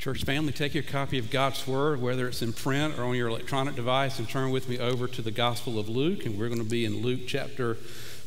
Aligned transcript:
Church 0.00 0.24
family, 0.24 0.50
take 0.50 0.72
your 0.72 0.82
copy 0.82 1.18
of 1.18 1.30
God's 1.30 1.66
Word, 1.66 2.00
whether 2.00 2.26
it's 2.26 2.40
in 2.40 2.54
print 2.54 2.98
or 2.98 3.04
on 3.04 3.16
your 3.16 3.28
electronic 3.28 3.76
device, 3.76 4.18
and 4.18 4.26
turn 4.26 4.50
with 4.50 4.66
me 4.66 4.78
over 4.78 5.06
to 5.06 5.20
the 5.20 5.30
Gospel 5.30 5.78
of 5.78 5.90
Luke. 5.90 6.24
And 6.24 6.38
we're 6.38 6.48
going 6.48 6.64
to 6.64 6.64
be 6.64 6.86
in 6.86 7.02
Luke 7.02 7.20
chapter 7.26 7.76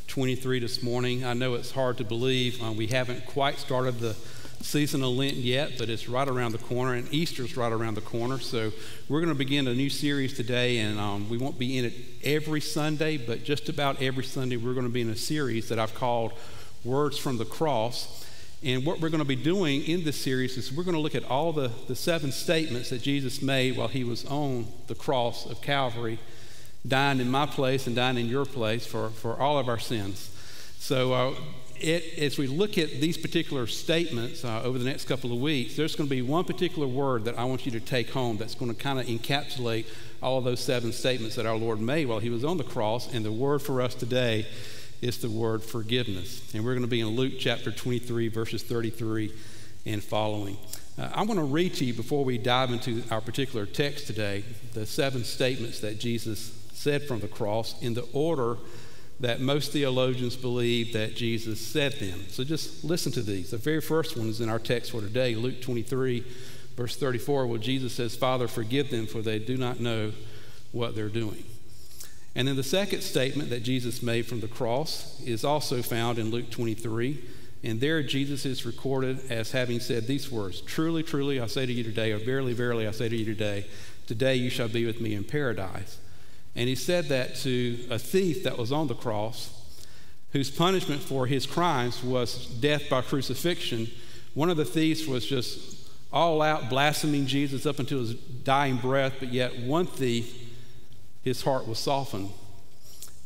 23 0.05 0.59
this 0.59 0.83
morning. 0.83 1.25
I 1.25 1.33
know 1.33 1.55
it's 1.55 1.71
hard 1.71 1.97
to 1.97 2.03
believe. 2.03 2.61
Uh, 2.61 2.73
we 2.73 2.85
haven't 2.85 3.25
quite 3.25 3.57
started 3.57 3.97
the 3.97 4.13
season 4.61 5.01
of 5.01 5.13
Lent 5.13 5.33
yet, 5.33 5.79
but 5.79 5.89
it's 5.89 6.07
right 6.07 6.27
around 6.27 6.51
the 6.51 6.59
corner, 6.59 6.93
and 6.93 7.11
Easter's 7.11 7.57
right 7.57 7.71
around 7.71 7.95
the 7.95 8.01
corner. 8.01 8.37
So 8.37 8.71
we're 9.09 9.21
going 9.21 9.33
to 9.33 9.35
begin 9.35 9.67
a 9.67 9.73
new 9.73 9.89
series 9.89 10.35
today, 10.35 10.77
and 10.77 10.99
um, 10.99 11.27
we 11.27 11.39
won't 11.39 11.57
be 11.57 11.79
in 11.79 11.85
it 11.85 11.93
every 12.23 12.61
Sunday, 12.61 13.17
but 13.17 13.43
just 13.43 13.67
about 13.67 13.99
every 13.99 14.25
Sunday, 14.25 14.57
we're 14.57 14.75
going 14.75 14.85
to 14.85 14.93
be 14.93 15.01
in 15.01 15.09
a 15.09 15.15
series 15.15 15.69
that 15.69 15.79
I've 15.79 15.95
called 15.95 16.33
Words 16.83 17.17
from 17.17 17.39
the 17.39 17.45
Cross. 17.45 18.22
And 18.63 18.85
what 18.85 19.01
we're 19.01 19.09
going 19.09 19.19
to 19.19 19.25
be 19.25 19.35
doing 19.35 19.83
in 19.83 20.05
this 20.05 20.15
series 20.15 20.57
is 20.57 20.71
we're 20.71 20.85
going 20.85 20.95
to 20.95 21.01
look 21.01 21.15
at 21.15 21.25
all 21.25 21.51
the, 21.51 21.69
the 21.89 21.95
seven 21.95 22.31
statements 22.31 22.91
that 22.91 23.01
Jesus 23.01 23.41
made 23.41 23.75
while 23.75 23.89
he 23.89 24.05
was 24.05 24.23
on 24.23 24.67
the 24.87 24.95
cross 24.95 25.45
of 25.45 25.61
Calvary, 25.61 26.17
dying 26.87 27.19
in 27.19 27.29
my 27.29 27.45
place 27.45 27.87
and 27.87 27.95
dying 27.95 28.17
in 28.17 28.27
your 28.27 28.45
place 28.45 28.85
for, 28.85 29.09
for 29.09 29.37
all 29.37 29.59
of 29.59 29.67
our 29.67 29.79
sins. 29.79 30.29
So, 30.79 31.13
uh, 31.13 31.35
it, 31.75 32.17
as 32.17 32.37
we 32.37 32.47
look 32.47 32.77
at 32.77 33.01
these 33.01 33.17
particular 33.17 33.67
statements 33.67 34.45
uh, 34.45 34.61
over 34.63 34.79
the 34.79 34.85
next 34.85 35.05
couple 35.05 35.33
of 35.33 35.41
weeks, 35.41 35.75
there's 35.75 35.97
going 35.97 36.07
to 36.07 36.15
be 36.15 36.21
one 36.21 36.45
particular 36.45 36.87
word 36.87 37.25
that 37.25 37.37
I 37.37 37.43
want 37.43 37.65
you 37.65 37.71
to 37.73 37.81
take 37.81 38.11
home 38.11 38.37
that's 38.37 38.55
going 38.55 38.73
to 38.73 38.81
kind 38.81 38.97
of 38.97 39.07
encapsulate 39.07 39.87
all 40.21 40.37
of 40.37 40.45
those 40.45 40.61
seven 40.61 40.93
statements 40.93 41.35
that 41.35 41.45
our 41.45 41.57
Lord 41.57 41.81
made 41.81 42.07
while 42.07 42.19
he 42.19 42.29
was 42.29 42.45
on 42.45 42.55
the 42.55 42.63
cross. 42.63 43.13
And 43.13 43.25
the 43.25 43.31
word 43.33 43.61
for 43.61 43.81
us 43.81 43.93
today 43.93 44.45
is 45.03 45.17
the 45.17 45.29
word 45.29 45.61
forgiveness. 45.61 46.53
And 46.53 46.63
we're 46.63 46.73
going 46.73 46.83
to 46.83 46.87
be 46.87 47.01
in 47.01 47.09
Luke 47.09 47.33
chapter 47.37 47.71
23, 47.71 48.29
verses 48.29 48.63
33 48.63 49.33
and 49.85 50.01
following. 50.01 50.57
Uh, 50.97 51.09
I 51.13 51.23
want 51.23 51.39
to 51.39 51.45
read 51.45 51.73
to 51.75 51.85
you 51.85 51.93
before 51.93 52.23
we 52.23 52.37
dive 52.37 52.71
into 52.71 53.03
our 53.11 53.19
particular 53.19 53.65
text 53.65 54.07
today 54.07 54.45
the 54.73 54.85
seven 54.85 55.25
statements 55.25 55.81
that 55.81 55.99
Jesus 55.99 56.57
said 56.71 57.03
from 57.03 57.19
the 57.19 57.27
cross 57.27 57.79
in 57.81 57.93
the 57.93 58.07
order 58.13 58.57
that 59.19 59.41
most 59.41 59.73
theologians 59.73 60.37
believe 60.37 60.93
that 60.93 61.15
Jesus 61.15 61.59
said 61.59 61.93
them. 61.93 62.21
So 62.29 62.45
just 62.45 62.85
listen 62.85 63.11
to 63.11 63.21
these. 63.21 63.51
The 63.51 63.57
very 63.57 63.81
first 63.81 64.15
one 64.15 64.29
is 64.29 64.39
in 64.39 64.47
our 64.47 64.59
text 64.59 64.91
for 64.91 65.01
today, 65.01 65.35
Luke 65.35 65.61
23, 65.61 66.25
verse 66.77 66.95
34, 66.95 67.47
where 67.47 67.59
Jesus 67.59 67.93
says, 67.93 68.15
Father, 68.15 68.47
forgive 68.47 68.89
them, 68.89 69.05
for 69.05 69.21
they 69.21 69.39
do 69.39 69.57
not 69.57 69.81
know 69.81 70.13
what 70.71 70.95
they're 70.95 71.09
doing. 71.09 71.43
And 72.35 72.47
then 72.47 72.55
the 72.55 72.63
second 72.63 73.01
statement 73.01 73.49
that 73.51 73.63
Jesus 73.63 74.01
made 74.01 74.25
from 74.25 74.39
the 74.39 74.47
cross 74.47 75.21
is 75.21 75.43
also 75.43 75.81
found 75.81 76.17
in 76.17 76.31
Luke 76.31 76.49
23. 76.49 77.23
And 77.63 77.79
there 77.79 78.01
Jesus 78.03 78.45
is 78.45 78.65
recorded 78.65 79.19
as 79.31 79.51
having 79.51 79.79
said 79.79 80.07
these 80.07 80.31
words 80.31 80.61
Truly, 80.61 81.03
truly, 81.03 81.39
I 81.39 81.47
say 81.47 81.65
to 81.65 81.71
you 81.71 81.83
today, 81.83 82.11
or 82.11 82.17
verily, 82.17 82.53
verily, 82.53 82.87
I 82.87 82.91
say 82.91 83.07
to 83.07 83.15
you 83.15 83.25
today, 83.25 83.65
today 84.07 84.35
you 84.35 84.49
shall 84.49 84.67
be 84.67 84.85
with 84.85 84.99
me 84.99 85.13
in 85.13 85.23
paradise. 85.23 85.99
And 86.55 86.67
he 86.67 86.75
said 86.75 87.05
that 87.05 87.35
to 87.37 87.79
a 87.89 87.97
thief 87.97 88.43
that 88.43 88.57
was 88.57 88.71
on 88.71 88.87
the 88.87 88.95
cross, 88.95 89.59
whose 90.31 90.49
punishment 90.49 91.01
for 91.01 91.27
his 91.27 91.45
crimes 91.45 92.03
was 92.03 92.47
death 92.47 92.89
by 92.89 93.01
crucifixion. 93.01 93.89
One 94.33 94.49
of 94.49 94.57
the 94.57 94.65
thieves 94.65 95.07
was 95.07 95.25
just 95.25 95.77
all 96.11 96.41
out 96.41 96.69
blaspheming 96.69 97.27
Jesus 97.27 97.65
up 97.65 97.79
until 97.79 97.99
his 97.99 98.15
dying 98.15 98.77
breath, 98.77 99.13
but 99.19 99.31
yet 99.31 99.59
one 99.59 99.85
thief 99.85 100.42
his 101.23 101.41
heart 101.41 101.67
was 101.67 101.79
softened. 101.79 102.29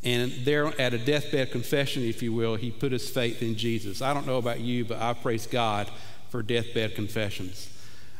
And 0.04 0.32
there 0.44 0.66
at 0.80 0.94
a 0.94 0.98
deathbed 0.98 1.50
confession, 1.50 2.04
if 2.04 2.22
you 2.22 2.32
will, 2.32 2.54
he 2.54 2.70
put 2.70 2.92
his 2.92 3.10
faith 3.10 3.42
in 3.42 3.56
Jesus. 3.56 4.00
I 4.00 4.14
don't 4.14 4.26
know 4.26 4.38
about 4.38 4.60
you, 4.60 4.84
but 4.84 5.00
I 5.00 5.12
praise 5.12 5.46
God 5.46 5.90
for 6.30 6.42
deathbed 6.42 6.94
confessions. 6.94 7.68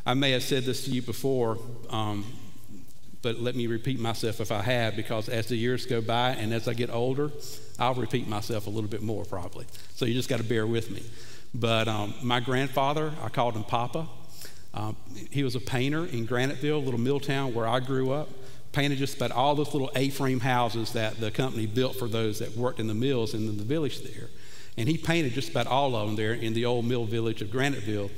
I 0.05 0.15
may 0.15 0.33
have 0.33 0.43
said 0.43 0.65
this 0.65 0.85
to 0.87 0.91
you 0.91 1.03
before, 1.03 1.59
um, 1.91 2.25
but 3.23 3.39
let 3.41 3.55
me 3.55 3.67
repeat 3.67 4.01
myself 4.01 4.41
if 4.41 4.51
I 4.51 4.63
have, 4.63 4.97
because 4.97 5.29
as 5.29 5.47
the 5.47 5.57
years 5.57 5.87
go 5.87 6.01
by 6.01 6.31
and 6.31 6.53
as 6.53 6.67
I 6.67 6.75
get 6.75 6.91
older, 6.91 7.31
I'll 7.79 7.95
repeat 7.95 8.27
myself 8.27 8.67
a 8.67 8.71
little 8.71 8.91
bit 8.91 9.03
more 9.03 9.25
probably. 9.25 9.67
So 9.95 10.05
you 10.05 10.15
just 10.15 10.29
got 10.29 10.39
to 10.39 10.45
bear 10.45 10.67
with 10.67 10.91
me. 10.91 11.03
But 11.55 11.89
um, 11.89 12.15
my 12.23 12.41
grandfather, 12.41 13.13
I 13.23 13.29
called 13.29 13.55
him 13.55 13.65
Papa. 13.65 14.09
Um, 14.75 14.97
he 15.31 15.43
was 15.43 15.55
a 15.55 15.61
painter 15.61 16.07
in 16.07 16.27
Graniteville, 16.27 16.83
a 16.83 16.85
little 16.85 17.01
mill 17.01 17.21
town 17.21 17.55
where 17.55 17.67
I 17.67 17.81
grew 17.81 18.11
up 18.11 18.29
painted 18.73 18.99
just 18.99 19.17
about 19.17 19.31
all 19.31 19.55
those 19.55 19.73
little 19.73 19.91
A-frame 19.95 20.41
houses 20.41 20.93
that 20.93 21.19
the 21.21 21.31
company 21.31 21.67
built 21.67 21.97
for 21.97 22.09
those 22.09 22.39
that 22.41 22.57
worked 22.57 22.81
in 22.81 22.87
the 22.87 22.95
mills 22.95 23.35
in 23.35 23.57
the 23.57 23.65
village 23.65 24.03
there. 24.03 24.29
And 24.77 24.89
he 24.89 24.97
painted 24.97 25.33
just 25.33 25.51
about 25.51 25.67
all 25.67 25.97
of 25.97 26.07
them 26.07 26.17
there 26.17 26.35
in 26.35 26.53
the 26.53 26.65
old 26.65 26.85
mill 26.85 27.05
village 27.05 27.43
of 27.43 27.49
Graniteville. 27.49 28.11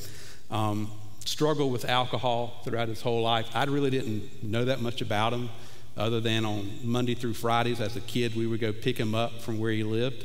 Um, 0.50 0.90
struggled 1.24 1.72
with 1.72 1.84
alcohol 1.84 2.60
throughout 2.64 2.88
his 2.88 3.00
whole 3.00 3.22
life. 3.22 3.48
I 3.54 3.64
really 3.64 3.90
didn't 3.90 4.42
know 4.42 4.64
that 4.64 4.80
much 4.80 5.00
about 5.00 5.32
him, 5.32 5.48
other 5.96 6.20
than 6.20 6.44
on 6.44 6.70
Monday 6.82 7.14
through 7.14 7.34
Fridays 7.34 7.80
as 7.80 7.96
a 7.96 8.00
kid, 8.00 8.34
we 8.34 8.46
would 8.46 8.60
go 8.60 8.72
pick 8.72 8.98
him 8.98 9.14
up 9.14 9.40
from 9.40 9.58
where 9.58 9.72
he 9.72 9.84
lived 9.84 10.24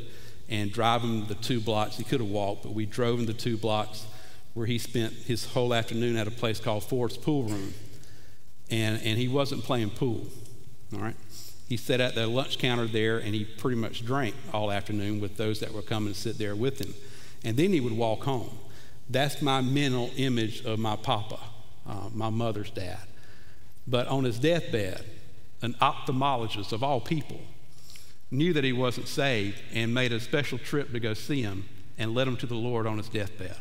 and 0.50 0.72
drive 0.72 1.02
him 1.02 1.26
the 1.28 1.36
two 1.36 1.60
blocks. 1.60 1.98
He 1.98 2.04
could 2.04 2.22
have 2.22 2.30
walked, 2.30 2.64
but 2.64 2.74
we 2.74 2.86
drove 2.86 3.20
him 3.20 3.26
the 3.26 3.34
two 3.34 3.58
blocks 3.58 4.06
where 4.54 4.66
he 4.66 4.78
spent 4.78 5.14
his 5.14 5.46
whole 5.46 5.74
afternoon 5.74 6.16
at 6.18 6.28
a 6.28 6.32
place 6.32 6.60
called 6.60 6.84
Ford's 6.84 7.18
Pool 7.18 7.44
Room 7.44 7.74
and, 8.70 9.02
and 9.04 9.18
he 9.18 9.28
wasn't 9.28 9.64
playing 9.64 9.92
pool. 9.92 10.28
All 10.94 11.00
right? 11.00 11.16
He 11.68 11.78
sat 11.78 12.00
at 12.00 12.16
the 12.16 12.28
lunch 12.28 12.60
counter 12.60 12.86
there 12.86 13.18
and 13.18 13.34
he 13.34 13.44
pretty 13.44 13.78
much 13.78 14.06
drank 14.06 14.36
all 14.54 14.72
afternoon 14.72 15.20
with 15.20 15.38
those 15.38 15.60
that 15.62 15.74
were 15.74 15.82
coming 15.82 16.14
to 16.14 16.20
sit 16.20 16.38
there 16.38 16.56
with 16.56 16.80
him. 16.80 16.94
And 17.44 17.58
then 17.58 17.72
he 17.72 17.80
would 17.80 17.94
walk 17.94 18.24
home. 18.24 18.58
That's 19.10 19.42
my 19.42 19.62
mental 19.62 20.12
image 20.16 20.64
of 20.66 20.80
my 20.80 20.96
papa, 20.96 21.40
uh, 21.88 22.10
my 22.14 22.30
mother's 22.30 22.72
dad. 22.72 23.00
But 23.88 24.08
on 24.08 24.24
his 24.24 24.40
deathbed, 24.40 25.04
an 25.62 25.74
ophthalmologist 25.76 26.72
of 26.72 26.84
all 26.84 27.00
people 27.00 27.40
knew 28.32 28.54
that 28.54 28.64
he 28.64 28.74
wasn't 28.74 29.08
saved 29.08 29.62
and 29.74 29.94
made 29.94 30.12
a 30.12 30.20
special 30.20 30.58
trip 30.58 30.92
to 30.92 31.00
go 31.00 31.14
see 31.14 31.42
him 31.42 31.66
and 31.98 32.14
led 32.14 32.28
him 32.28 32.38
to 32.38 32.46
the 32.46 32.56
Lord 32.56 32.88
on 32.88 32.98
his 32.98 33.10
deathbed. 33.10 33.58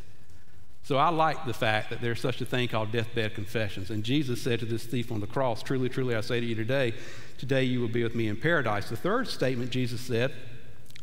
So 0.84 0.98
I 0.98 1.08
like 1.08 1.46
the 1.46 1.54
fact 1.54 1.88
that 1.90 2.02
there's 2.02 2.20
such 2.20 2.42
a 2.42 2.44
thing 2.44 2.68
called 2.68 2.92
deathbed 2.92 3.34
confessions. 3.34 3.90
And 3.90 4.04
Jesus 4.04 4.42
said 4.42 4.60
to 4.60 4.66
this 4.66 4.84
thief 4.84 5.10
on 5.10 5.20
the 5.20 5.26
cross, 5.26 5.62
Truly, 5.62 5.88
truly, 5.88 6.14
I 6.14 6.20
say 6.20 6.40
to 6.40 6.46
you 6.46 6.54
today, 6.54 6.92
today 7.38 7.64
you 7.64 7.80
will 7.80 7.88
be 7.88 8.02
with 8.02 8.14
me 8.14 8.28
in 8.28 8.36
paradise. 8.36 8.90
The 8.90 8.96
third 8.96 9.26
statement 9.28 9.70
Jesus 9.70 10.02
said 10.02 10.32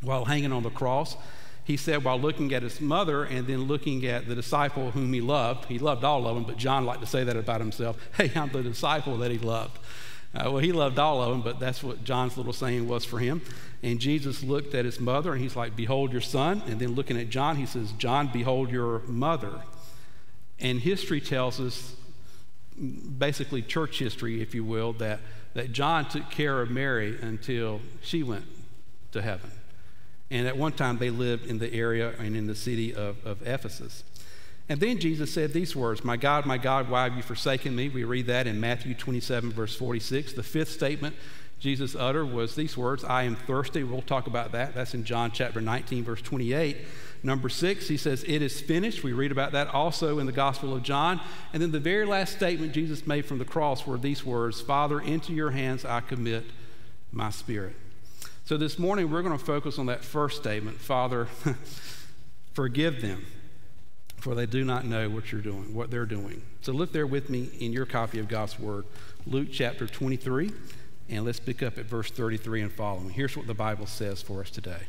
while 0.03 0.25
hanging 0.25 0.52
on 0.52 0.62
the 0.62 0.70
cross, 0.70 1.18
he 1.64 1.78
said 1.78 2.03
while 2.03 2.20
looking 2.20 2.53
at 2.53 2.62
his 2.62 2.80
mother 2.80 3.24
and 3.24 3.47
then 3.47 3.64
looking 3.64 4.06
at 4.06 4.28
the 4.28 4.36
disciple 4.36 4.91
whom 4.91 5.12
he 5.14 5.22
loved, 5.22 5.66
he 5.66 5.80
loved 5.80 6.03
all 6.03 6.28
of 6.28 6.36
them, 6.36 6.44
but 6.44 6.58
John 6.58 6.86
liked 6.86 7.02
to 7.02 7.08
say 7.08 7.24
that 7.24 7.36
about 7.36 7.59
himself. 7.59 7.97
Hey, 8.16 8.31
I'm 8.36 8.50
the 8.50 8.62
disciple 8.62 9.18
that 9.18 9.31
he 9.31 9.40
loved. 9.40 9.80
Uh, 10.34 10.44
well, 10.46 10.59
he 10.59 10.72
loved 10.72 11.00
all 11.00 11.22
of 11.24 11.30
them, 11.30 11.41
but 11.41 11.59
that's 11.59 11.84
what 11.84 12.03
John's 12.03 12.38
little 12.38 12.53
saying 12.53 12.88
was 12.88 13.03
for 13.03 13.18
him. 13.18 13.41
And 13.84 14.00
Jesus 14.00 14.44
looked 14.44 14.75
at 14.75 14.86
his 14.86 15.00
mother 15.00 15.34
and 15.34 15.41
he's 15.41 15.56
like, 15.56 15.75
Behold 15.75 16.12
your 16.12 16.22
son. 16.22 16.62
And 16.68 16.80
then 16.80 16.94
looking 16.94 17.18
at 17.18 17.30
John, 17.30 17.56
he 17.58 17.66
says, 17.66 17.91
John, 17.94 18.30
behold 18.31 18.70
your 18.70 19.00
mother. 19.08 19.62
And 20.62 20.80
history 20.80 21.20
tells 21.20 21.60
us, 21.60 21.96
basically 23.18 23.62
church 23.62 24.00
history, 24.00 24.42
if 24.42 24.56
you 24.56 24.64
will, 24.64 24.94
that, 24.94 25.20
that 25.54 25.72
John 25.72 26.08
took 26.08 26.30
care 26.30 26.62
of 26.62 26.70
Mary 26.70 27.18
until 27.22 27.82
she 28.02 28.24
went 28.24 28.46
to 29.12 29.22
heaven. 29.22 29.52
And 30.30 30.48
at 30.48 30.56
one 30.56 30.72
time 30.72 30.98
they 30.98 31.10
lived 31.10 31.46
in 31.46 31.60
the 31.60 31.74
area 31.74 32.14
and 32.18 32.36
in 32.36 32.48
the 32.48 32.56
city 32.56 32.96
of, 32.96 33.24
of 33.26 33.46
Ephesus. 33.46 34.04
And 34.70 34.80
then 34.80 35.00
Jesus 35.00 35.34
said 35.34 35.52
these 35.52 35.76
words 35.76 36.06
My 36.06 36.16
God, 36.16 36.46
my 36.46 36.58
God, 36.58 36.90
why 36.90 37.04
have 37.04 37.18
you 37.18 37.24
forsaken 37.24 37.76
me? 37.76 37.90
We 37.90 38.06
read 38.06 38.28
that 38.28 38.48
in 38.48 38.60
Matthew 38.60 38.96
27, 38.96 39.52
verse 39.52 39.76
46. 39.76 40.34
The 40.34 40.44
fifth 40.44 40.72
statement 40.72 41.16
Jesus 41.60 41.96
uttered 41.96 42.32
was 42.32 42.56
these 42.56 42.76
words 42.76 43.04
I 43.04 43.24
am 43.24 43.36
thirsty. 43.36 43.84
We'll 43.84 44.02
talk 44.02 44.28
about 44.28 44.52
that. 44.54 44.74
That's 44.74 44.94
in 44.94 45.04
John 45.04 45.32
chapter 45.32 45.62
19, 45.62 46.04
verse 46.04 46.22
28. 46.22 46.78
Number 47.24 47.50
six, 47.50 47.88
he 47.88 47.98
says, 47.98 48.24
It 48.24 48.42
is 48.42 48.59
finished. 48.59 49.04
We 49.04 49.14
read 49.14 49.32
about 49.32 49.52
that 49.52 49.68
also 49.68 50.20
in 50.20 50.26
the 50.26 50.32
Gospel 50.32 50.76
of 50.76 50.82
John. 50.82 51.22
And 51.53 51.62
then 51.62 51.72
the 51.72 51.79
very 51.79 52.06
last 52.06 52.35
statement 52.35 52.73
Jesus 52.73 53.06
made 53.06 53.26
from 53.26 53.38
the 53.38 53.46
cross 53.46 53.85
were 53.85 53.97
these 53.97 54.26
words 54.26 54.59
Father, 54.59 55.00
into 55.00 55.34
your 55.34 55.52
hands 55.52 55.85
I 55.85 56.02
commit 56.02 56.46
my 57.12 57.29
spirit. 57.29 57.76
So 58.46 58.58
this 58.58 58.79
morning 58.79 59.12
we're 59.12 59.22
going 59.22 59.38
to 59.38 59.44
focus 59.44 59.78
on 59.78 59.85
that 59.85 60.03
first 60.03 60.38
statement 60.41 60.79
Father, 60.79 61.28
forgive 62.53 63.02
them, 63.02 63.26
for 64.18 64.34
they 64.34 64.47
do 64.47 64.66
not 64.66 64.85
know 64.85 65.08
what 65.09 65.32
you're 65.32 65.41
doing, 65.41 65.76
what 65.76 65.91
they're 65.91 66.08
doing. 66.08 66.41
So 66.62 66.72
look 66.72 66.91
there 66.91 67.08
with 67.08 67.29
me 67.29 67.50
in 67.59 67.72
your 67.72 67.85
copy 67.85 68.18
of 68.18 68.28
God's 68.28 68.59
Word, 68.59 68.85
Luke 69.28 69.50
chapter 69.52 69.85
23, 69.85 70.52
and 71.09 71.23
let's 71.23 71.40
pick 71.40 71.62
up 71.62 71.78
at 71.78 71.85
verse 71.85 72.09
33 72.09 72.64
and 72.64 72.72
following. 72.72 73.12
Here's 73.12 73.38
what 73.38 73.46
the 73.46 73.53
Bible 73.53 73.85
says 73.85 74.23
for 74.23 74.41
us 74.41 74.50
today. 74.50 74.82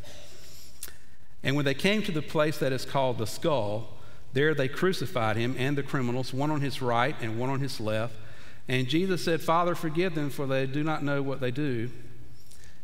And 1.43 1.57
when 1.57 1.65
they 1.65 1.75
came 1.75 2.03
to 2.03 2.13
the 2.13 2.23
place 2.23 2.59
that 2.59 2.73
is 2.73 2.85
called 2.85 3.19
the 3.19 3.27
skull, 3.27 3.89
there 4.33 4.55
they 4.55 4.69
crucified 4.69 5.37
him 5.37 5.55
and 5.59 5.77
the 5.77 5.83
criminals, 5.83 6.33
one 6.33 6.51
on 6.51 6.61
his 6.61 6.81
right 6.81 7.17
and 7.21 7.39
one 7.39 7.51
on 7.51 7.61
his 7.61 7.81
left. 7.81 8.15
And 8.69 8.89
Jesus 8.89 9.25
said, 9.25 9.41
Father, 9.41 9.75
forgive 9.75 10.15
them, 10.15 10.31
for 10.31 10.47
they 10.47 10.67
do 10.67 10.85
not 10.85 11.03
know 11.03 11.23
what 11.23 11.41
they 11.41 11.51
do. 11.51 11.91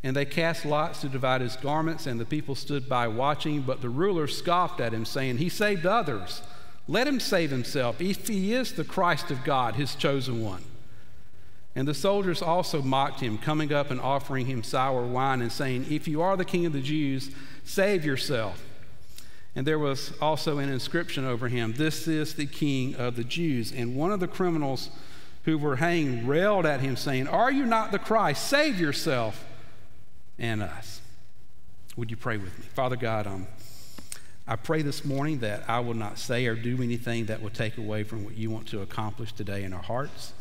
And 0.02 0.14
they 0.14 0.24
cast 0.24 0.64
lots 0.64 1.00
to 1.00 1.08
divide 1.08 1.40
his 1.40 1.56
garments, 1.56 2.06
and 2.06 2.20
the 2.20 2.24
people 2.24 2.54
stood 2.54 2.88
by 2.88 3.08
watching. 3.08 3.62
But 3.62 3.80
the 3.80 3.88
ruler 3.88 4.26
scoffed 4.26 4.80
at 4.80 4.92
him, 4.92 5.04
saying, 5.04 5.38
He 5.38 5.48
saved 5.48 5.86
others. 5.86 6.42
Let 6.86 7.06
him 7.06 7.20
save 7.20 7.50
himself, 7.50 8.00
if 8.00 8.28
he 8.28 8.54
is 8.54 8.72
the 8.72 8.84
Christ 8.84 9.30
of 9.30 9.44
God, 9.44 9.74
his 9.74 9.94
chosen 9.94 10.42
one. 10.42 10.62
And 11.78 11.86
the 11.86 11.94
soldiers 11.94 12.42
also 12.42 12.82
mocked 12.82 13.20
him, 13.20 13.38
coming 13.38 13.72
up 13.72 13.92
and 13.92 14.00
offering 14.00 14.46
him 14.46 14.64
sour 14.64 15.06
wine 15.06 15.40
and 15.40 15.52
saying, 15.52 15.86
If 15.88 16.08
you 16.08 16.20
are 16.22 16.36
the 16.36 16.44
king 16.44 16.66
of 16.66 16.72
the 16.72 16.80
Jews, 16.80 17.30
save 17.62 18.04
yourself. 18.04 18.64
And 19.54 19.64
there 19.64 19.78
was 19.78 20.12
also 20.20 20.58
an 20.58 20.70
inscription 20.70 21.24
over 21.24 21.46
him, 21.46 21.74
This 21.74 22.08
is 22.08 22.34
the 22.34 22.46
king 22.46 22.96
of 22.96 23.14
the 23.14 23.22
Jews. 23.22 23.70
And 23.70 23.94
one 23.94 24.10
of 24.10 24.18
the 24.18 24.26
criminals 24.26 24.90
who 25.44 25.56
were 25.56 25.76
hanging 25.76 26.26
railed 26.26 26.66
at 26.66 26.80
him, 26.80 26.96
saying, 26.96 27.28
Are 27.28 27.52
you 27.52 27.64
not 27.64 27.92
the 27.92 28.00
Christ? 28.00 28.48
Save 28.48 28.80
yourself 28.80 29.44
and 30.36 30.64
us. 30.64 31.00
Would 31.96 32.10
you 32.10 32.16
pray 32.16 32.38
with 32.38 32.58
me? 32.58 32.64
Father 32.74 32.96
God, 32.96 33.28
um, 33.28 33.46
I 34.48 34.56
pray 34.56 34.82
this 34.82 35.04
morning 35.04 35.38
that 35.40 35.62
I 35.70 35.78
will 35.78 35.94
not 35.94 36.18
say 36.18 36.44
or 36.46 36.56
do 36.56 36.82
anything 36.82 37.26
that 37.26 37.40
will 37.40 37.50
take 37.50 37.78
away 37.78 38.02
from 38.02 38.24
what 38.24 38.36
you 38.36 38.50
want 38.50 38.66
to 38.70 38.82
accomplish 38.82 39.32
today 39.32 39.62
in 39.62 39.72
our 39.72 39.82
hearts. 39.82 40.32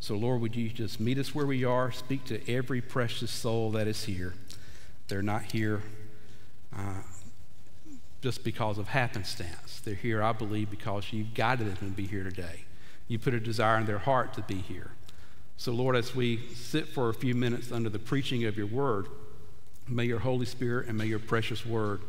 So, 0.00 0.14
Lord, 0.14 0.40
would 0.40 0.54
you 0.54 0.68
just 0.68 1.00
meet 1.00 1.18
us 1.18 1.34
where 1.34 1.46
we 1.46 1.64
are? 1.64 1.90
Speak 1.90 2.24
to 2.26 2.52
every 2.52 2.80
precious 2.80 3.30
soul 3.30 3.70
that 3.72 3.86
is 3.86 4.04
here. 4.04 4.34
They're 5.08 5.22
not 5.22 5.42
here 5.44 5.82
uh, 6.76 7.02
just 8.22 8.44
because 8.44 8.78
of 8.78 8.88
happenstance. 8.88 9.80
They're 9.84 9.94
here, 9.94 10.22
I 10.22 10.32
believe, 10.32 10.70
because 10.70 11.12
you've 11.12 11.34
guided 11.34 11.68
them 11.68 11.90
to 11.90 11.96
be 11.96 12.06
here 12.06 12.24
today. 12.24 12.64
You 13.08 13.18
put 13.18 13.34
a 13.34 13.40
desire 13.40 13.78
in 13.78 13.86
their 13.86 13.98
heart 13.98 14.34
to 14.34 14.42
be 14.42 14.56
here. 14.56 14.90
So, 15.56 15.72
Lord, 15.72 15.96
as 15.96 16.14
we 16.14 16.48
sit 16.54 16.88
for 16.88 17.08
a 17.08 17.14
few 17.14 17.34
minutes 17.34 17.72
under 17.72 17.88
the 17.88 17.98
preaching 17.98 18.44
of 18.44 18.56
your 18.56 18.66
word, 18.66 19.06
may 19.88 20.04
your 20.04 20.18
Holy 20.18 20.46
Spirit 20.46 20.88
and 20.88 20.98
may 20.98 21.06
your 21.06 21.18
precious 21.18 21.64
word 21.64 22.02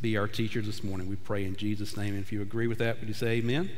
be 0.00 0.16
our 0.16 0.28
teacher 0.28 0.62
this 0.62 0.82
morning. 0.82 1.08
We 1.08 1.16
pray 1.16 1.44
in 1.44 1.56
Jesus' 1.56 1.96
name. 1.96 2.14
And 2.14 2.22
if 2.22 2.32
you 2.32 2.42
agree 2.42 2.66
with 2.66 2.78
that, 2.78 3.00
would 3.00 3.08
you 3.08 3.14
say 3.14 3.38
amen? 3.38 3.70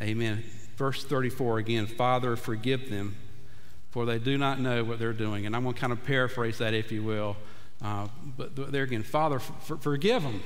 Amen. 0.00 0.44
Verse 0.80 1.04
34 1.04 1.58
again 1.58 1.86
Father, 1.86 2.36
forgive 2.36 2.88
them, 2.88 3.14
for 3.90 4.06
they 4.06 4.18
do 4.18 4.38
not 4.38 4.58
know 4.58 4.82
what 4.82 4.98
they're 4.98 5.12
doing. 5.12 5.44
And 5.44 5.54
I'm 5.54 5.62
going 5.62 5.74
to 5.74 5.80
kind 5.80 5.92
of 5.92 6.02
paraphrase 6.04 6.56
that, 6.56 6.72
if 6.72 6.90
you 6.90 7.02
will. 7.02 7.36
Uh, 7.82 8.08
but 8.38 8.72
there 8.72 8.84
again, 8.84 9.02
Father, 9.02 9.40
for, 9.40 9.76
forgive 9.76 10.22
them. 10.22 10.42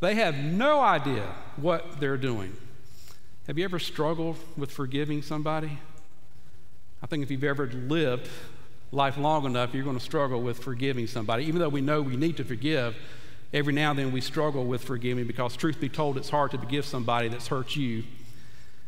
They 0.00 0.14
have 0.16 0.36
no 0.36 0.80
idea 0.80 1.34
what 1.56 2.00
they're 2.00 2.18
doing. 2.18 2.54
Have 3.46 3.56
you 3.56 3.64
ever 3.64 3.78
struggled 3.78 4.36
with 4.58 4.70
forgiving 4.70 5.22
somebody? 5.22 5.78
I 7.02 7.06
think 7.06 7.22
if 7.22 7.30
you've 7.30 7.42
ever 7.42 7.66
lived 7.66 8.28
life 8.92 9.16
long 9.16 9.46
enough, 9.46 9.72
you're 9.72 9.84
going 9.84 9.96
to 9.98 10.04
struggle 10.04 10.42
with 10.42 10.58
forgiving 10.58 11.06
somebody. 11.06 11.46
Even 11.46 11.60
though 11.60 11.70
we 11.70 11.80
know 11.80 12.02
we 12.02 12.18
need 12.18 12.36
to 12.36 12.44
forgive, 12.44 12.94
every 13.54 13.72
now 13.72 13.88
and 13.88 13.98
then 13.98 14.12
we 14.12 14.20
struggle 14.20 14.66
with 14.66 14.84
forgiving 14.84 15.26
because, 15.26 15.56
truth 15.56 15.80
be 15.80 15.88
told, 15.88 16.18
it's 16.18 16.28
hard 16.28 16.50
to 16.50 16.58
forgive 16.58 16.84
somebody 16.84 17.28
that's 17.28 17.46
hurt 17.46 17.74
you. 17.74 18.04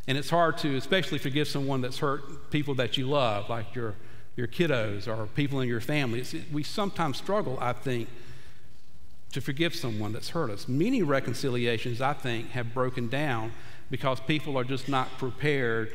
And 0.09 0.17
it's 0.17 0.31
hard 0.31 0.57
to, 0.59 0.77
especially 0.77 1.19
forgive 1.19 1.47
someone 1.47 1.83
that's 1.83 1.99
hurt 1.99 2.51
people 2.51 2.75
that 2.77 2.97
you 2.97 3.07
love, 3.07 3.51
like 3.51 3.75
your, 3.75 3.95
your 4.37 4.47
kiddos 4.49 5.07
or 5.07 5.27
people 5.27 5.61
in 5.61 5.69
your 5.69 5.83
family. 5.83 6.21
It's, 6.21 6.35
we 6.51 6.63
sometimes 6.63 7.19
struggle, 7.19 7.59
I 7.61 7.75
think, 7.75 8.09
to 9.33 9.43
forgive 9.43 9.75
someone 9.75 10.15
that's 10.15 10.31
hurt 10.31 10.51
us. 10.51 10.67
Many 10.67 11.03
reconciliations, 11.03 12.01
I 12.01 12.15
think, 12.15 12.49
have 12.51 12.73
broken 12.73 13.09
down 13.09 13.53
because 13.91 14.19
people 14.21 14.59
are 14.59 14.65
just 14.65 14.89
not 14.89 15.09
prepared 15.19 15.93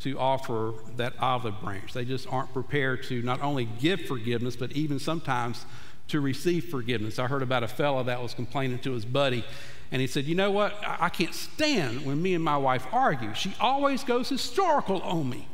to 0.00 0.18
offer 0.18 0.74
that 0.96 1.12
olive 1.20 1.60
branch. 1.60 1.92
They 1.92 2.04
just 2.04 2.26
aren't 2.26 2.52
prepared 2.52 3.04
to 3.04 3.22
not 3.22 3.40
only 3.40 3.66
give 3.78 4.00
forgiveness, 4.00 4.56
but 4.56 4.72
even 4.72 4.98
sometimes 4.98 5.64
to 6.08 6.20
receive 6.20 6.64
forgiveness. 6.64 7.20
I 7.20 7.28
heard 7.28 7.42
about 7.42 7.62
a 7.62 7.68
fellow 7.68 8.02
that 8.02 8.20
was 8.20 8.34
complaining 8.34 8.80
to 8.80 8.90
his 8.90 9.04
buddy, 9.04 9.44
and 9.92 10.00
he 10.00 10.06
said, 10.06 10.24
You 10.24 10.34
know 10.34 10.50
what? 10.50 10.74
I 10.84 11.10
can't 11.10 11.34
stand 11.34 12.04
when 12.04 12.20
me 12.20 12.34
and 12.34 12.42
my 12.42 12.56
wife 12.56 12.86
argue. 12.90 13.34
She 13.34 13.54
always 13.60 14.02
goes 14.02 14.28
historical 14.28 15.02
on 15.02 15.28
me. 15.28 15.46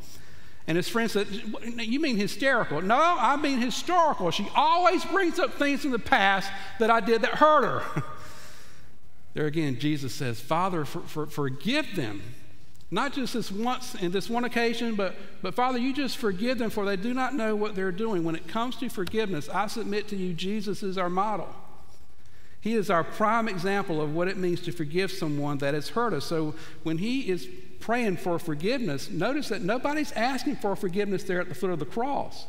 And 0.69 0.77
his 0.77 0.89
friend 0.89 1.11
said, 1.11 1.27
You 1.77 1.99
mean 1.99 2.17
hysterical? 2.17 2.81
No, 2.81 2.97
I 2.97 3.37
mean 3.37 3.59
historical. 3.59 4.31
She 4.31 4.49
always 4.55 5.05
brings 5.05 5.41
up 5.41 5.55
things 5.55 5.85
in 5.85 5.91
the 5.91 5.99
past 5.99 6.51
that 6.79 6.89
I 6.89 7.01
did 7.01 7.23
that 7.23 7.33
hurt 7.33 7.65
her. 7.65 8.05
there 9.35 9.47
again, 9.47 9.81
Jesus 9.81 10.15
says, 10.15 10.41
Father, 10.41 10.85
for, 10.85 11.01
for, 11.01 11.27
forgive 11.27 11.97
them 11.97 12.23
not 12.91 13.13
just 13.13 13.35
this 13.35 13.53
once 13.53 13.95
in 13.97 14.13
this 14.13 14.31
one 14.31 14.45
occasion, 14.45 14.95
but, 14.95 15.15
but 15.43 15.55
Father, 15.55 15.79
you 15.79 15.93
just 15.93 16.17
forgive 16.17 16.59
them 16.59 16.71
for 16.71 16.87
they 16.87 16.97
do 16.97 17.13
not 17.13 17.35
know 17.35 17.55
what 17.55 17.75
they're 17.75 17.93
doing. 17.93 18.25
When 18.25 18.35
it 18.35 18.49
comes 18.49 18.77
to 18.77 18.89
forgiveness, 18.89 19.49
I 19.49 19.67
submit 19.67 20.09
to 20.09 20.17
you, 20.17 20.33
Jesus 20.33 20.83
is 20.83 20.97
our 20.97 21.11
model. 21.11 21.55
He 22.61 22.75
is 22.75 22.91
our 22.91 23.05
prime 23.05 23.49
example 23.49 24.01
of 24.01 24.15
what 24.15 24.29
it 24.29 24.37
means 24.37 24.61
to 24.63 24.73
forgive 24.73 25.13
someone 25.13 25.59
that 25.59 25.75
has 25.75 25.91
hurt 25.91 26.13
us. 26.13 26.25
So 26.25 26.55
when 26.83 26.99
he 26.99 27.29
is 27.29 27.49
praying 27.79 28.17
for 28.17 28.39
forgiveness, 28.39 29.11
notice 29.11 29.49
that 29.49 29.63
nobody's 29.63 30.13
asking 30.13 30.57
for 30.57 30.75
forgiveness 30.75 31.23
there 31.23 31.41
at 31.41 31.49
the 31.49 31.55
foot 31.55 31.71
of 31.71 31.79
the 31.79 31.87
cross. 31.87 32.47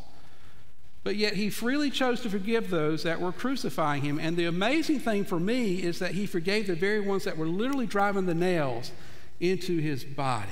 But 1.03 1.15
yet 1.15 1.35
he 1.35 1.49
freely 1.49 1.91
chose 1.91 2.21
to 2.21 2.29
forgive 2.29 2.69
those 2.69 3.03
that 3.03 3.21
were 3.21 3.31
crucifying 3.31 4.01
him. 4.01 4.19
And 4.19 4.35
the 4.35 4.45
amazing 4.45 4.99
thing 4.99 5.23
for 5.25 5.39
me 5.39 5.81
is 5.81 5.99
that 5.99 6.11
he 6.11 6.25
forgave 6.25 6.67
the 6.67 6.75
very 6.75 6.99
ones 6.99 7.23
that 7.23 7.37
were 7.37 7.47
literally 7.47 7.85
driving 7.85 8.25
the 8.25 8.33
nails 8.33 8.91
into 9.39 9.77
his 9.77 10.03
body. 10.03 10.49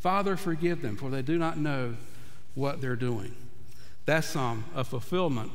Father, 0.00 0.36
forgive 0.36 0.82
them, 0.82 0.96
for 0.96 1.08
they 1.08 1.22
do 1.22 1.38
not 1.38 1.56
know 1.56 1.96
what 2.54 2.80
they're 2.82 2.96
doing. 2.96 3.34
That's 4.04 4.36
um, 4.36 4.64
a 4.74 4.84
fulfillment 4.84 5.50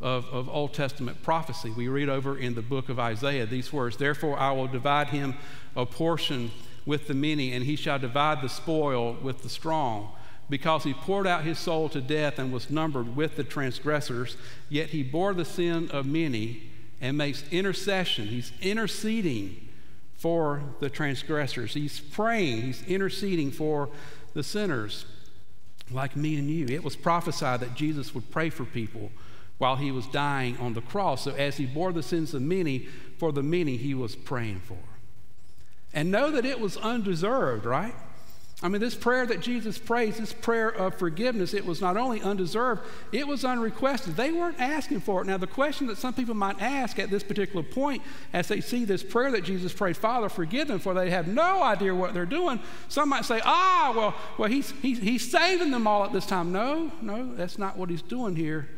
of, 0.00 0.26
of 0.26 0.48
Old 0.48 0.74
Testament 0.74 1.22
prophecy. 1.22 1.70
We 1.70 1.88
read 1.88 2.08
over 2.08 2.38
in 2.38 2.54
the 2.54 2.62
book 2.62 2.88
of 2.88 2.98
Isaiah 2.98 3.46
these 3.46 3.72
words 3.72 3.96
Therefore, 3.96 4.38
I 4.38 4.52
will 4.52 4.66
divide 4.66 5.08
him 5.08 5.34
a 5.74 5.86
portion 5.86 6.50
with 6.84 7.08
the 7.08 7.14
many, 7.14 7.52
and 7.52 7.64
he 7.64 7.76
shall 7.76 7.98
divide 7.98 8.42
the 8.42 8.48
spoil 8.48 9.16
with 9.22 9.42
the 9.42 9.48
strong. 9.48 10.12
Because 10.48 10.84
he 10.84 10.94
poured 10.94 11.26
out 11.26 11.42
his 11.42 11.58
soul 11.58 11.88
to 11.88 12.00
death 12.00 12.38
and 12.38 12.52
was 12.52 12.70
numbered 12.70 13.16
with 13.16 13.34
the 13.34 13.42
transgressors, 13.42 14.36
yet 14.68 14.90
he 14.90 15.02
bore 15.02 15.34
the 15.34 15.44
sin 15.44 15.90
of 15.90 16.06
many 16.06 16.70
and 17.00 17.18
makes 17.18 17.42
intercession. 17.50 18.28
He's 18.28 18.52
interceding 18.60 19.68
for 20.16 20.62
the 20.78 20.88
transgressors. 20.88 21.74
He's 21.74 21.98
praying, 21.98 22.62
he's 22.62 22.82
interceding 22.86 23.50
for 23.50 23.88
the 24.34 24.44
sinners 24.44 25.04
like 25.90 26.16
me 26.16 26.36
and 26.36 26.48
you. 26.48 26.66
It 26.66 26.84
was 26.84 26.94
prophesied 26.94 27.60
that 27.60 27.74
Jesus 27.74 28.14
would 28.14 28.30
pray 28.30 28.50
for 28.50 28.64
people 28.64 29.10
while 29.58 29.76
he 29.76 29.90
was 29.90 30.06
dying 30.08 30.56
on 30.58 30.74
the 30.74 30.80
cross. 30.80 31.24
So 31.24 31.32
as 31.32 31.56
he 31.56 31.66
bore 31.66 31.92
the 31.92 32.02
sins 32.02 32.34
of 32.34 32.42
many, 32.42 32.86
for 33.18 33.32
the 33.32 33.42
many 33.42 33.76
he 33.76 33.94
was 33.94 34.14
praying 34.14 34.60
for. 34.60 34.78
And 35.94 36.10
know 36.10 36.30
that 36.30 36.44
it 36.44 36.60
was 36.60 36.76
undeserved, 36.76 37.64
right? 37.64 37.94
I 38.62 38.68
mean, 38.68 38.80
this 38.80 38.94
prayer 38.94 39.26
that 39.26 39.42
Jesus 39.42 39.76
prays, 39.76 40.16
this 40.16 40.32
prayer 40.32 40.70
of 40.70 40.98
forgiveness, 40.98 41.52
it 41.52 41.66
was 41.66 41.82
not 41.82 41.98
only 41.98 42.22
undeserved, 42.22 42.82
it 43.12 43.28
was 43.28 43.44
unrequested. 43.44 44.16
They 44.16 44.32
weren't 44.32 44.58
asking 44.58 45.00
for 45.00 45.20
it. 45.20 45.26
Now, 45.26 45.36
the 45.36 45.46
question 45.46 45.86
that 45.88 45.98
some 45.98 46.14
people 46.14 46.34
might 46.34 46.60
ask 46.60 46.98
at 46.98 47.10
this 47.10 47.22
particular 47.22 47.62
point 47.62 48.02
as 48.32 48.48
they 48.48 48.62
see 48.62 48.86
this 48.86 49.02
prayer 49.02 49.30
that 49.32 49.44
Jesus 49.44 49.74
prayed, 49.74 49.94
Father, 49.94 50.30
forgive 50.30 50.68
them, 50.68 50.78
for 50.78 50.94
they 50.94 51.10
have 51.10 51.28
no 51.28 51.62
idea 51.62 51.94
what 51.94 52.14
they're 52.14 52.24
doing. 52.24 52.58
Some 52.88 53.10
might 53.10 53.26
say, 53.26 53.42
ah, 53.44 53.92
well, 53.94 54.14
well 54.38 54.48
he's, 54.48 54.70
he's, 54.80 55.00
he's 55.00 55.30
saving 55.30 55.70
them 55.70 55.86
all 55.86 56.04
at 56.04 56.14
this 56.14 56.24
time. 56.24 56.50
No, 56.50 56.90
no, 57.02 57.34
that's 57.34 57.58
not 57.58 57.76
what 57.76 57.90
he's 57.90 58.02
doing 58.02 58.36
here. 58.36 58.70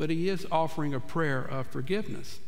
But 0.00 0.08
he 0.08 0.30
is 0.30 0.46
offering 0.50 0.94
a 0.94 0.98
prayer 0.98 1.42
of 1.42 1.66
forgiveness. 1.66 2.38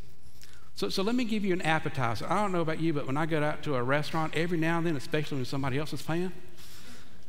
So, 0.75 0.89
so 0.89 1.03
let 1.03 1.15
me 1.15 1.25
give 1.25 1.45
you 1.45 1.53
an 1.53 1.61
appetizer. 1.61 2.27
I 2.27 2.41
don't 2.41 2.51
know 2.51 2.63
about 2.63 2.81
you, 2.81 2.95
but 2.95 3.07
when 3.07 3.19
I 3.19 3.27
go 3.27 3.43
out 3.43 3.63
to 3.65 3.75
a 3.75 3.83
restaurant, 3.83 4.35
every 4.35 4.57
now 4.57 4.79
and 4.79 4.87
then, 4.87 4.97
especially 4.97 5.37
when 5.37 5.45
somebody 5.45 5.77
else 5.77 5.93
is 5.93 6.01
paying, 6.01 6.33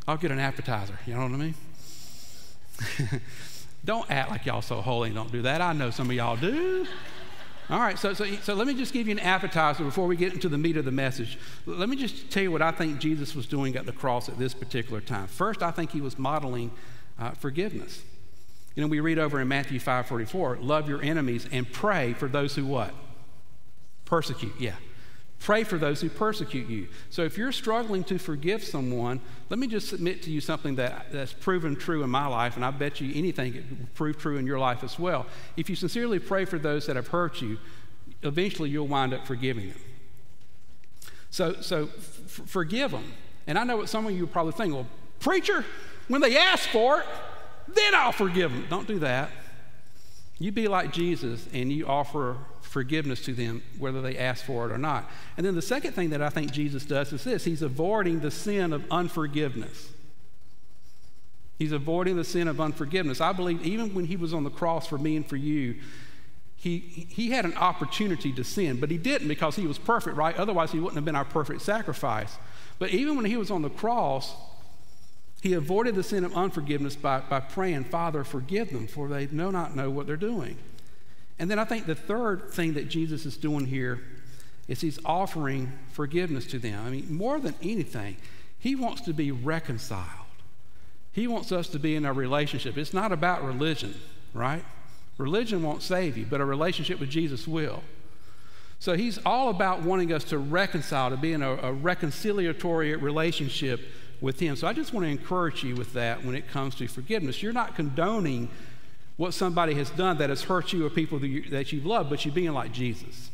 I'll 0.08 0.16
get 0.16 0.32
an 0.32 0.40
appetizer. 0.40 0.98
You 1.06 1.16
know 1.16 1.24
what 1.24 1.32
I 1.32 1.36
mean? 1.36 1.56
don't 3.84 4.10
act 4.10 4.32
like 4.32 4.46
y'all 4.46 4.62
so 4.62 4.80
holy 4.80 5.10
and 5.10 5.16
don't 5.18 5.30
do 5.30 5.42
that. 5.42 5.60
I 5.60 5.74
know 5.74 5.90
some 5.90 6.10
of 6.10 6.16
y'all 6.16 6.38
do. 6.38 6.88
All 7.70 7.82
right, 7.82 8.00
so, 8.00 8.14
so, 8.14 8.24
so 8.44 8.54
let 8.54 8.66
me 8.66 8.76
just 8.76 8.94
give 8.94 9.08
you 9.08 9.12
an 9.12 9.20
appetizer 9.20 9.84
before 9.84 10.08
we 10.08 10.16
get 10.16 10.32
into 10.32 10.48
the 10.48 10.58
meat 10.58 10.78
of 10.78 10.86
the 10.86 10.92
message. 10.92 11.38
Let 11.66 11.90
me 11.90 11.98
just 11.98 12.32
tell 12.32 12.44
you 12.44 12.52
what 12.52 12.62
I 12.62 12.72
think 12.72 13.00
Jesus 13.00 13.36
was 13.36 13.46
doing 13.46 13.76
at 13.76 13.86
the 13.86 13.92
cross 13.92 14.30
at 14.30 14.40
this 14.40 14.54
particular 14.54 15.02
time. 15.02 15.28
First, 15.28 15.62
I 15.62 15.72
think 15.72 15.92
he 15.92 16.00
was 16.00 16.18
modeling 16.18 16.72
uh, 17.20 17.32
forgiveness. 17.32 18.04
You 18.76 18.82
know, 18.82 18.88
we 18.88 19.00
read 19.00 19.20
over 19.20 19.40
in 19.40 19.48
Matthew 19.48 19.80
5 19.80 20.08
44, 20.08 20.58
love 20.62 20.90
your 20.90 21.02
enemies 21.02 21.48
and 21.52 21.72
pray 21.72 22.14
for 22.14 22.28
those 22.28 22.56
who 22.56 22.66
what? 22.66 22.94
Persecute, 24.06 24.54
yeah. 24.60 24.76
Pray 25.40 25.66
for 25.66 25.78
those 25.78 26.00
who 26.00 26.10
persecute 26.10 26.70
you. 26.70 26.88
So 27.10 27.24
if 27.24 27.38
you're 27.38 27.52
struggling 27.52 28.06
to 28.06 28.18
forgive 28.18 28.64
someone, 28.64 29.20
let 29.50 29.60
me 29.60 29.68
just 29.68 29.90
submit 29.90 30.24
to 30.24 30.32
you 30.32 30.40
something 30.40 30.76
that, 30.76 31.08
that's 31.12 31.34
proven 31.34 31.76
true 31.76 32.02
in 32.02 32.10
my 32.10 32.28
life, 32.28 32.56
and 32.56 32.64
I 32.64 32.72
bet 32.72 33.02
you 33.02 33.12
anything 33.14 33.54
it 33.54 33.66
will 33.70 33.88
prove 33.94 34.18
true 34.18 34.38
in 34.38 34.48
your 34.48 34.58
life 34.58 34.84
as 34.86 34.98
well. 34.98 35.26
If 35.58 35.70
you 35.70 35.76
sincerely 35.76 36.20
pray 36.20 36.46
for 36.46 36.58
those 36.58 36.88
that 36.88 36.96
have 36.96 37.10
hurt 37.10 37.42
you, 37.42 37.58
eventually 38.22 38.70
you'll 38.70 38.88
wind 38.88 39.14
up 39.14 39.28
forgiving 39.28 39.70
them. 39.70 39.82
So, 41.30 41.62
so 41.62 41.90
f- 41.98 42.42
forgive 42.46 42.92
them. 42.92 43.12
And 43.46 43.60
I 43.60 43.66
know 43.66 43.76
what 43.76 43.90
some 43.90 44.06
of 44.06 44.14
you 44.14 44.26
probably 44.26 44.54
think, 44.54 44.74
well, 44.74 44.88
preacher, 45.20 45.66
when 46.08 46.22
they 46.22 46.38
ask 46.38 46.70
for 46.70 47.02
it, 47.02 47.06
then 47.68 47.96
I'll 47.96 48.12
forgive 48.12 48.52
them. 48.52 48.66
Don't 48.70 48.88
do 48.88 49.00
that. 49.00 49.30
You 50.40 50.52
be 50.52 50.68
like 50.68 50.92
Jesus 50.92 51.48
and 51.54 51.72
you 51.72 51.88
offer 51.88 52.38
forgiveness 52.62 53.24
to 53.26 53.34
them, 53.34 53.62
whether 53.78 54.02
they 54.02 54.18
ask 54.18 54.44
for 54.44 54.66
it 54.66 54.72
or 54.72 54.78
not. 54.78 55.10
And 55.38 55.46
then 55.46 55.56
the 55.56 55.62
second 55.62 55.94
thing 55.94 56.10
that 56.10 56.22
I 56.22 56.30
think 56.30 56.52
Jesus 56.52 56.86
does 56.86 57.14
is 57.14 57.24
this 57.24 57.46
He's 57.46 57.62
avoiding 57.62 58.20
the 58.20 58.32
sin 58.32 58.74
of 58.74 58.84
unforgiveness. 58.92 59.92
He's 61.60 61.72
avoiding 61.72 62.18
the 62.18 62.24
sin 62.24 62.48
of 62.48 62.60
unforgiveness. 62.60 63.22
I 63.22 63.32
believe 63.32 63.66
even 63.66 63.94
when 63.94 64.06
He 64.06 64.18
was 64.18 64.34
on 64.34 64.44
the 64.44 64.50
cross 64.50 64.88
for 64.88 64.98
me 64.98 65.16
and 65.16 65.26
for 65.26 65.38
you, 65.38 65.76
he, 66.64 66.80
he 66.80 67.32
had 67.32 67.44
an 67.44 67.56
opportunity 67.56 68.32
to 68.32 68.44
sin, 68.46 68.80
but 68.80 68.90
he 68.90 68.98
didn't 68.98 69.28
because 69.28 69.58
he 69.58 69.68
was 69.68 69.78
perfect, 69.78 70.16
right? 70.16 70.34
Otherwise, 70.38 70.72
he 70.72 70.80
wouldn't 70.80 70.96
have 70.96 71.04
been 71.04 71.16
our 71.16 71.26
perfect 71.26 71.62
sacrifice. 71.62 72.38
But 72.80 72.92
even 72.92 73.18
when 73.18 73.26
he 73.26 73.36
was 73.36 73.52
on 73.52 73.64
the 73.64 73.70
cross, 73.70 74.34
he 75.44 75.52
avoided 75.52 75.94
the 75.94 76.04
sin 76.04 76.24
of 76.24 76.34
unforgiveness 76.38 76.96
by, 76.96 77.20
by 77.20 77.42
praying, 77.42 77.84
Father, 77.84 78.24
forgive 78.24 78.72
them, 78.72 78.88
for 78.88 79.10
they 79.10 79.28
know 79.28 79.52
not 79.52 79.76
know 79.76 79.90
what 79.90 80.08
they're 80.08 80.16
doing. 80.16 80.58
And 81.38 81.52
then 81.52 81.60
I 81.60 81.66
think 81.66 81.86
the 81.86 81.96
third 81.96 82.50
thing 82.50 82.76
that 82.76 82.88
Jesus 82.88 83.26
is 83.26 83.36
doing 83.36 83.66
here 83.66 84.02
is 84.70 84.80
he's 84.80 85.00
offering 85.04 85.74
forgiveness 85.92 86.48
to 86.48 86.60
them. 86.60 86.82
I 86.86 86.90
mean, 86.90 87.14
more 87.14 87.42
than 87.42 87.56
anything, 87.62 88.16
he 88.58 88.74
wants 88.74 89.02
to 89.02 89.14
be 89.14 89.34
reconciled. 89.34 90.08
He 91.12 91.28
wants 91.28 91.52
us 91.52 91.68
to 91.70 91.78
be 91.80 91.98
in 91.98 92.06
a 92.06 92.14
relationship. 92.14 92.78
It's 92.78 92.94
not 92.94 93.12
about 93.12 93.44
religion, 93.44 93.96
right? 94.34 94.64
Religion 95.18 95.62
won't 95.62 95.82
save 95.82 96.18
you, 96.18 96.26
but 96.26 96.40
a 96.40 96.46
relationship 96.46 97.02
with 97.02 97.10
Jesus 97.10 97.50
will. 97.50 97.84
So 98.80 98.94
he's 98.94 99.20
all 99.26 99.50
about 99.50 99.82
wanting 99.82 100.14
us 100.14 100.24
to 100.26 100.38
reconcile, 100.38 101.10
to 101.10 101.18
be 101.18 101.34
in 101.34 101.42
a, 101.42 101.52
a 101.52 101.74
reconciliatory 101.74 103.02
relationship 103.02 103.82
with 104.24 104.40
Him. 104.40 104.56
So 104.56 104.68
I 104.68 104.74
just 104.74 104.94
want 104.94 105.06
to 105.06 105.12
encourage 105.12 105.64
you 105.64 105.76
with 105.76 105.94
that 105.94 106.24
when 106.24 106.34
it 106.34 106.48
comes 106.48 106.76
to 106.76 106.88
forgiveness. 106.88 107.44
You're 107.44 107.54
not 107.54 107.76
condoning 107.76 108.50
what 109.18 109.34
somebody 109.34 109.76
has 109.76 109.90
done 109.92 110.18
that 110.18 110.30
has 110.30 110.44
hurt 110.44 110.72
you 110.72 110.86
or 110.86 110.90
people 110.90 111.20
that, 111.20 111.28
you, 111.28 111.42
that 111.50 111.74
you've 111.74 111.86
loved, 111.86 112.10
but 112.10 112.26
you're 112.26 112.34
being 112.34 112.54
like 112.54 112.72
Jesus. 112.72 113.30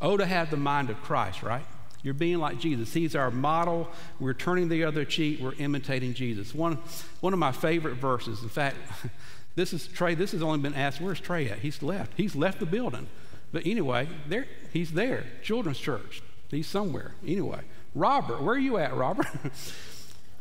Oh, 0.00 0.16
to 0.16 0.24
have 0.24 0.50
the 0.50 0.56
mind 0.56 0.90
of 0.90 1.02
Christ, 1.02 1.42
right? 1.42 1.64
You're 2.04 2.14
being 2.14 2.38
like 2.38 2.58
Jesus. 2.58 2.94
He's 2.94 3.16
our 3.16 3.32
model. 3.32 3.90
We're 4.20 4.32
turning 4.32 4.68
the 4.68 4.84
other 4.84 5.04
cheek. 5.04 5.40
We're 5.40 5.54
imitating 5.54 6.14
Jesus. 6.14 6.54
One, 6.54 6.78
one 7.20 7.32
of 7.32 7.38
my 7.40 7.52
favorite 7.52 7.96
verses, 7.96 8.42
in 8.42 8.48
fact, 8.48 8.76
this 9.56 9.72
is 9.72 9.88
Trey. 9.88 10.14
This 10.14 10.30
has 10.32 10.42
only 10.42 10.60
been 10.60 10.74
asked, 10.74 11.00
where's 11.00 11.20
Trey 11.20 11.50
at? 11.50 11.58
He's 11.58 11.82
left. 11.82 12.12
He's 12.16 12.36
left 12.36 12.60
the 12.60 12.66
building. 12.66 13.08
But 13.52 13.66
anyway, 13.66 14.08
there, 14.28 14.46
he's 14.72 14.92
there. 14.92 15.24
Children's 15.42 15.78
church. 15.78 16.22
He's 16.48 16.68
somewhere. 16.68 17.12
Anyway, 17.26 17.62
Robert, 17.94 18.40
where 18.40 18.54
are 18.54 18.58
you 18.58 18.78
at, 18.78 18.94
Robert? 18.94 19.26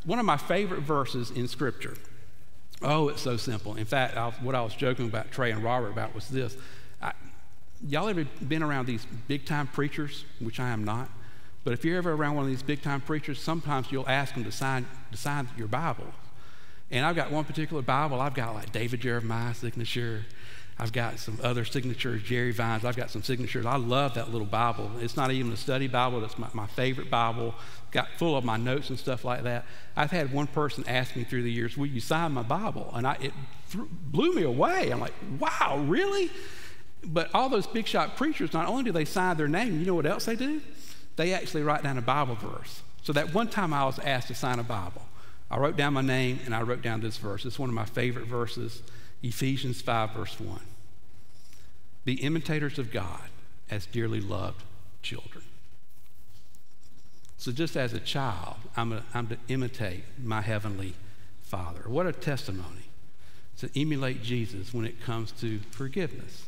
one 0.05 0.19
of 0.19 0.25
my 0.25 0.37
favorite 0.37 0.81
verses 0.81 1.31
in 1.31 1.47
Scripture. 1.47 1.95
Oh, 2.81 3.09
it's 3.09 3.21
so 3.21 3.37
simple. 3.37 3.75
In 3.75 3.85
fact, 3.85 4.17
I, 4.17 4.31
what 4.41 4.55
I 4.55 4.61
was 4.61 4.73
joking 4.73 5.05
about 5.05 5.31
Trey 5.31 5.51
and 5.51 5.63
Robert 5.63 5.89
about 5.89 6.15
was 6.15 6.27
this. 6.27 6.57
I, 7.01 7.13
y'all 7.87 8.07
ever 8.07 8.25
been 8.47 8.63
around 8.63 8.87
these 8.87 9.05
big 9.27 9.45
time 9.45 9.67
preachers, 9.67 10.25
which 10.39 10.59
I 10.59 10.69
am 10.69 10.83
not? 10.83 11.09
But 11.63 11.73
if 11.73 11.85
you're 11.85 11.97
ever 11.97 12.13
around 12.13 12.35
one 12.35 12.45
of 12.45 12.49
these 12.49 12.63
big 12.63 12.81
time 12.81 13.01
preachers, 13.01 13.39
sometimes 13.39 13.91
you'll 13.91 14.09
ask 14.09 14.33
them 14.33 14.43
to 14.43 14.51
sign, 14.51 14.87
to 15.11 15.17
sign 15.17 15.47
your 15.55 15.67
Bible. 15.67 16.07
And 16.89 17.05
I've 17.05 17.15
got 17.15 17.31
one 17.31 17.45
particular 17.45 17.81
Bible, 17.81 18.19
I've 18.19 18.33
got 18.33 18.55
like 18.55 18.71
David 18.71 19.01
Jeremiah 19.01 19.53
signature. 19.53 20.25
I've 20.79 20.91
got 20.91 21.19
some 21.19 21.37
other 21.43 21.63
signatures, 21.63 22.23
Jerry 22.23 22.51
Vines. 22.51 22.85
I've 22.85 22.95
got 22.95 23.11
some 23.11 23.21
signatures. 23.21 23.65
I 23.65 23.75
love 23.75 24.15
that 24.15 24.31
little 24.31 24.47
Bible. 24.47 24.89
It's 24.99 25.15
not 25.15 25.31
even 25.31 25.51
a 25.51 25.57
study 25.57 25.87
Bible, 25.87 26.21
that's 26.21 26.39
my, 26.39 26.47
my 26.53 26.67
favorite 26.67 27.09
Bible. 27.09 27.53
Got 27.91 28.09
full 28.17 28.35
of 28.35 28.43
my 28.43 28.57
notes 28.57 28.89
and 28.89 28.97
stuff 28.97 29.23
like 29.23 29.43
that. 29.43 29.65
I've 29.95 30.11
had 30.11 30.31
one 30.31 30.47
person 30.47 30.83
ask 30.87 31.15
me 31.15 31.23
through 31.23 31.43
the 31.43 31.51
years, 31.51 31.77
Will 31.77 31.87
you 31.87 31.99
sign 31.99 32.31
my 32.31 32.41
Bible? 32.41 32.89
And 32.93 33.05
I, 33.05 33.13
it 33.13 33.33
th- 33.71 33.85
blew 33.91 34.33
me 34.33 34.43
away. 34.43 34.89
I'm 34.89 34.99
like, 34.99 35.13
Wow, 35.39 35.83
really? 35.87 36.31
But 37.03 37.29
all 37.33 37.49
those 37.49 37.67
big 37.67 37.87
shot 37.87 38.15
preachers, 38.15 38.53
not 38.53 38.67
only 38.67 38.83
do 38.83 38.91
they 38.91 39.05
sign 39.05 39.37
their 39.37 39.47
name, 39.47 39.79
you 39.79 39.85
know 39.85 39.95
what 39.95 40.05
else 40.05 40.25
they 40.25 40.35
do? 40.35 40.61
They 41.15 41.33
actually 41.33 41.63
write 41.63 41.83
down 41.83 41.97
a 41.97 42.01
Bible 42.01 42.35
verse. 42.35 42.81
So 43.03 43.13
that 43.13 43.33
one 43.33 43.47
time 43.47 43.73
I 43.73 43.85
was 43.85 43.99
asked 43.99 44.27
to 44.27 44.35
sign 44.35 44.59
a 44.59 44.63
Bible, 44.63 45.01
I 45.49 45.57
wrote 45.57 45.75
down 45.75 45.93
my 45.93 46.01
name 46.01 46.39
and 46.45 46.55
I 46.55 46.61
wrote 46.61 46.81
down 46.81 47.01
this 47.01 47.17
verse. 47.17 47.45
It's 47.45 47.59
one 47.59 47.69
of 47.69 47.75
my 47.75 47.85
favorite 47.85 48.25
verses, 48.25 48.81
Ephesians 49.23 49.81
5, 49.81 50.11
verse 50.11 50.39
1. 50.39 50.59
Be 52.03 52.13
imitators 52.15 52.79
of 52.79 52.91
God 52.91 53.29
as 53.69 53.85
dearly 53.85 54.19
loved 54.19 54.63
children. 55.01 55.43
So, 57.37 57.51
just 57.51 57.75
as 57.75 57.93
a 57.93 57.99
child, 57.99 58.57
I'm, 58.75 58.93
a, 58.93 59.03
I'm 59.13 59.27
to 59.27 59.37
imitate 59.47 60.03
my 60.23 60.41
heavenly 60.41 60.93
Father. 61.41 61.81
What 61.87 62.05
a 62.05 62.11
testimony 62.11 62.89
to 63.57 63.69
emulate 63.75 64.21
Jesus 64.23 64.73
when 64.73 64.85
it 64.85 65.01
comes 65.01 65.31
to 65.33 65.59
forgiveness. 65.71 66.45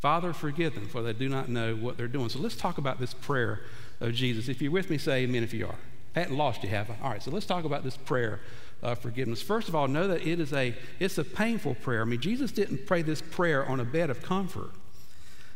Father, 0.00 0.32
forgive 0.32 0.74
them, 0.74 0.86
for 0.86 1.02
they 1.02 1.12
do 1.12 1.28
not 1.28 1.48
know 1.48 1.74
what 1.74 1.96
they're 1.96 2.08
doing. 2.08 2.28
So, 2.28 2.40
let's 2.40 2.56
talk 2.56 2.78
about 2.78 3.00
this 3.00 3.14
prayer 3.14 3.60
of 4.00 4.12
Jesus. 4.14 4.48
If 4.48 4.60
you're 4.60 4.72
with 4.72 4.90
me, 4.90 4.98
say 4.98 5.22
amen 5.22 5.44
if 5.44 5.54
you 5.54 5.66
are. 5.66 5.78
I 6.14 6.20
hadn't 6.20 6.36
lost 6.36 6.62
you, 6.62 6.68
have 6.68 6.90
I? 6.90 6.96
All 7.02 7.10
right, 7.10 7.22
so 7.22 7.30
let's 7.30 7.46
talk 7.46 7.64
about 7.64 7.84
this 7.84 7.96
prayer 7.96 8.40
of 8.82 8.98
forgiveness. 8.98 9.40
First 9.40 9.68
of 9.68 9.74
all, 9.74 9.88
know 9.88 10.08
that 10.08 10.26
it 10.26 10.40
is 10.40 10.52
a, 10.52 10.74
it's 10.98 11.18
a 11.18 11.24
painful 11.24 11.76
prayer. 11.76 12.02
I 12.02 12.04
mean, 12.04 12.20
Jesus 12.20 12.50
didn't 12.50 12.86
pray 12.86 13.02
this 13.02 13.22
prayer 13.22 13.64
on 13.64 13.80
a 13.80 13.84
bed 13.84 14.10
of 14.10 14.22
comfort. 14.22 14.70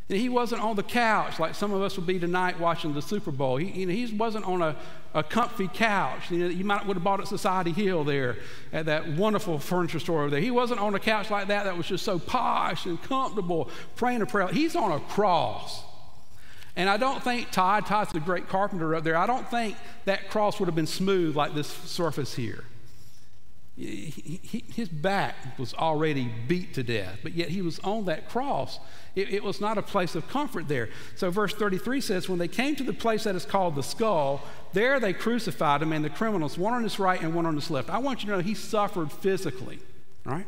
And 0.08 0.18
he 0.18 0.28
wasn't 0.28 0.62
on 0.62 0.76
the 0.76 0.84
couch 0.84 1.40
like 1.40 1.56
some 1.56 1.72
of 1.72 1.82
us 1.82 1.96
will 1.96 2.04
be 2.04 2.20
tonight 2.20 2.60
watching 2.60 2.94
the 2.94 3.02
Super 3.02 3.32
Bowl. 3.32 3.56
He, 3.56 3.80
you 3.80 3.86
know, 3.86 3.92
he 3.92 4.06
wasn't 4.14 4.44
on 4.44 4.62
a, 4.62 4.76
a 5.14 5.24
comfy 5.24 5.66
couch. 5.66 6.30
You 6.30 6.38
know, 6.38 6.46
you 6.46 6.64
might 6.64 6.86
would 6.86 6.96
have 6.96 7.02
bought 7.02 7.18
at 7.18 7.26
Society 7.26 7.72
Hill 7.72 8.04
there 8.04 8.36
at 8.72 8.86
that 8.86 9.08
wonderful 9.08 9.58
furniture 9.58 9.98
store 9.98 10.20
over 10.20 10.30
there. 10.30 10.40
He 10.40 10.52
wasn't 10.52 10.78
on 10.78 10.94
a 10.94 11.00
couch 11.00 11.28
like 11.28 11.48
that 11.48 11.64
that 11.64 11.76
was 11.76 11.86
just 11.88 12.04
so 12.04 12.20
posh 12.20 12.86
and 12.86 13.02
comfortable 13.02 13.68
praying 13.96 14.22
a 14.22 14.26
prayer. 14.26 14.46
He's 14.46 14.76
on 14.76 14.92
a 14.92 15.00
cross. 15.00 15.82
And 16.76 16.88
I 16.88 16.98
don't 16.98 17.24
think 17.24 17.50
Todd, 17.50 17.86
Todd's 17.86 18.14
a 18.14 18.20
great 18.20 18.48
carpenter 18.48 18.94
up 18.94 19.02
there, 19.02 19.16
I 19.16 19.26
don't 19.26 19.48
think 19.50 19.76
that 20.04 20.30
cross 20.30 20.60
would 20.60 20.66
have 20.66 20.76
been 20.76 20.86
smooth 20.86 21.34
like 21.34 21.54
this 21.54 21.66
surface 21.66 22.34
here. 22.34 22.64
He, 23.76 24.40
he, 24.42 24.64
his 24.72 24.88
back 24.88 25.34
was 25.58 25.74
already 25.74 26.30
beat 26.48 26.72
to 26.74 26.82
death, 26.82 27.18
but 27.22 27.32
yet 27.32 27.50
he 27.50 27.60
was 27.60 27.78
on 27.80 28.06
that 28.06 28.28
cross. 28.30 28.78
It, 29.14 29.30
it, 29.34 29.44
was 29.44 29.60
not 29.60 29.76
a 29.76 29.82
place 29.82 30.14
of 30.14 30.26
comfort 30.28 30.66
there. 30.66 30.88
So, 31.14 31.30
verse 31.30 31.54
33 31.54 32.00
says, 32.00 32.26
When 32.26 32.38
they 32.38 32.48
came 32.48 32.74
to 32.76 32.84
the 32.84 32.94
place 32.94 33.24
that 33.24 33.34
is 33.34 33.44
called 33.44 33.74
the 33.74 33.82
skull, 33.82 34.42
there 34.72 34.98
they 34.98 35.12
crucified 35.12 35.82
him 35.82 35.92
and 35.92 36.02
the 36.02 36.10
criminals, 36.10 36.56
one 36.56 36.72
on 36.72 36.82
his 36.82 36.98
right 36.98 37.20
and 37.20 37.34
one 37.34 37.44
on 37.44 37.54
his 37.54 37.70
left. 37.70 37.90
I 37.90 37.98
want 37.98 38.22
you 38.22 38.30
to 38.30 38.36
know 38.36 38.42
he 38.42 38.54
suffered 38.54 39.12
physically, 39.12 39.78
right? 40.24 40.46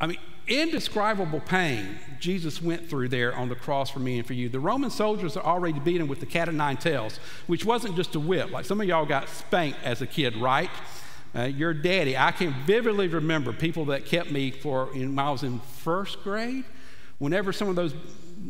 I 0.00 0.06
mean, 0.06 0.18
indescribable 0.46 1.40
pain 1.40 1.98
Jesus 2.20 2.62
went 2.62 2.88
through 2.88 3.08
there 3.08 3.34
on 3.34 3.48
the 3.48 3.54
cross 3.54 3.90
for 3.90 3.98
me 3.98 4.18
and 4.18 4.26
for 4.26 4.32
you. 4.32 4.48
The 4.48 4.60
Roman 4.60 4.90
soldiers 4.90 5.36
are 5.36 5.44
already 5.44 5.80
beaten 5.80 6.08
with 6.08 6.20
the 6.20 6.26
cat 6.26 6.48
of 6.48 6.54
nine 6.54 6.76
tails, 6.76 7.18
which 7.46 7.64
wasn't 7.64 7.96
just 7.96 8.14
a 8.14 8.20
whip. 8.20 8.50
Like 8.50 8.64
some 8.64 8.80
of 8.80 8.86
y'all 8.86 9.06
got 9.06 9.28
spanked 9.28 9.78
as 9.82 10.00
a 10.02 10.06
kid, 10.06 10.36
right? 10.36 10.70
Uh, 11.36 11.44
your 11.44 11.74
daddy, 11.74 12.16
I 12.16 12.30
can 12.30 12.54
vividly 12.64 13.08
remember 13.08 13.52
people 13.52 13.86
that 13.86 14.06
kept 14.06 14.30
me 14.30 14.50
for 14.50 14.88
in, 14.94 15.16
when 15.16 15.18
I 15.18 15.30
was 15.30 15.42
in 15.42 15.58
first 15.58 16.22
grade. 16.22 16.64
Whenever 17.18 17.52
some 17.52 17.68
of 17.68 17.76
those, 17.76 17.94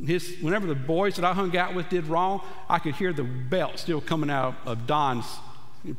his, 0.05 0.37
whenever 0.40 0.66
the 0.66 0.75
boys 0.75 1.16
that 1.16 1.25
I 1.25 1.33
hung 1.33 1.57
out 1.57 1.75
with 1.75 1.88
did 1.88 2.07
wrong, 2.07 2.43
I 2.69 2.78
could 2.78 2.95
hear 2.95 3.12
the 3.12 3.25
belt 3.25 3.78
still 3.78 4.00
coming 4.00 4.31
out 4.31 4.55
of 4.64 4.87
Don's 4.87 5.26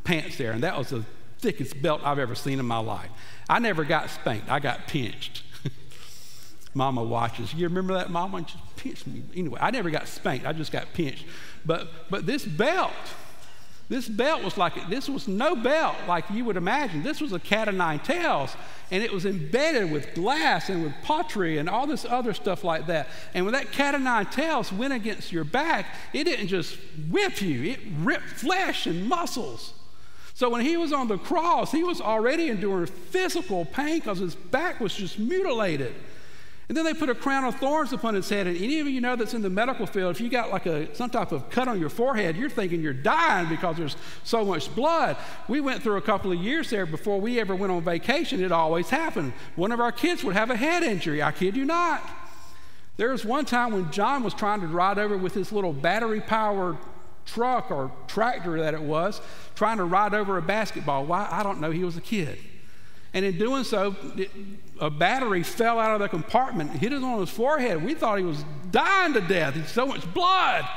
pants 0.04 0.38
there, 0.38 0.52
and 0.52 0.62
that 0.62 0.78
was 0.78 0.90
the 0.90 1.04
thickest 1.40 1.80
belt 1.82 2.00
I've 2.04 2.18
ever 2.18 2.34
seen 2.34 2.58
in 2.58 2.66
my 2.66 2.78
life. 2.78 3.10
I 3.48 3.58
never 3.58 3.84
got 3.84 4.08
spanked, 4.10 4.50
I 4.50 4.58
got 4.58 4.86
pinched. 4.86 5.42
Mama 6.74 7.02
watches. 7.02 7.52
You 7.52 7.68
remember 7.68 7.94
that, 7.94 8.10
Mama? 8.10 8.42
Just 8.42 8.76
pinched 8.76 9.06
me. 9.06 9.22
Anyway, 9.34 9.58
I 9.60 9.70
never 9.70 9.90
got 9.90 10.08
spanked, 10.08 10.46
I 10.46 10.52
just 10.52 10.72
got 10.72 10.92
pinched. 10.94 11.24
But, 11.66 11.88
but 12.10 12.24
this 12.24 12.44
belt, 12.44 12.92
this 13.88 14.06
belt 14.06 14.44
was 14.44 14.58
like, 14.58 14.90
this 14.90 15.08
was 15.08 15.26
no 15.26 15.56
belt 15.56 15.96
like 16.06 16.28
you 16.30 16.44
would 16.44 16.58
imagine. 16.58 17.02
This 17.02 17.22
was 17.22 17.32
a 17.32 17.38
cat 17.38 17.68
of 17.68 17.74
nine 17.74 18.00
tails, 18.00 18.54
and 18.90 19.02
it 19.02 19.10
was 19.10 19.24
embedded 19.24 19.90
with 19.90 20.14
glass 20.14 20.68
and 20.68 20.84
with 20.84 20.92
pottery 21.02 21.56
and 21.56 21.70
all 21.70 21.86
this 21.86 22.04
other 22.04 22.34
stuff 22.34 22.64
like 22.64 22.86
that. 22.88 23.08
And 23.32 23.46
when 23.46 23.54
that 23.54 23.72
cat 23.72 23.94
of 23.94 24.02
nine 24.02 24.26
tails 24.26 24.70
went 24.70 24.92
against 24.92 25.32
your 25.32 25.44
back, 25.44 25.86
it 26.12 26.24
didn't 26.24 26.48
just 26.48 26.76
whip 27.10 27.40
you, 27.40 27.70
it 27.72 27.80
ripped 28.00 28.28
flesh 28.28 28.86
and 28.86 29.08
muscles. 29.08 29.72
So 30.34 30.50
when 30.50 30.60
he 30.60 30.76
was 30.76 30.92
on 30.92 31.08
the 31.08 31.18
cross, 31.18 31.72
he 31.72 31.82
was 31.82 32.00
already 32.00 32.50
enduring 32.50 32.86
physical 32.86 33.64
pain 33.64 34.00
because 34.00 34.18
his 34.18 34.34
back 34.34 34.80
was 34.80 34.94
just 34.94 35.18
mutilated. 35.18 35.94
And 36.68 36.76
then 36.76 36.84
they 36.84 36.92
put 36.92 37.08
a 37.08 37.14
crown 37.14 37.44
of 37.44 37.54
thorns 37.56 37.94
upon 37.94 38.14
his 38.14 38.28
head. 38.28 38.46
And 38.46 38.54
any 38.56 38.78
of 38.78 38.86
you 38.86 39.00
know 39.00 39.16
that's 39.16 39.32
in 39.32 39.40
the 39.40 39.48
medical 39.48 39.86
field, 39.86 40.14
if 40.14 40.20
you 40.20 40.28
got 40.28 40.50
like 40.50 40.66
a 40.66 40.94
some 40.94 41.08
type 41.08 41.32
of 41.32 41.48
cut 41.48 41.66
on 41.66 41.80
your 41.80 41.88
forehead, 41.88 42.36
you're 42.36 42.50
thinking 42.50 42.82
you're 42.82 42.92
dying 42.92 43.48
because 43.48 43.78
there's 43.78 43.96
so 44.22 44.44
much 44.44 44.74
blood. 44.74 45.16
We 45.48 45.60
went 45.60 45.82
through 45.82 45.96
a 45.96 46.02
couple 46.02 46.30
of 46.30 46.38
years 46.38 46.68
there 46.68 46.84
before 46.84 47.20
we 47.20 47.40
ever 47.40 47.56
went 47.56 47.72
on 47.72 47.82
vacation. 47.82 48.44
It 48.44 48.52
always 48.52 48.90
happened. 48.90 49.32
One 49.56 49.72
of 49.72 49.80
our 49.80 49.92
kids 49.92 50.22
would 50.24 50.34
have 50.36 50.50
a 50.50 50.56
head 50.56 50.82
injury. 50.82 51.22
I 51.22 51.32
kid 51.32 51.56
you 51.56 51.64
not. 51.64 52.02
There 52.98 53.12
was 53.12 53.24
one 53.24 53.46
time 53.46 53.72
when 53.72 53.90
John 53.90 54.22
was 54.22 54.34
trying 54.34 54.60
to 54.60 54.66
ride 54.66 54.98
over 54.98 55.16
with 55.16 55.32
his 55.32 55.52
little 55.52 55.72
battery 55.72 56.20
powered 56.20 56.76
truck 57.24 57.70
or 57.70 57.92
tractor 58.08 58.58
that 58.60 58.74
it 58.74 58.82
was, 58.82 59.22
trying 59.54 59.76
to 59.78 59.84
ride 59.84 60.12
over 60.12 60.36
a 60.36 60.42
basketball. 60.42 61.06
Why? 61.06 61.28
I 61.30 61.42
don't 61.42 61.60
know. 61.60 61.70
He 61.70 61.84
was 61.84 61.96
a 61.96 62.00
kid. 62.00 62.38
And 63.14 63.24
in 63.24 63.38
doing 63.38 63.64
so, 63.64 63.96
a 64.80 64.90
battery 64.90 65.42
fell 65.42 65.78
out 65.78 65.94
of 65.94 66.00
the 66.00 66.08
compartment, 66.08 66.70
hit 66.70 66.92
him 66.92 67.04
on 67.04 67.20
his 67.20 67.30
forehead. 67.30 67.84
We 67.84 67.94
thought 67.94 68.18
he 68.18 68.24
was 68.24 68.44
dying 68.70 69.14
to 69.14 69.20
death. 69.20 69.54
He's 69.54 69.70
so 69.70 69.86
much 69.86 70.12
blood. 70.12 70.68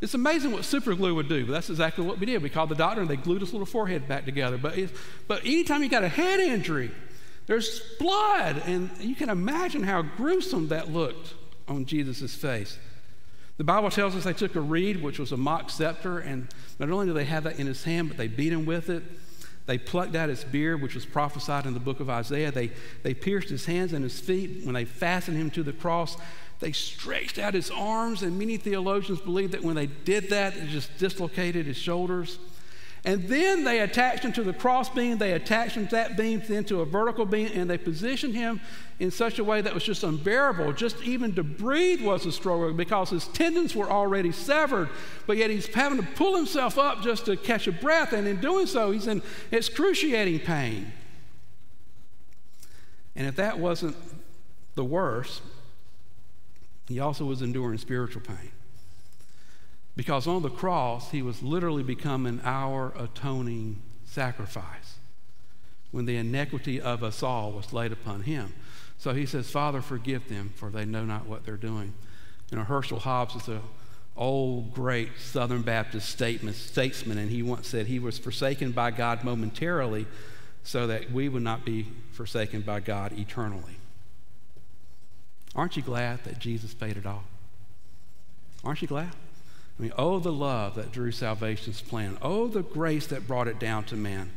It's 0.00 0.14
amazing 0.14 0.52
what 0.52 0.64
super 0.64 0.94
glue 0.94 1.14
would 1.14 1.28
do, 1.28 1.44
but 1.44 1.52
that's 1.52 1.68
exactly 1.68 2.04
what 2.04 2.18
we 2.18 2.26
did. 2.26 2.42
We 2.42 2.48
called 2.48 2.70
the 2.70 2.74
doctor 2.74 3.02
and 3.02 3.10
they 3.10 3.16
glued 3.16 3.42
his 3.42 3.52
little 3.52 3.66
forehead 3.66 4.08
back 4.08 4.24
together. 4.24 4.56
But, 4.56 4.78
but 5.28 5.44
anytime 5.44 5.82
you 5.82 5.90
got 5.90 6.04
a 6.04 6.08
head 6.08 6.40
injury, 6.40 6.90
there's 7.46 7.82
blood, 7.98 8.62
and 8.64 8.90
you 9.00 9.14
can 9.14 9.28
imagine 9.28 9.82
how 9.82 10.02
gruesome 10.02 10.68
that 10.68 10.90
looked 10.90 11.34
on 11.68 11.84
Jesus' 11.84 12.34
face. 12.34 12.78
The 13.58 13.64
Bible 13.64 13.90
tells 13.90 14.16
us 14.16 14.24
they 14.24 14.32
took 14.32 14.54
a 14.54 14.60
reed, 14.60 15.02
which 15.02 15.18
was 15.18 15.32
a 15.32 15.36
mock 15.36 15.68
scepter, 15.68 16.18
and 16.18 16.48
not 16.78 16.88
only 16.90 17.06
did 17.06 17.16
they 17.16 17.24
have 17.24 17.44
that 17.44 17.58
in 17.58 17.66
his 17.66 17.84
hand, 17.84 18.08
but 18.08 18.16
they 18.16 18.28
beat 18.28 18.52
him 18.52 18.64
with 18.64 18.88
it. 18.88 19.02
They 19.70 19.78
plucked 19.78 20.16
out 20.16 20.28
his 20.28 20.42
beard, 20.42 20.82
which 20.82 20.96
was 20.96 21.06
prophesied 21.06 21.64
in 21.64 21.74
the 21.74 21.78
book 21.78 22.00
of 22.00 22.10
Isaiah. 22.10 22.50
They, 22.50 22.72
they 23.04 23.14
pierced 23.14 23.50
his 23.50 23.66
hands 23.66 23.92
and 23.92 24.02
his 24.02 24.18
feet. 24.18 24.64
When 24.64 24.74
they 24.74 24.84
fastened 24.84 25.36
him 25.36 25.48
to 25.52 25.62
the 25.62 25.72
cross, 25.72 26.16
they 26.58 26.72
stretched 26.72 27.38
out 27.38 27.54
his 27.54 27.70
arms, 27.70 28.24
and 28.24 28.36
many 28.36 28.56
theologians 28.56 29.20
believe 29.20 29.52
that 29.52 29.62
when 29.62 29.76
they 29.76 29.86
did 29.86 30.30
that, 30.30 30.56
it 30.56 30.70
just 30.70 30.98
dislocated 30.98 31.66
his 31.66 31.76
shoulders. 31.76 32.40
And 33.04 33.28
then 33.28 33.64
they 33.64 33.80
attached 33.80 34.24
him 34.24 34.32
to 34.34 34.42
the 34.42 34.52
cross 34.52 34.90
beam, 34.90 35.16
they 35.16 35.32
attached 35.32 35.76
him 35.76 35.86
to 35.86 35.92
that 35.92 36.18
beam 36.18 36.42
then 36.46 36.64
to 36.64 36.82
a 36.82 36.84
vertical 36.84 37.24
beam, 37.24 37.50
and 37.54 37.68
they 37.68 37.78
positioned 37.78 38.34
him 38.34 38.60
in 38.98 39.10
such 39.10 39.38
a 39.38 39.44
way 39.44 39.62
that 39.62 39.72
was 39.72 39.84
just 39.84 40.02
unbearable. 40.02 40.74
Just 40.74 41.02
even 41.02 41.34
to 41.36 41.42
breathe 41.42 42.02
was 42.02 42.26
a 42.26 42.32
struggle 42.32 42.72
because 42.74 43.08
his 43.08 43.26
tendons 43.28 43.74
were 43.74 43.90
already 43.90 44.32
severed, 44.32 44.90
but 45.26 45.38
yet 45.38 45.48
he's 45.48 45.66
having 45.68 45.98
to 45.98 46.06
pull 46.12 46.36
himself 46.36 46.76
up 46.76 47.02
just 47.02 47.24
to 47.24 47.38
catch 47.38 47.66
a 47.66 47.72
breath, 47.72 48.12
and 48.12 48.28
in 48.28 48.38
doing 48.38 48.66
so, 48.66 48.90
he's 48.90 49.06
in 49.06 49.22
excruciating 49.50 50.40
pain. 50.40 50.92
And 53.16 53.26
if 53.26 53.36
that 53.36 53.58
wasn't 53.58 53.96
the 54.74 54.84
worst, 54.84 55.40
he 56.86 57.00
also 57.00 57.24
was 57.24 57.40
enduring 57.40 57.78
spiritual 57.78 58.20
pain. 58.20 58.50
Because 59.96 60.26
on 60.26 60.42
the 60.42 60.50
cross, 60.50 61.10
he 61.10 61.22
was 61.22 61.42
literally 61.42 61.82
becoming 61.82 62.40
our 62.44 62.92
atoning 62.96 63.82
sacrifice 64.04 64.96
when 65.90 66.06
the 66.06 66.16
iniquity 66.16 66.80
of 66.80 67.02
us 67.02 67.22
all 67.22 67.52
was 67.52 67.72
laid 67.72 67.92
upon 67.92 68.22
him. 68.22 68.54
So 68.98 69.12
he 69.12 69.26
says, 69.26 69.50
Father, 69.50 69.80
forgive 69.80 70.28
them, 70.28 70.52
for 70.54 70.70
they 70.70 70.84
know 70.84 71.04
not 71.04 71.26
what 71.26 71.44
they're 71.44 71.56
doing. 71.56 71.94
You 72.50 72.58
know, 72.58 72.64
Herschel 72.64 72.98
Hobbs 72.98 73.34
is 73.34 73.48
an 73.48 73.60
old, 74.16 74.74
great 74.74 75.10
Southern 75.18 75.62
Baptist 75.62 76.08
statesman, 76.08 77.18
and 77.18 77.30
he 77.30 77.42
once 77.42 77.68
said 77.68 77.86
he 77.86 77.98
was 77.98 78.18
forsaken 78.18 78.72
by 78.72 78.90
God 78.90 79.24
momentarily 79.24 80.06
so 80.62 80.86
that 80.86 81.10
we 81.10 81.28
would 81.28 81.42
not 81.42 81.64
be 81.64 81.86
forsaken 82.12 82.60
by 82.60 82.80
God 82.80 83.18
eternally. 83.18 83.76
Aren't 85.56 85.76
you 85.76 85.82
glad 85.82 86.22
that 86.24 86.38
Jesus 86.38 86.74
paid 86.74 86.96
it 86.96 87.06
all? 87.06 87.24
Aren't 88.62 88.82
you 88.82 88.88
glad? 88.88 89.10
I 89.80 89.82
mean, 89.82 89.92
oh, 89.96 90.18
the 90.18 90.30
love 90.30 90.74
that 90.74 90.92
drew 90.92 91.10
salvation's 91.10 91.80
plan. 91.80 92.18
Oh, 92.20 92.48
the 92.48 92.60
grace 92.60 93.06
that 93.06 93.26
brought 93.26 93.48
it 93.48 93.58
down 93.58 93.84
to 93.84 93.96
man. 93.96 94.30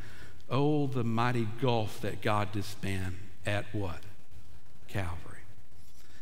Oh, 0.50 0.88
the 0.88 1.04
mighty 1.04 1.50
gulf 1.62 2.00
that 2.00 2.22
God 2.22 2.54
did 2.54 2.64
span 2.64 3.18
at 3.46 3.66
what? 3.76 4.00
Calvary. 4.88 5.40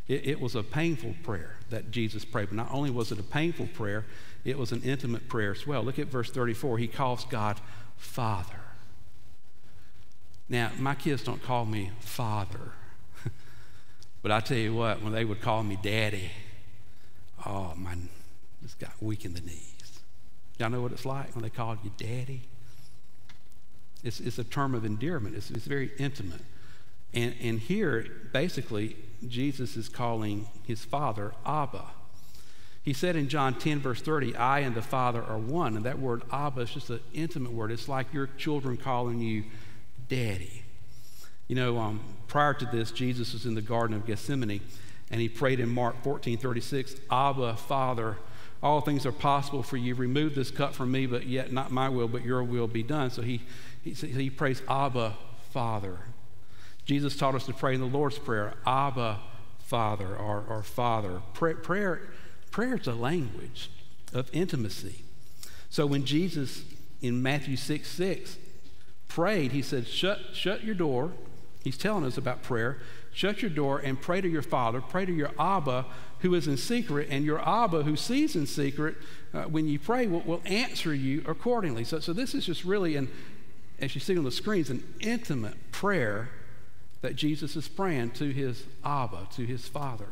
It, 0.08 0.25
it, 0.25 0.42
was 0.42 0.56
a 0.56 0.63
painful 0.63 1.13
prayer 1.22 1.58
that 1.70 1.92
Jesus 1.92 2.25
prayed, 2.25 2.48
but 2.48 2.56
not 2.56 2.72
only 2.72 2.90
was 2.90 3.12
it 3.12 3.20
a 3.20 3.24
painful 3.24 3.68
prayer, 3.68 4.06
it 4.44 4.58
was 4.58 4.72
an 4.72 4.82
intimate 4.82 5.30
prayer 5.30 5.51
as 5.51 5.68
well. 5.68 5.84
Look 5.84 6.00
at 6.00 6.08
verse 6.08 6.32
34. 6.32 6.80
He 6.80 6.88
calls 6.88 7.24
God 7.25 7.62
Father. 7.98 8.62
Now, 10.50 10.72
my 10.80 10.96
kids 10.96 11.24
don't 11.24 11.44
call 11.44 11.66
me 11.66 11.92
Father. 12.00 12.72
But 14.24 14.32
I 14.32 14.40
tell 14.40 14.58
you 14.58 14.74
what, 14.74 15.04
when 15.04 15.13
they 15.13 15.25
would 15.25 15.42
call 15.42 15.63
me 15.63 15.78
daddy, 15.82 16.32
oh, 17.46 17.74
my, 17.75 17.96
just 18.62 18.80
got 18.80 18.91
weak 19.01 19.25
in 19.25 19.34
the 19.34 19.41
knees. 19.41 20.00
Y'all 20.58 20.70
know 20.70 20.82
what 20.82 20.91
it's 20.91 21.06
like 21.06 21.34
when 21.36 21.44
they 21.44 21.50
call 21.50 21.77
you 21.84 21.91
daddy? 21.98 22.41
It's, 24.03 24.20
it's 24.20 24.39
a 24.39 24.44
term 24.44 24.75
of 24.75 24.86
endearment, 24.86 25.36
it's, 25.36 25.51
it's 25.51 25.66
very 25.66 25.92
intimate. 25.98 26.42
And, 27.14 27.36
and 27.42 27.59
here, 27.59 28.05
basically, 28.31 28.96
Jesus 29.27 29.75
is 29.75 29.90
calling 29.90 30.48
his 30.66 30.83
father 30.83 31.33
Abba. 31.46 31.83
He 32.83 32.94
said 32.94 33.16
in 33.16 33.27
John 33.27 33.53
10, 33.53 33.79
verse 33.79 34.01
30, 34.01 34.36
I 34.36 34.59
and 34.59 34.74
the 34.74 34.81
Father 34.81 35.22
are 35.22 35.38
one. 35.38 35.75
And 35.75 35.86
that 35.86 36.00
word 36.00 36.24
Abba 36.31 36.62
is 36.62 36.72
just 36.72 36.90
an 36.90 37.00
intimate 37.14 37.51
word. 37.51 37.72
It's 37.72 37.88
like 37.88 38.12
your 38.12 38.27
children 38.38 38.75
calling 38.75 39.20
you 39.20 39.44
daddy. 40.09 40.64
You 41.48 41.55
know, 41.55 41.77
um, 41.77 42.00
prior 42.27 42.53
to 42.55 42.66
this, 42.66 42.92
Jesus 42.92 43.33
was 43.33 43.46
in 43.46 43.53
the 43.53 43.62
Garden 43.62 43.96
of 43.96 44.07
Gethsemane, 44.07 44.62
and 45.12 45.22
he 45.22 45.29
prayed 45.29 45.59
in 45.59 45.70
Mark 45.70 46.01
14 46.03 46.38
36, 46.38 46.96
Abba, 47.12 47.55
Father, 47.55 48.18
all 48.64 48.82
things 48.82 49.06
are 49.06 49.12
possible 49.12 49.64
for 49.64 49.78
you. 49.78 49.96
Remove 49.96 50.36
this 50.36 50.52
cup 50.52 50.74
from 50.74 50.92
me, 50.92 51.06
but 51.06 51.26
yet 51.26 51.52
not 51.52 51.72
my 51.72 51.90
will, 51.90 52.08
but 52.08 52.24
your 52.24 52.44
will 52.44 52.68
be 52.68 52.84
done. 52.84 53.10
So 53.10 53.22
he, 53.22 53.42
he, 53.84 53.92
he 53.94 54.30
prays, 54.30 54.62
Abba, 54.70 55.16
Father. 55.50 55.98
Jesus 56.86 57.16
taught 57.16 57.36
us 57.36 57.46
to 57.48 57.54
pray 57.54 57.74
in 57.74 57.80
the 57.80 57.88
Lord's 57.88 58.20
Prayer, 58.20 58.54
Abba, 58.66 59.20
Father, 59.60 60.16
or, 60.16 60.44
or 60.48 60.62
Father. 60.62 61.22
Prayer, 61.34 61.56
prayer, 61.56 62.02
prayer 62.52 62.76
is 62.76 62.88
a 62.88 62.94
language 62.94 63.72
of 64.14 64.30
intimacy. 64.34 65.04
So 65.70 65.86
when 65.86 66.06
Jesus 66.06 66.64
in 67.02 67.24
Matthew 67.24 67.56
6 67.56 67.88
6 67.88 68.38
prayed, 69.08 69.52
he 69.52 69.62
said, 69.62 69.88
Shut, 69.88 70.20
shut 70.34 70.64
your 70.64 70.76
door 70.76 71.14
He's 71.64 71.78
telling 71.78 72.04
us 72.06 72.18
about 72.18 72.42
prayer. 72.44 72.78
Shut 73.14 73.42
your 73.42 73.52
door 73.52 73.80
and 73.80 74.02
pray 74.02 74.22
to 74.22 74.28
your 74.28 74.42
Father. 74.42 74.82
Pray 74.82 75.06
to 75.06 75.14
your 75.14 75.32
Abba 75.40 75.86
who 76.20 76.34
is 76.36 76.48
in 76.48 76.58
secret, 76.58 77.08
and 77.10 77.26
your 77.26 77.40
Abba 77.48 77.84
who 77.84 77.96
sees 77.96 78.36
in 78.36 78.46
secret, 78.46 78.96
uh, 79.34 79.44
when 79.44 79.68
you 79.68 79.80
pray, 79.80 80.08
will, 80.08 80.22
will, 80.22 80.42
answer 80.46 80.94
you 80.94 81.24
accordingly. 81.28 81.84
So, 81.84 82.00
so 82.00 82.14
this 82.14 82.36
is 82.36 82.46
just 82.46 82.64
really, 82.64 82.96
an, 82.96 83.10
as 83.80 83.96
you 83.96 84.02
see 84.02 84.18
on 84.18 84.24
the 84.24 84.32
screens, 84.32 84.70
an 84.70 84.84
intimate 85.00 85.72
prayer 85.72 86.30
that 87.02 87.16
Jesus 87.16 87.56
is 87.56 87.68
praying 87.68 88.12
to 88.12 88.32
his 88.32 88.64
Abba, 88.86 89.30
to 89.36 89.46
his 89.46 89.68
Father. 89.68 90.10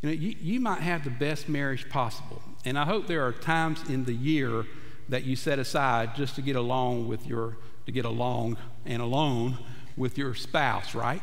You 0.00 0.08
know, 0.08 0.14
you, 0.14 0.34
you 0.40 0.60
might 0.60 0.80
have 0.80 1.04
the 1.04 1.10
best 1.10 1.48
marriage 1.48 1.88
possible, 1.90 2.40
and 2.64 2.78
I 2.78 2.84
hope 2.84 3.06
there 3.06 3.26
are 3.26 3.32
times 3.32 3.86
in 3.88 4.06
the 4.06 4.14
year 4.14 4.64
that 5.10 5.24
you 5.24 5.36
set 5.36 5.58
aside 5.58 6.14
just 6.16 6.36
to 6.36 6.42
get 6.42 6.56
along 6.56 7.06
with 7.06 7.26
your, 7.26 7.58
to 7.84 7.92
get 7.92 8.06
along 8.06 8.56
and 8.86 9.02
alone 9.02 9.58
with 9.98 10.16
your 10.16 10.34
spouse, 10.34 10.94
right? 10.94 11.22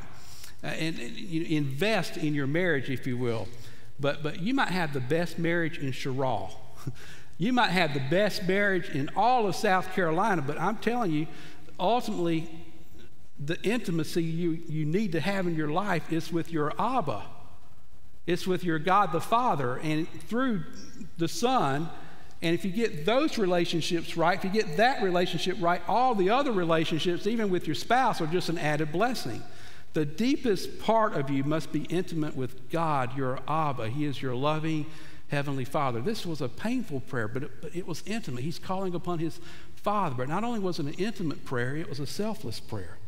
Uh, 0.64 0.68
and, 0.68 1.00
and 1.00 1.16
you 1.16 1.58
invest 1.58 2.18
in 2.18 2.34
your 2.34 2.48
marriage, 2.48 2.90
if 2.90 3.08
you 3.08 3.18
will. 3.18 3.48
But, 4.00 4.24
but 4.24 4.42
you 4.42 4.54
might 4.54 4.70
have 4.70 4.94
the 4.94 5.00
best 5.00 5.40
marriage 5.40 5.78
in 5.78 5.92
Cheraw. 5.92 6.52
you 7.38 7.54
might 7.54 7.70
have 7.70 7.94
the 7.94 8.04
best 8.10 8.48
marriage 8.48 8.90
in 8.90 9.10
all 9.16 9.48
of 9.48 9.56
South 9.56 9.94
Carolina, 9.94 10.42
but 10.42 10.60
I'm 10.60 10.78
telling 10.78 11.12
you, 11.12 11.28
ultimately, 11.80 12.50
the 13.40 13.62
intimacy 13.64 14.24
you, 14.24 14.62
you 14.68 14.86
need 14.86 15.12
to 15.14 15.20
have 15.20 15.48
in 15.48 15.56
your 15.56 15.70
life 15.70 16.12
is 16.12 16.32
with 16.32 16.52
your 16.52 16.74
Abba. 16.80 17.24
It's 18.28 18.48
with 18.48 18.64
your 18.64 18.80
God 18.80 19.12
the 19.12 19.22
Father. 19.22 19.78
And 19.78 20.10
through 20.24 20.64
the 21.18 21.28
Son, 21.28 21.90
and 22.46 22.54
if 22.54 22.64
you 22.64 22.70
get 22.70 23.08
those 23.08 23.40
relationships 23.40 24.16
right, 24.16 24.38
if 24.38 24.44
you 24.44 24.52
get 24.52 24.78
that 24.78 25.02
relationship 25.02 25.58
right, 25.60 25.82
all 25.88 26.14
the 26.14 26.30
other 26.30 26.52
relationships, 26.52 27.26
even 27.26 27.50
with 27.50 27.66
your 27.66 27.74
spouse, 27.74 28.22
are 28.22 28.28
just 28.28 28.50
an 28.50 28.60
added 28.60 28.92
blessing. 28.92 29.42
The 29.94 30.06
deepest 30.06 30.80
part 30.80 31.16
of 31.16 31.32
you 31.32 31.44
must 31.44 31.72
be 31.72 31.86
intimate 31.86 32.36
with 32.36 32.70
God, 32.70 33.18
your 33.18 33.40
Abba. 33.48 33.90
He 33.90 34.06
is 34.06 34.22
your 34.22 34.36
loving 34.36 34.86
Heavenly 35.30 35.66
Father. 35.66 36.02
This 36.02 36.24
was 36.24 36.40
a 36.40 36.48
painful 36.48 37.00
prayer, 37.00 37.28
but 37.28 37.42
it, 37.42 37.52
but 37.64 37.76
it 37.76 37.88
was 37.88 38.04
intimate. 38.06 38.44
He's 38.44 38.60
calling 38.60 38.94
upon 38.94 39.18
his 39.18 39.40
Father. 39.78 40.14
But 40.16 40.30
not 40.30 40.44
only 40.44 40.60
was 40.60 40.78
it 40.78 40.86
an 40.86 40.94
intimate 40.94 41.46
prayer, 41.46 41.76
it 41.76 41.90
was 41.90 42.00
a 42.00 42.06
selfless 42.06 42.60
prayer. 42.60 43.00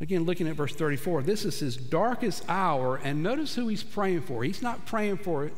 Again, 0.00 0.24
looking 0.24 0.48
at 0.48 0.56
verse 0.56 0.74
34, 0.74 1.20
this 1.24 1.44
is 1.44 1.60
his 1.60 1.76
darkest 1.76 2.48
hour, 2.48 2.96
and 2.96 3.22
notice 3.22 3.56
who 3.56 3.68
he's 3.68 3.82
praying 3.82 4.22
for. 4.22 4.42
He's 4.42 4.62
not 4.62 4.86
praying 4.86 5.18
for 5.18 5.50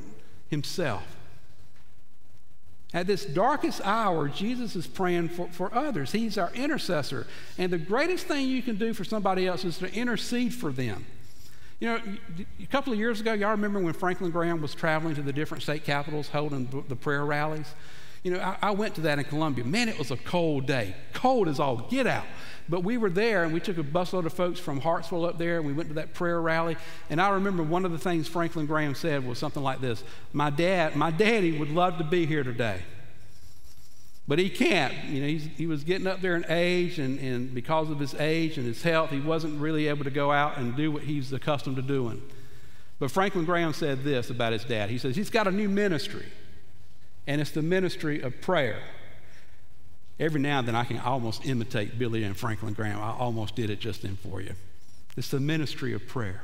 himself. 0.48 1.04
At 2.94 3.06
this 3.06 3.24
darkest 3.24 3.80
hour, 3.84 4.28
Jesus 4.28 4.76
is 4.76 4.86
praying 4.86 5.30
for, 5.30 5.48
for 5.48 5.74
others. 5.74 6.12
He's 6.12 6.36
our 6.36 6.52
intercessor. 6.52 7.26
And 7.56 7.72
the 7.72 7.78
greatest 7.78 8.26
thing 8.26 8.48
you 8.48 8.62
can 8.62 8.76
do 8.76 8.92
for 8.92 9.04
somebody 9.04 9.46
else 9.46 9.64
is 9.64 9.78
to 9.78 9.92
intercede 9.94 10.52
for 10.52 10.70
them. 10.70 11.06
You 11.80 11.88
know, 11.88 12.00
a 12.62 12.66
couple 12.66 12.92
of 12.92 12.98
years 12.98 13.20
ago, 13.20 13.32
y'all 13.32 13.50
remember 13.52 13.80
when 13.80 13.92
Franklin 13.94 14.30
Graham 14.30 14.60
was 14.60 14.74
traveling 14.74 15.14
to 15.14 15.22
the 15.22 15.32
different 15.32 15.62
state 15.62 15.84
capitals 15.84 16.28
holding 16.28 16.84
the 16.86 16.94
prayer 16.94 17.24
rallies? 17.24 17.74
You 18.22 18.32
know, 18.32 18.40
I, 18.40 18.56
I, 18.62 18.70
went 18.70 18.94
to 18.96 19.00
that 19.02 19.18
in 19.18 19.24
Columbia. 19.24 19.64
Man, 19.64 19.88
it 19.88 19.98
was 19.98 20.12
a 20.12 20.16
cold 20.16 20.66
day. 20.66 20.94
Cold 21.12 21.48
as 21.48 21.58
all 21.58 21.76
get 21.90 22.06
out. 22.06 22.24
But 22.68 22.84
we 22.84 22.96
were 22.96 23.10
there 23.10 23.42
and 23.42 23.52
we 23.52 23.58
took 23.58 23.78
a 23.78 23.82
busload 23.82 24.26
of 24.26 24.32
folks 24.32 24.60
from 24.60 24.80
Hartsville 24.80 25.24
up 25.24 25.38
there 25.38 25.58
and 25.58 25.66
we 25.66 25.72
went 25.72 25.88
to 25.88 25.94
that 25.96 26.14
prayer 26.14 26.40
rally. 26.40 26.76
And 27.10 27.20
I 27.20 27.30
remember 27.30 27.64
one 27.64 27.84
of 27.84 27.90
the 27.90 27.98
things 27.98 28.28
Franklin 28.28 28.66
Graham 28.66 28.94
said 28.94 29.26
was 29.26 29.38
something 29.38 29.62
like 29.62 29.80
this 29.80 30.04
My 30.32 30.50
dad, 30.50 30.94
my 30.94 31.10
daddy 31.10 31.58
would 31.58 31.70
love 31.70 31.98
to 31.98 32.04
be 32.04 32.24
here 32.26 32.44
today. 32.44 32.82
But 34.28 34.38
he 34.38 34.48
can't. 34.50 34.94
You 35.04 35.20
know, 35.20 35.26
he 35.56 35.66
was 35.66 35.82
getting 35.82 36.06
up 36.06 36.20
there 36.20 36.36
in 36.36 36.44
age, 36.48 37.00
and, 37.00 37.18
and 37.18 37.52
because 37.52 37.90
of 37.90 37.98
his 37.98 38.14
age 38.14 38.56
and 38.56 38.64
his 38.64 38.82
health, 38.82 39.10
he 39.10 39.20
wasn't 39.20 39.60
really 39.60 39.88
able 39.88 40.04
to 40.04 40.10
go 40.10 40.30
out 40.30 40.58
and 40.58 40.76
do 40.76 40.92
what 40.92 41.02
he's 41.02 41.32
accustomed 41.32 41.76
to 41.76 41.82
doing. 41.82 42.22
But 43.00 43.10
Franklin 43.10 43.44
Graham 43.44 43.72
said 43.72 44.04
this 44.04 44.30
about 44.30 44.52
his 44.52 44.62
dad. 44.62 44.90
He 44.90 44.98
says, 44.98 45.16
He's 45.16 45.28
got 45.28 45.48
a 45.48 45.50
new 45.50 45.68
ministry, 45.68 46.26
and 47.26 47.40
it's 47.40 47.50
the 47.50 47.62
ministry 47.62 48.20
of 48.20 48.40
prayer. 48.40 48.80
Every 50.18 50.40
now 50.40 50.58
and 50.58 50.68
then 50.68 50.74
I 50.74 50.84
can 50.84 50.98
almost 50.98 51.46
imitate 51.46 51.98
Billy 51.98 52.24
and 52.24 52.36
Franklin 52.36 52.74
Graham. 52.74 53.00
I 53.00 53.12
almost 53.12 53.56
did 53.56 53.70
it 53.70 53.80
just 53.80 54.02
then 54.02 54.16
for 54.16 54.40
you. 54.40 54.54
It's 55.16 55.28
the 55.28 55.40
ministry 55.40 55.94
of 55.94 56.06
prayer. 56.06 56.42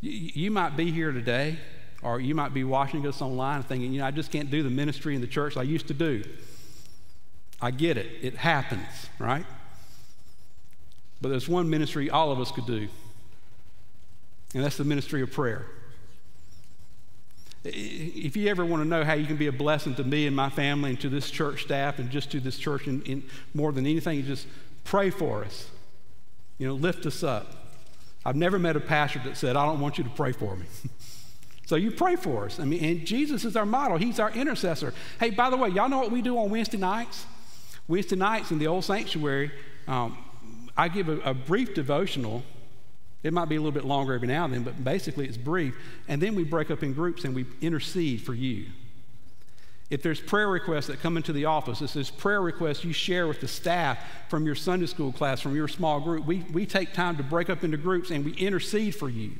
You, 0.00 0.10
you 0.34 0.50
might 0.50 0.76
be 0.76 0.90
here 0.90 1.12
today 1.12 1.58
or 2.02 2.20
you 2.20 2.34
might 2.34 2.54
be 2.54 2.64
watching 2.64 3.06
us 3.06 3.20
online 3.20 3.62
thinking, 3.62 3.92
you 3.92 4.00
know, 4.00 4.06
I 4.06 4.10
just 4.10 4.30
can't 4.32 4.50
do 4.50 4.62
the 4.62 4.70
ministry 4.70 5.14
in 5.14 5.20
the 5.20 5.26
church 5.26 5.56
I 5.56 5.62
used 5.62 5.88
to 5.88 5.94
do. 5.94 6.24
I 7.60 7.70
get 7.70 7.98
it, 7.98 8.06
it 8.22 8.36
happens, 8.36 9.08
right? 9.18 9.44
But 11.20 11.28
there's 11.28 11.48
one 11.48 11.68
ministry 11.68 12.08
all 12.08 12.32
of 12.32 12.40
us 12.40 12.50
could 12.50 12.66
do, 12.66 12.88
and 14.54 14.64
that's 14.64 14.78
the 14.78 14.84
ministry 14.84 15.20
of 15.20 15.30
prayer. 15.30 15.66
If 17.62 18.36
you 18.36 18.48
ever 18.48 18.64
want 18.64 18.82
to 18.82 18.88
know 18.88 19.04
how 19.04 19.12
you 19.12 19.26
can 19.26 19.36
be 19.36 19.46
a 19.46 19.52
blessing 19.52 19.94
to 19.96 20.04
me 20.04 20.26
and 20.26 20.34
my 20.34 20.48
family 20.48 20.90
and 20.90 21.00
to 21.00 21.08
this 21.08 21.30
church 21.30 21.64
staff 21.64 21.98
and 21.98 22.10
just 22.10 22.30
to 22.32 22.40
this 22.40 22.58
church 22.58 22.86
in 22.86 23.22
more 23.52 23.70
than 23.72 23.86
anything, 23.86 24.24
just 24.24 24.46
pray 24.84 25.10
for 25.10 25.44
us. 25.44 25.68
You 26.58 26.68
know, 26.68 26.74
lift 26.74 27.04
us 27.04 27.22
up. 27.22 27.56
I've 28.24 28.36
never 28.36 28.58
met 28.58 28.76
a 28.76 28.80
pastor 28.80 29.20
that 29.24 29.36
said, 29.36 29.56
I 29.56 29.66
don't 29.66 29.80
want 29.80 29.98
you 29.98 30.04
to 30.04 30.10
pray 30.10 30.32
for 30.32 30.56
me. 30.56 30.66
So 31.70 31.76
you 31.76 31.92
pray 31.92 32.16
for 32.16 32.46
us. 32.46 32.58
I 32.58 32.64
mean, 32.64 32.82
and 32.82 33.06
Jesus 33.06 33.44
is 33.44 33.54
our 33.54 33.64
model. 33.64 33.96
He's 33.96 34.18
our 34.18 34.32
intercessor. 34.32 34.92
Hey, 35.20 35.30
by 35.30 35.50
the 35.50 35.56
way, 35.56 35.68
y'all 35.68 35.88
know 35.88 35.98
what 35.98 36.10
we 36.10 36.20
do 36.20 36.36
on 36.36 36.50
Wednesday 36.50 36.78
nights? 36.78 37.24
Wednesday 37.86 38.16
nights 38.16 38.50
in 38.50 38.58
the 38.58 38.66
old 38.66 38.84
sanctuary, 38.84 39.52
um, 39.86 40.18
I 40.76 40.88
give 40.88 41.08
a, 41.08 41.20
a 41.20 41.32
brief 41.32 41.72
devotional. 41.72 42.42
It 43.22 43.32
might 43.32 43.48
be 43.48 43.56
a 43.56 43.60
little 43.60 43.72
bit 43.72 43.84
longer 43.84 44.14
every 44.14 44.28
now 44.28 44.44
and 44.44 44.54
then, 44.54 44.62
but 44.62 44.82
basically 44.82 45.26
it's 45.26 45.36
brief. 45.36 45.76
And 46.08 46.22
then 46.22 46.34
we 46.34 46.44
break 46.44 46.70
up 46.70 46.82
in 46.82 46.94
groups 46.94 47.24
and 47.24 47.34
we 47.34 47.46
intercede 47.60 48.22
for 48.22 48.34
you. 48.34 48.66
If 49.90 50.02
there's 50.02 50.20
prayer 50.20 50.48
requests 50.48 50.86
that 50.86 51.00
come 51.00 51.16
into 51.16 51.32
the 51.32 51.46
office, 51.46 51.82
if 51.82 51.92
there's 51.92 52.10
prayer 52.10 52.40
requests 52.40 52.84
you 52.84 52.92
share 52.92 53.26
with 53.26 53.40
the 53.40 53.48
staff 53.48 53.98
from 54.28 54.46
your 54.46 54.54
Sunday 54.54 54.86
school 54.86 55.12
class, 55.12 55.40
from 55.40 55.56
your 55.56 55.66
small 55.66 56.00
group, 56.00 56.24
we, 56.24 56.44
we 56.52 56.64
take 56.64 56.92
time 56.92 57.16
to 57.16 57.24
break 57.24 57.50
up 57.50 57.64
into 57.64 57.76
groups 57.76 58.10
and 58.10 58.24
we 58.24 58.32
intercede 58.34 58.94
for 58.94 59.08
you. 59.08 59.32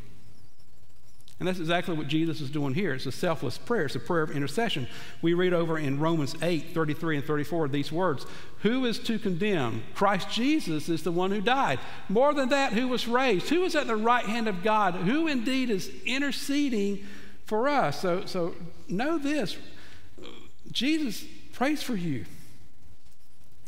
And 1.41 1.49
that's 1.49 1.59
exactly 1.59 1.97
what 1.97 2.07
Jesus 2.07 2.43
is 2.43 2.51
doing 2.51 2.75
here. 2.75 2.93
It's 2.93 3.07
a 3.07 3.13
selfless 3.13 3.57
prayer, 3.57 3.87
it's 3.87 3.97
a 3.97 4.01
prayer 4.01 4.23
of 4.23 4.31
intercession. 4.31 4.87
We 5.23 5.33
read 5.33 5.55
over 5.55 5.79
in 5.79 5.99
Romans 5.99 6.37
8 6.43 6.75
33 6.75 7.17
and 7.17 7.27
34 7.27 7.69
these 7.69 7.91
words 7.91 8.27
Who 8.59 8.85
is 8.85 8.99
to 9.01 9.19
condemn? 9.19 9.83
Christ 9.95 10.31
Jesus 10.31 10.91
is 10.91 11.03
the 11.03 11.11
one 11.11 11.31
who 11.31 11.41
died. 11.41 11.81
More 12.11 12.35
than 12.35 12.51
that, 12.51 12.75
who 12.75 12.89
was 12.89 13.09
raised? 13.09 13.49
Who 13.49 13.65
is 13.65 13.75
at 13.75 13.87
the 13.87 13.97
right 13.97 14.27
hand 14.27 14.49
of 14.49 14.63
God? 14.63 14.95
Who 14.95 15.27
indeed 15.27 15.71
is 15.71 15.91
interceding 16.05 17.07
for 17.47 17.69
us? 17.69 18.01
So, 18.01 18.27
so 18.27 18.55
know 18.87 19.19
this 19.19 19.57
Jesus 20.71 21.25
prays 21.55 21.83
for 21.83 21.97
you. 21.97 22.27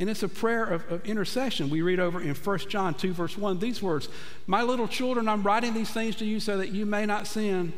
And 0.03 0.09
it's 0.09 0.21
a 0.21 0.27
prayer 0.27 0.65
of, 0.65 0.91
of, 0.91 1.05
intercession. 1.05 1.69
We 1.69 1.81
read 1.81 2.01
over 2.01 2.19
in 2.19 2.35
1 2.35 2.59
John 2.67 2.93
2, 2.93 3.13
verse 3.13 3.37
1, 3.37 3.59
these 3.59 3.81
words 3.81 4.09
My 4.47 4.61
little 4.61 4.85
children, 4.85 5.29
I'm 5.29 5.43
writing 5.43 5.73
these 5.73 5.91
things 5.91 6.17
to 6.17 6.25
you 6.25 6.41
so 6.41 6.57
that 6.57 6.73
you 6.73 6.85
may 6.85 7.05
not 7.05 7.25
sin. 7.25 7.71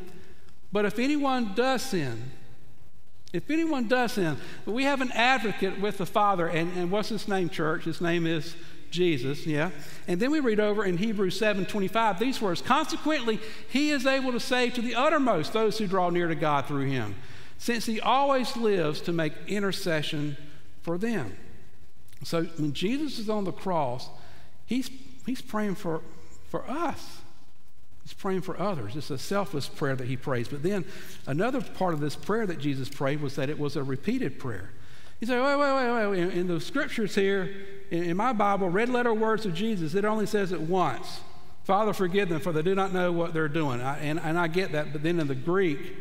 But 0.71 0.85
if 0.85 0.97
anyone 0.97 1.53
does 1.53 1.83
sin, 1.83 2.31
if 3.31 3.51
anyone 3.51 3.87
does 3.87 4.13
sin, 4.13 4.37
we 4.65 4.85
have 4.85 5.01
an 5.01 5.11
advocate 5.11 5.79
with 5.79 5.99
the 5.99 6.07
Father. 6.07 6.47
And, 6.47 6.75
and 6.75 6.89
what's 6.89 7.09
his 7.09 7.27
name, 7.27 7.47
church? 7.47 7.83
His 7.83 8.01
name 8.01 8.25
is 8.25 8.55
Jesus, 8.89 9.45
yeah. 9.45 9.69
And 10.07 10.19
then 10.19 10.31
we 10.31 10.39
read 10.39 10.59
over 10.59 10.83
in 10.83 10.97
Hebrews 10.97 11.37
7 11.37 11.67
25 11.67 12.17
these 12.17 12.41
words 12.41 12.59
Consequently, 12.59 13.39
he 13.69 13.91
is 13.91 14.07
able 14.07 14.31
to 14.31 14.39
save 14.39 14.73
to 14.73 14.81
the 14.81 14.95
uttermost 14.95 15.53
those 15.53 15.77
who 15.77 15.85
draw 15.85 16.09
near 16.09 16.27
to 16.27 16.33
God 16.33 16.65
through 16.65 16.85
him, 16.85 17.13
since 17.59 17.85
he 17.85 18.01
always 18.01 18.57
lives 18.57 18.99
to 19.01 19.13
make 19.13 19.33
intercession 19.45 20.37
for 20.81 20.97
them. 20.97 21.37
So 22.23 22.43
when 22.43 22.73
Jesus 22.73 23.19
is 23.19 23.29
on 23.29 23.43
the 23.43 23.51
cross, 23.51 24.09
he's, 24.65 24.89
he's 25.25 25.41
praying 25.41 25.75
for, 25.75 26.01
for 26.49 26.69
us. 26.69 27.17
He's 28.03 28.13
praying 28.13 28.41
for 28.41 28.59
others. 28.59 28.95
It's 28.95 29.09
a 29.09 29.17
selfless 29.17 29.67
prayer 29.67 29.95
that 29.95 30.07
he 30.07 30.15
prays. 30.15 30.47
But 30.47 30.63
then 30.63 30.85
another 31.25 31.61
part 31.61 31.93
of 31.93 31.99
this 31.99 32.15
prayer 32.15 32.45
that 32.45 32.59
Jesus 32.59 32.87
prayed 32.87 33.21
was 33.21 33.35
that 33.35 33.49
it 33.49 33.57
was 33.57 33.75
a 33.75 33.83
repeated 33.83 34.39
prayer. 34.39 34.71
He 35.19 35.25
said, 35.25 35.41
wait, 35.41 35.55
wait, 35.55 35.73
wait, 35.73 36.09
wait. 36.09 36.19
In, 36.19 36.31
in 36.31 36.47
the 36.47 36.59
scriptures 36.59 37.15
here, 37.15 37.51
in, 37.89 38.03
in 38.03 38.17
my 38.17 38.33
Bible, 38.33 38.69
red 38.69 38.89
letter 38.89 39.13
words 39.13 39.45
of 39.45 39.53
Jesus, 39.53 39.95
it 39.95 40.05
only 40.05 40.25
says 40.25 40.51
it 40.51 40.61
once. 40.61 41.21
Father, 41.63 41.93
forgive 41.93 42.29
them, 42.29 42.41
for 42.41 42.51
they 42.51 42.61
do 42.61 42.75
not 42.75 42.93
know 42.93 43.11
what 43.11 43.33
they're 43.33 43.47
doing. 43.47 43.81
I, 43.81 43.97
and, 43.99 44.19
and 44.19 44.37
I 44.37 44.47
get 44.47 44.73
that, 44.73 44.91
but 44.91 45.01
then 45.01 45.19
in 45.19 45.27
the 45.27 45.33
Greek, 45.33 45.95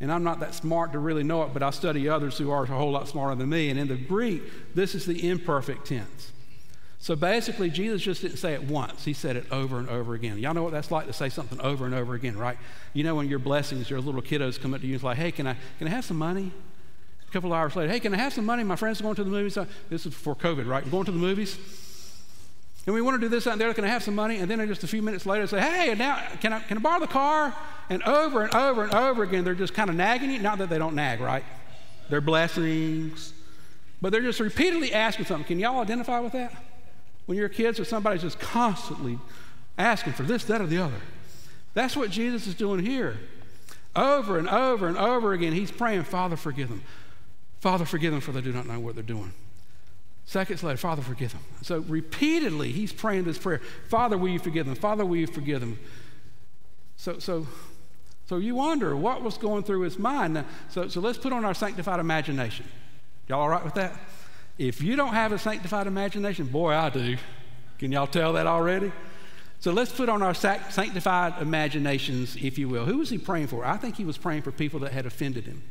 and 0.00 0.10
I'm 0.10 0.24
not 0.24 0.40
that 0.40 0.54
smart 0.54 0.92
to 0.92 0.98
really 0.98 1.22
know 1.22 1.42
it, 1.42 1.52
but 1.52 1.62
I 1.62 1.70
study 1.70 2.08
others 2.08 2.38
who 2.38 2.50
are 2.50 2.64
a 2.64 2.66
whole 2.66 2.90
lot 2.90 3.06
smarter 3.06 3.34
than 3.34 3.50
me. 3.50 3.68
And 3.68 3.78
in 3.78 3.86
the 3.86 3.96
Greek, 3.96 4.42
this 4.74 4.94
is 4.94 5.04
the 5.04 5.28
imperfect 5.28 5.86
tense. 5.86 6.32
So 6.98 7.16
basically, 7.16 7.70
Jesus 7.70 8.02
just 8.02 8.22
didn't 8.22 8.38
say 8.38 8.54
it 8.54 8.64
once. 8.64 9.04
He 9.04 9.12
said 9.12 9.36
it 9.36 9.46
over 9.50 9.78
and 9.78 9.88
over 9.88 10.14
again. 10.14 10.38
Y'all 10.38 10.54
know 10.54 10.62
what 10.62 10.72
that's 10.72 10.90
like 10.90 11.06
to 11.06 11.12
say 11.12 11.28
something 11.28 11.60
over 11.60 11.86
and 11.86 11.94
over 11.94 12.14
again, 12.14 12.36
right? 12.36 12.58
You 12.92 13.04
know 13.04 13.14
when 13.14 13.28
your 13.28 13.38
blessings, 13.38 13.88
your 13.88 14.00
little 14.00 14.22
kiddos 14.22 14.60
come 14.60 14.74
up 14.74 14.80
to 14.82 14.86
you 14.86 14.94
and 14.94 15.02
like, 15.02 15.16
hey, 15.16 15.32
can 15.32 15.46
I, 15.46 15.56
can 15.78 15.86
I 15.86 15.90
have 15.90 16.04
some 16.04 16.18
money? 16.18 16.52
A 17.26 17.32
couple 17.32 17.52
hours 17.52 17.76
later, 17.76 17.92
hey, 17.92 18.00
can 18.00 18.12
I 18.12 18.18
have 18.18 18.32
some 18.32 18.44
money? 18.44 18.64
My 18.64 18.76
friends 18.76 19.00
are 19.00 19.04
going 19.04 19.16
to 19.16 19.24
the 19.24 19.30
movies. 19.30 19.56
This 19.88 20.04
is 20.04 20.12
before 20.12 20.34
COVID, 20.34 20.66
right? 20.66 20.84
We're 20.84 20.90
going 20.90 21.06
to 21.06 21.12
the 21.12 21.18
movies. 21.18 21.58
And 22.90 22.94
we 22.96 23.02
want 23.02 23.20
to 23.20 23.24
do 23.24 23.28
this 23.28 23.46
out 23.46 23.56
there. 23.56 23.72
Can 23.72 23.84
I 23.84 23.86
have 23.86 24.02
some 24.02 24.16
money? 24.16 24.38
And 24.38 24.50
then 24.50 24.66
just 24.66 24.82
a 24.82 24.88
few 24.88 25.00
minutes 25.00 25.24
later, 25.24 25.46
say, 25.46 25.60
hey, 25.60 25.94
now 25.94 26.20
can 26.40 26.52
I, 26.52 26.58
can 26.58 26.76
I 26.76 26.80
borrow 26.80 26.98
the 26.98 27.06
car? 27.06 27.54
And 27.88 28.02
over 28.02 28.42
and 28.42 28.52
over 28.52 28.82
and 28.82 28.92
over 28.92 29.22
again, 29.22 29.44
they're 29.44 29.54
just 29.54 29.74
kind 29.74 29.88
of 29.90 29.94
nagging 29.94 30.32
you. 30.32 30.40
Not 30.40 30.58
that 30.58 30.70
they 30.70 30.78
don't 30.78 30.96
nag, 30.96 31.20
right? 31.20 31.44
They're 32.08 32.20
blessings. 32.20 33.32
But 34.02 34.10
they're 34.10 34.22
just 34.22 34.40
repeatedly 34.40 34.92
asking 34.92 35.26
something. 35.26 35.46
Can 35.46 35.60
y'all 35.60 35.78
identify 35.78 36.18
with 36.18 36.32
that? 36.32 36.52
When 37.26 37.38
your 37.38 37.48
kids 37.48 37.78
or 37.78 37.84
somebody's 37.84 38.22
just 38.22 38.40
constantly 38.40 39.20
asking 39.78 40.14
for 40.14 40.24
this, 40.24 40.42
that, 40.46 40.60
or 40.60 40.66
the 40.66 40.78
other. 40.78 41.00
That's 41.74 41.96
what 41.96 42.10
Jesus 42.10 42.48
is 42.48 42.56
doing 42.56 42.84
here. 42.84 43.18
Over 43.94 44.36
and 44.36 44.48
over 44.48 44.88
and 44.88 44.98
over 44.98 45.32
again, 45.32 45.52
he's 45.52 45.70
praying, 45.70 46.02
Father, 46.02 46.34
forgive 46.34 46.70
them. 46.70 46.82
Father, 47.60 47.84
forgive 47.84 48.10
them 48.10 48.20
for 48.20 48.32
they 48.32 48.40
do 48.40 48.52
not 48.52 48.66
know 48.66 48.80
what 48.80 48.96
they're 48.96 49.04
doing. 49.04 49.32
Seconds 50.24 50.62
later, 50.62 50.76
Father, 50.76 51.02
forgive 51.02 51.32
them. 51.32 51.42
So 51.62 51.80
repeatedly, 51.80 52.72
he's 52.72 52.92
praying 52.92 53.24
this 53.24 53.38
prayer 53.38 53.60
Father, 53.88 54.16
will 54.16 54.28
you 54.28 54.38
forgive 54.38 54.66
them? 54.66 54.74
Father, 54.74 55.04
will 55.04 55.16
you 55.16 55.26
forgive 55.26 55.60
them? 55.60 55.78
So, 56.96 57.18
so, 57.18 57.46
so 58.26 58.36
you 58.36 58.54
wonder 58.54 58.94
what 58.94 59.22
was 59.22 59.38
going 59.38 59.64
through 59.64 59.80
his 59.80 59.98
mind. 59.98 60.34
Now, 60.34 60.44
so, 60.68 60.88
so 60.88 61.00
let's 61.00 61.18
put 61.18 61.32
on 61.32 61.44
our 61.44 61.54
sanctified 61.54 61.98
imagination. 61.98 62.66
Y'all 63.26 63.40
all 63.40 63.48
right 63.48 63.64
with 63.64 63.74
that? 63.74 63.98
If 64.58 64.82
you 64.82 64.94
don't 64.94 65.14
have 65.14 65.32
a 65.32 65.38
sanctified 65.38 65.86
imagination, 65.86 66.46
boy, 66.46 66.74
I 66.74 66.90
do. 66.90 67.16
Can 67.78 67.90
y'all 67.90 68.06
tell 68.06 68.34
that 68.34 68.46
already? 68.46 68.92
So 69.60 69.72
let's 69.72 69.92
put 69.92 70.08
on 70.08 70.22
our 70.22 70.34
sanctified 70.34 71.40
imaginations, 71.40 72.36
if 72.36 72.58
you 72.58 72.68
will. 72.68 72.84
Who 72.84 72.98
was 72.98 73.10
he 73.10 73.18
praying 73.18 73.46
for? 73.48 73.64
I 73.64 73.76
think 73.76 73.96
he 73.96 74.04
was 74.04 74.18
praying 74.18 74.42
for 74.42 74.52
people 74.52 74.80
that 74.80 74.92
had 74.92 75.06
offended 75.06 75.46
him. 75.46 75.62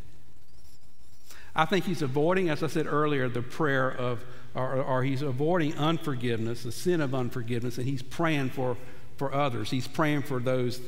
I 1.60 1.66
think 1.66 1.84
he's 1.84 2.02
avoiding, 2.02 2.50
as 2.50 2.64
I 2.64 2.68
said 2.68 2.88
earlier, 2.88 3.28
the 3.28 3.42
prayer 3.42 3.92
of, 3.92 4.24
or, 4.56 4.82
or, 4.82 5.04
he's 5.04 5.22
avoiding 5.22 5.78
unforgiveness, 5.78 6.64
the 6.64 6.72
sin 6.72 7.02
of 7.02 7.14
unforgiveness, 7.14 7.78
and 7.78 7.86
he's 7.86 8.02
praying 8.02 8.52
for, 8.52 8.78
for 9.18 9.34
others. 9.34 9.70
He's 9.70 9.86
praying 9.86 10.22
for 10.22 10.40
those 10.40 10.80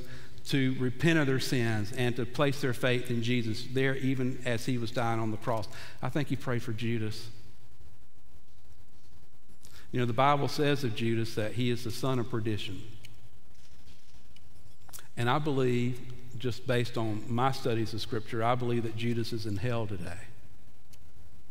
to 0.46 0.74
repent 0.80 1.20
of 1.20 1.28
their 1.28 1.42
sins 1.42 1.92
and 1.92 2.16
to 2.16 2.26
place 2.26 2.62
their 2.62 2.72
faith 2.72 3.12
in 3.12 3.22
Jesus 3.22 3.66
there, 3.74 3.98
even 3.98 4.42
as 4.46 4.66
he 4.66 4.78
was 4.78 4.92
dying 4.92 5.20
on 5.20 5.30
the 5.30 5.36
cross. 5.36 5.68
I 6.02 6.08
think 6.08 6.30
he 6.30 6.38
prayed 6.38 6.64
for 6.64 6.72
Judas. 6.72 7.28
You 9.92 10.00
know, 10.00 10.06
the 10.06 10.14
Bible 10.14 10.48
says 10.48 10.86
of 10.86 10.96
Judas 10.96 11.36
that 11.36 11.52
he 11.52 11.70
is 11.70 11.84
the 11.84 11.92
son 11.92 12.18
of 12.18 12.30
perdition. 12.30 12.82
And 15.18 15.30
I 15.30 15.38
believe, 15.38 16.00
just 16.38 16.66
based 16.66 16.98
on 16.98 17.26
my 17.28 17.52
studies 17.52 17.94
of 17.94 18.00
Scripture, 18.00 18.42
I 18.42 18.56
believe 18.56 18.84
that 18.84 18.96
Judas 18.96 19.34
is 19.34 19.46
in 19.46 19.58
hell 19.58 19.86
today. 19.86 20.31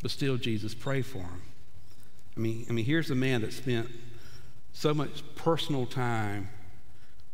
But 0.03 0.11
still, 0.11 0.37
Jesus 0.37 0.75
prayed 0.75 1.07
for 1.07 1.19
him. 1.19 1.43
I 2.37 2.41
mean, 2.41 2.67
I 2.69 2.73
mean, 2.73 2.85
here's 2.85 3.11
a 3.11 3.15
man 3.15 3.43
that 3.43 3.53
spent 3.53 3.89
so 4.73 4.95
much 4.95 5.23
personal 5.35 5.87
time 5.87 6.49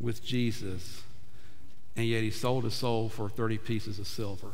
with 0.01 0.25
Jesus, 0.25 1.03
and 1.95 2.07
yet 2.07 2.23
he 2.23 2.31
sold 2.31 2.65
his 2.65 2.75
soul 2.75 3.09
for 3.09 3.29
30 3.29 3.59
pieces 3.59 3.99
of 3.99 4.07
silver. 4.07 4.53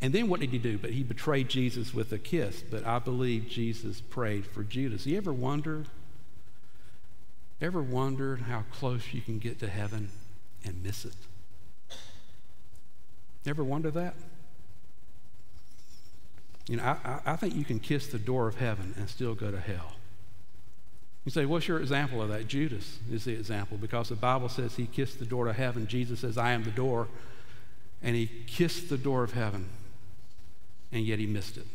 And 0.00 0.12
then 0.12 0.28
what 0.28 0.40
did 0.40 0.50
he 0.50 0.58
do? 0.58 0.78
But 0.78 0.90
he 0.90 1.04
betrayed 1.04 1.48
Jesus 1.48 1.94
with 1.94 2.12
a 2.12 2.18
kiss. 2.18 2.62
But 2.62 2.84
I 2.84 2.98
believe 2.98 3.48
Jesus 3.48 4.00
prayed 4.00 4.46
for 4.46 4.64
Judas. 4.64 5.06
You 5.06 5.16
ever 5.16 5.32
wondered? 5.32 5.86
Ever 7.60 7.80
wondered 7.80 8.40
how 8.40 8.64
close 8.72 9.14
you 9.14 9.20
can 9.20 9.38
get 9.38 9.60
to 9.60 9.68
heaven 9.68 10.10
and 10.64 10.82
miss 10.82 11.04
it? 11.04 11.14
Ever 13.46 13.62
wonder 13.62 13.92
that? 13.92 14.14
You 16.68 16.76
know, 16.76 16.82
I, 16.82 17.20
I 17.26 17.36
think 17.36 17.54
you 17.54 17.64
can 17.64 17.80
kiss 17.80 18.06
the 18.08 18.18
door 18.18 18.48
of 18.48 18.56
heaven 18.56 18.94
and 18.96 19.08
still 19.08 19.34
go 19.34 19.50
to 19.50 19.60
hell. 19.60 19.92
You 21.24 21.30
say, 21.30 21.46
what's 21.46 21.68
your 21.68 21.78
example 21.80 22.20
of 22.20 22.30
that? 22.30 22.48
Judas 22.48 22.98
is 23.10 23.24
the 23.24 23.32
example 23.32 23.76
because 23.76 24.08
the 24.08 24.16
Bible 24.16 24.48
says 24.48 24.74
he 24.74 24.86
kissed 24.86 25.18
the 25.18 25.24
door 25.24 25.44
to 25.44 25.52
heaven. 25.52 25.86
Jesus 25.86 26.20
says, 26.20 26.36
I 26.36 26.52
am 26.52 26.64
the 26.64 26.70
door. 26.70 27.08
And 28.02 28.16
he 28.16 28.26
kissed 28.46 28.88
the 28.88 28.98
door 28.98 29.22
of 29.22 29.32
heaven, 29.32 29.68
and 30.90 31.06
yet 31.06 31.20
he 31.20 31.26
missed 31.26 31.56
it. 31.56 31.66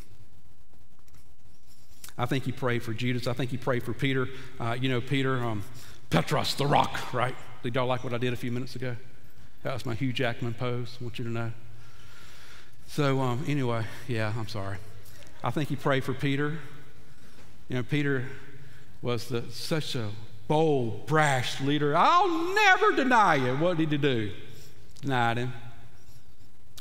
I 2.18 2.26
think 2.26 2.44
he 2.44 2.52
prayed 2.52 2.84
for 2.84 2.94
Judas. 2.94 3.28
I 3.28 3.34
think 3.34 3.52
he 3.52 3.56
prayed 3.56 3.84
for 3.84 3.94
Peter. 3.94 4.28
Uh, 4.60 4.76
you 4.78 4.90
know, 4.90 5.00
Peter, 5.00 5.42
um, 5.42 5.64
Petros, 6.10 6.56
the 6.56 6.66
rock, 6.66 7.14
right? 7.14 7.36
Did 7.64 7.76
y'all 7.76 7.88
like 7.88 8.04
what 8.04 8.14
I 8.14 8.18
did 8.18 8.34
a 8.34 8.36
few 8.36 8.52
minutes 8.52 8.76
ago? 8.76 8.98
That 9.64 9.74
was 9.74 9.86
my 9.86 9.94
Hugh 9.94 10.12
Jackman 10.12 10.54
pose. 10.54 10.98
I 11.00 11.04
want 11.06 11.18
you 11.18 11.24
to 11.26 11.32
know. 11.32 11.52
So, 12.88 13.20
um, 13.20 13.44
anyway, 13.48 13.84
yeah, 14.08 14.34
I'm 14.38 14.48
sorry. 14.48 14.78
I 15.44 15.52
think 15.52 15.70
he 15.70 15.76
prayed 15.76 16.04
for 16.04 16.14
Peter. 16.14 16.58
You 17.70 17.76
know, 17.76 17.84
Peter 17.84 18.26
was 19.02 19.28
the, 19.28 19.44
such 19.52 19.96
a 19.96 20.10
bold, 20.48 21.06
brash 21.06 21.62
leader. 21.62 21.96
I'll 21.96 22.54
never 22.56 22.94
deny 22.94 23.36
you. 23.36 23.56
What 23.56 23.78
did 23.78 23.92
he 23.92 23.98
do? 23.98 24.32
Denied 25.02 25.38
him. 25.38 25.54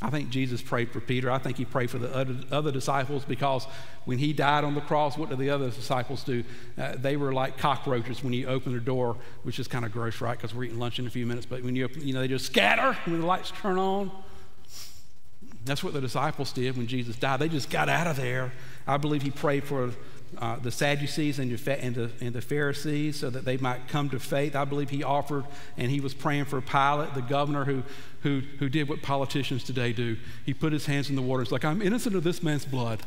I 0.02 0.10
think 0.10 0.28
Jesus 0.28 0.60
prayed 0.60 0.90
for 0.90 1.00
Peter. 1.00 1.30
I 1.30 1.38
think 1.38 1.56
he 1.56 1.64
prayed 1.64 1.90
for 1.90 1.98
the 1.98 2.14
other, 2.14 2.36
other 2.52 2.70
disciples 2.70 3.24
because 3.24 3.66
when 4.04 4.18
he 4.18 4.34
died 4.34 4.62
on 4.62 4.74
the 4.74 4.82
cross, 4.82 5.16
what 5.16 5.30
did 5.30 5.38
the 5.38 5.48
other 5.48 5.70
disciples 5.70 6.22
do? 6.22 6.44
Uh, 6.76 6.94
they 6.96 7.16
were 7.16 7.32
like 7.32 7.56
cockroaches 7.56 8.22
when 8.22 8.34
you 8.34 8.46
open 8.46 8.74
the 8.74 8.80
door, 8.80 9.16
which 9.42 9.58
is 9.58 9.66
kind 9.68 9.86
of 9.86 9.92
gross, 9.92 10.20
right? 10.20 10.36
Because 10.36 10.54
we're 10.54 10.64
eating 10.64 10.78
lunch 10.78 10.98
in 10.98 11.06
a 11.06 11.10
few 11.10 11.24
minutes. 11.24 11.46
But 11.46 11.62
when 11.62 11.74
you 11.74 11.86
open, 11.86 12.06
you 12.06 12.12
know, 12.12 12.20
they 12.20 12.28
just 12.28 12.46
scatter 12.46 12.92
when 13.06 13.20
the 13.20 13.26
lights 13.26 13.52
turn 13.52 13.78
on. 13.78 14.10
That's 15.66 15.84
what 15.84 15.92
the 15.92 16.00
disciples 16.00 16.52
did 16.52 16.76
when 16.76 16.86
Jesus 16.86 17.16
died. 17.16 17.40
They 17.40 17.48
just 17.48 17.70
got 17.70 17.88
out 17.88 18.06
of 18.06 18.16
there. 18.16 18.52
I 18.86 18.96
believe 18.96 19.22
he 19.22 19.30
prayed 19.30 19.64
for 19.64 19.90
uh, 20.38 20.56
the 20.56 20.70
Sadducees 20.70 21.38
and 21.38 21.50
the, 21.50 21.82
and, 21.82 21.94
the, 21.94 22.10
and 22.20 22.32
the 22.32 22.40
Pharisees 22.40 23.18
so 23.18 23.30
that 23.30 23.44
they 23.44 23.56
might 23.56 23.88
come 23.88 24.10
to 24.10 24.18
faith. 24.18 24.54
I 24.56 24.64
believe 24.64 24.90
he 24.90 25.02
offered 25.02 25.44
and 25.76 25.90
he 25.90 26.00
was 26.00 26.14
praying 26.14 26.46
for 26.46 26.60
Pilate, 26.60 27.14
the 27.14 27.22
governor 27.22 27.64
who, 27.64 27.82
who, 28.22 28.42
who 28.58 28.68
did 28.68 28.88
what 28.88 29.02
politicians 29.02 29.64
today 29.64 29.92
do. 29.92 30.16
He 30.44 30.54
put 30.54 30.72
his 30.72 30.86
hands 30.86 31.10
in 31.10 31.16
the 31.16 31.22
water. 31.22 31.42
It's 31.42 31.52
like, 31.52 31.64
I'm 31.64 31.82
innocent 31.82 32.16
of 32.16 32.24
this 32.24 32.42
man's 32.42 32.64
blood. 32.64 33.00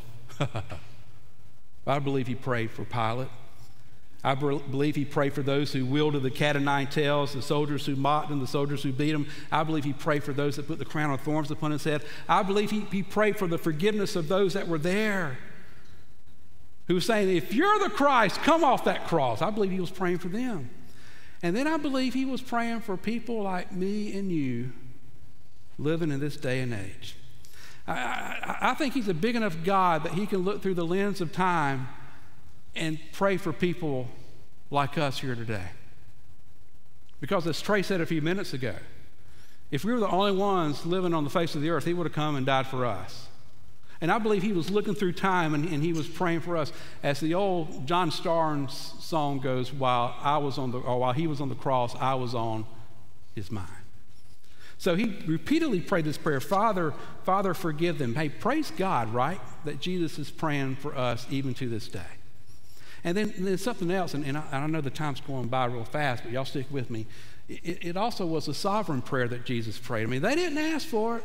I 1.88 2.00
believe 2.00 2.28
he 2.28 2.36
prayed 2.36 2.72
for 2.72 2.86
Pilate. 2.86 3.30
I 4.24 4.36
believe 4.36 4.98
he 4.98 5.06
prayed 5.06 5.34
for 5.34 5.42
those 5.42 5.72
who 5.72 5.86
wielded 5.86 6.24
the 6.24 6.32
cat 6.32 6.58
o' 6.58 6.60
nine 6.60 6.88
tails, 6.88 7.34
the 7.34 7.42
soldiers 7.42 7.86
who 7.86 7.96
mocked 7.96 8.30
him, 8.30 8.40
the 8.40 8.48
soldiers 8.48 8.84
who 8.84 8.92
beat 8.92 9.12
him. 9.12 9.28
I 9.50 9.64
believe 9.64 9.86
he 9.86 9.94
prayed 9.94 10.26
for 10.26 10.34
those 10.34 10.58
that 10.58 10.68
put 10.68 10.78
the 10.78 10.86
crown 10.86 11.12
of 11.12 11.22
thorns 11.22 11.50
upon 11.52 11.72
his 11.72 11.86
head. 11.86 12.04
I 12.28 12.44
believe 12.44 12.70
he, 12.70 12.82
he 12.92 13.02
prayed 13.02 13.38
for 13.38 13.48
the 13.48 13.58
forgiveness 13.58 14.18
of 14.18 14.28
those 14.28 14.54
that 14.54 14.68
were 14.68 14.78
there 14.78 15.38
who 16.88 16.96
was 16.96 17.06
saying, 17.06 17.34
If 17.34 17.54
you're 17.54 17.80
the 17.80 17.90
Christ, 17.90 18.42
come 18.42 18.62
off 18.62 18.84
that 18.84 19.08
cross. 19.08 19.42
I 19.42 19.52
believe 19.52 19.72
he 19.72 19.80
was 19.80 19.92
praying 19.92 20.18
for 20.18 20.28
them. 20.28 20.70
And 21.42 21.56
then 21.56 21.66
I 21.66 21.78
believe 21.78 22.14
he 22.14 22.26
was 22.26 22.42
praying 22.42 22.82
for 22.82 22.98
people 22.98 23.42
like 23.44 23.72
me 23.72 24.18
and 24.18 24.30
you 24.30 24.74
living 25.78 26.12
in 26.12 26.20
this 26.20 26.36
day 26.36 26.60
and 26.60 26.74
age. 26.74 27.16
I, 27.88 27.94
I, 27.94 28.58
I 28.72 28.74
think 28.74 28.94
he's 28.94 29.08
a 29.08 29.14
big 29.14 29.38
enough 29.38 29.56
God 29.64 30.04
that 30.04 30.14
he 30.14 30.26
can 30.26 30.40
look 30.40 30.62
through 30.62 30.74
the 30.74 30.86
lens 30.86 31.22
of 31.22 31.32
time 31.32 31.88
and 32.80 32.98
pray 33.12 33.38
for 33.38 33.54
people 33.54 34.08
like 34.72 34.98
us 34.98 35.20
here 35.20 35.36
today. 35.36 35.68
Because 37.20 37.46
as 37.46 37.62
Trey 37.62 37.84
said 37.84 38.02
a 38.02 38.06
few 38.06 38.22
minutes 38.22 38.54
ago, 38.54 38.76
if 39.70 39.84
we 39.84 39.94
were 39.94 40.00
the 40.00 40.08
only 40.08 40.32
ones 40.32 40.86
living 40.86 41.13
on 41.13 41.24
the 41.24 41.30
face 41.30 41.54
of 41.54 41.62
the 41.62 41.70
earth, 41.70 41.86
he 41.86 41.94
would 41.94 42.08
have 42.08 42.13
come 42.13 42.36
and 42.36 42.46
died 42.46 42.65
for 42.65 42.86
us. 42.86 43.28
And 44.02 44.10
I 44.10 44.18
believe 44.18 44.42
he 44.42 44.54
was 44.54 44.72
looking 44.72 44.96
through 44.96 45.12
time 45.13 45.54
and, 45.54 45.68
and, 45.68 45.84
he 45.84 45.92
was 45.92 46.08
praying 46.08 46.39
for 46.39 46.56
us. 46.56 46.72
As 47.04 47.20
the 47.20 47.34
old 47.34 47.86
John 47.86 48.12
Starnes 48.12 48.72
song 49.02 49.39
goes, 49.39 49.74
while 49.74 50.15
I 50.22 50.38
was 50.38 50.58
on 50.58 50.72
the 50.72 50.80
or 50.80 51.00
while 51.00 51.12
he 51.12 51.28
was 51.28 51.42
on 51.42 51.50
the 51.50 51.56
cross, 51.56 51.94
I 51.96 52.15
was 52.15 52.34
on 52.34 52.65
his 53.36 53.52
mind. 53.52 53.68
So 54.78 54.96
he 54.96 55.18
repeatedly 55.28 55.82
prayed 55.82 56.06
this 56.06 56.18
prayer, 56.18 56.39
Father, 56.39 56.94
Father, 57.24 57.54
forgive 57.54 57.98
them. 57.98 58.15
Hey, 58.15 58.30
praise 58.30 58.72
God, 58.72 59.13
right? 59.13 59.42
That 59.65 59.82
Jesus 59.82 60.18
is 60.18 60.32
praying 60.32 60.78
for 60.78 60.96
us 60.96 61.28
even 61.30 61.54
to 61.56 61.68
this 61.68 61.89
day. 61.89 62.19
And 63.04 63.16
then 63.16 63.34
there's 63.38 63.64
something 63.64 63.90
else, 63.92 64.14
and, 64.14 64.26
and, 64.26 64.38
I, 64.38 64.44
I, 64.52 64.68
know 64.68 64.82
the 64.82 64.90
time's 64.90 65.22
going 65.22 65.48
by 65.48 65.66
real 65.66 65.86
fast, 65.86 66.24
but 66.24 66.32
y'all 66.32 66.46
stick 66.46 66.68
with 66.70 66.90
me. 66.90 67.08
It, 67.48 67.86
it 67.86 67.98
also 67.98 68.26
was 68.26 68.48
a 68.48 68.54
sovereign 68.54 69.02
prayer 69.02 69.28
that 69.28 69.46
Jesus 69.46 69.78
prayed. 69.78 70.04
I 70.04 70.06
mean, 70.08 70.22
they 70.22 70.36
didn't 70.36 70.58
ask 70.58 70.88
for 70.88 71.18
it. 71.18 71.24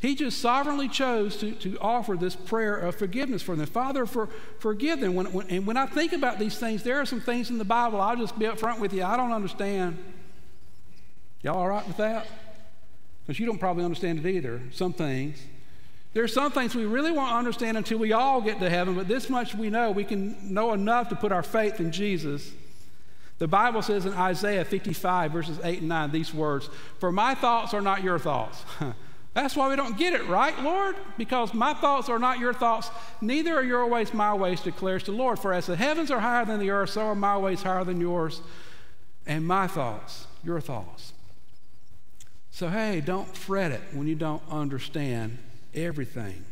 He 0.00 0.14
just 0.14 0.40
sovereignly 0.40 0.88
chose 0.88 1.36
to, 1.38 1.52
to 1.52 1.78
offer 1.78 2.16
this 2.16 2.34
prayer 2.34 2.74
of 2.74 2.94
forgiveness 2.94 3.42
for 3.42 3.54
them. 3.54 3.66
Father, 3.66 4.06
for, 4.06 4.30
forgive 4.58 5.00
them. 5.00 5.14
When, 5.14 5.30
when, 5.32 5.46
and 5.48 5.66
when 5.66 5.76
I 5.76 5.84
think 5.84 6.14
about 6.14 6.38
these 6.38 6.58
things, 6.58 6.82
there 6.82 6.98
are 6.98 7.04
some 7.04 7.20
things 7.20 7.50
in 7.50 7.58
the 7.58 7.66
Bible, 7.66 8.00
I'll 8.00 8.16
just 8.16 8.38
be 8.38 8.46
upfront 8.46 8.78
with 8.78 8.94
you, 8.94 9.04
I 9.04 9.16
don't 9.16 9.32
understand. 9.32 9.98
Y'all 11.42 11.58
all 11.58 11.68
right 11.68 11.86
with 11.86 11.98
that? 11.98 12.26
Because 13.22 13.38
you 13.38 13.46
don't 13.46 13.58
probably 13.58 13.84
understand 13.84 14.24
it 14.24 14.26
either, 14.26 14.62
some 14.72 14.92
things. 14.94 15.42
There 16.12 16.24
are 16.24 16.28
some 16.28 16.50
things 16.50 16.74
we 16.74 16.86
really 16.86 17.12
won't 17.12 17.32
understand 17.32 17.76
until 17.76 17.98
we 17.98 18.12
all 18.12 18.40
get 18.40 18.58
to 18.60 18.68
heaven, 18.68 18.94
but 18.94 19.06
this 19.06 19.30
much 19.30 19.54
we 19.54 19.70
know. 19.70 19.92
We 19.92 20.04
can 20.04 20.52
know 20.52 20.72
enough 20.72 21.08
to 21.10 21.16
put 21.16 21.30
our 21.30 21.42
faith 21.42 21.78
in 21.78 21.92
Jesus. 21.92 22.50
The 23.38 23.46
Bible 23.46 23.80
says 23.80 24.06
in 24.06 24.12
Isaiah 24.12 24.64
55, 24.64 25.32
verses 25.32 25.60
8 25.62 25.80
and 25.80 25.88
9, 25.88 26.10
these 26.10 26.34
words 26.34 26.68
For 26.98 27.12
my 27.12 27.34
thoughts 27.34 27.74
are 27.74 27.80
not 27.80 28.02
your 28.02 28.18
thoughts. 28.18 28.62
That's 29.34 29.54
why 29.54 29.68
we 29.70 29.76
don't 29.76 29.96
get 29.96 30.12
it, 30.12 30.26
right, 30.26 30.60
Lord? 30.60 30.96
Because 31.16 31.54
my 31.54 31.72
thoughts 31.72 32.08
are 32.08 32.18
not 32.18 32.40
your 32.40 32.52
thoughts, 32.52 32.90
neither 33.20 33.54
are 33.54 33.62
your 33.62 33.86
ways 33.86 34.12
my 34.12 34.34
ways, 34.34 34.60
declares 34.60 35.04
the 35.04 35.12
Lord. 35.12 35.38
For 35.38 35.52
as 35.52 35.66
the 35.66 35.76
heavens 35.76 36.10
are 36.10 36.18
higher 36.18 36.44
than 36.44 36.58
the 36.58 36.70
earth, 36.70 36.90
so 36.90 37.02
are 37.02 37.14
my 37.14 37.38
ways 37.38 37.62
higher 37.62 37.84
than 37.84 38.00
yours, 38.00 38.42
and 39.26 39.46
my 39.46 39.68
thoughts, 39.68 40.26
your 40.42 40.60
thoughts. 40.60 41.12
So, 42.50 42.68
hey, 42.68 43.00
don't 43.00 43.34
fret 43.36 43.70
it 43.70 43.82
when 43.92 44.08
you 44.08 44.16
don't 44.16 44.42
understand 44.50 45.38
everything. 45.74 46.44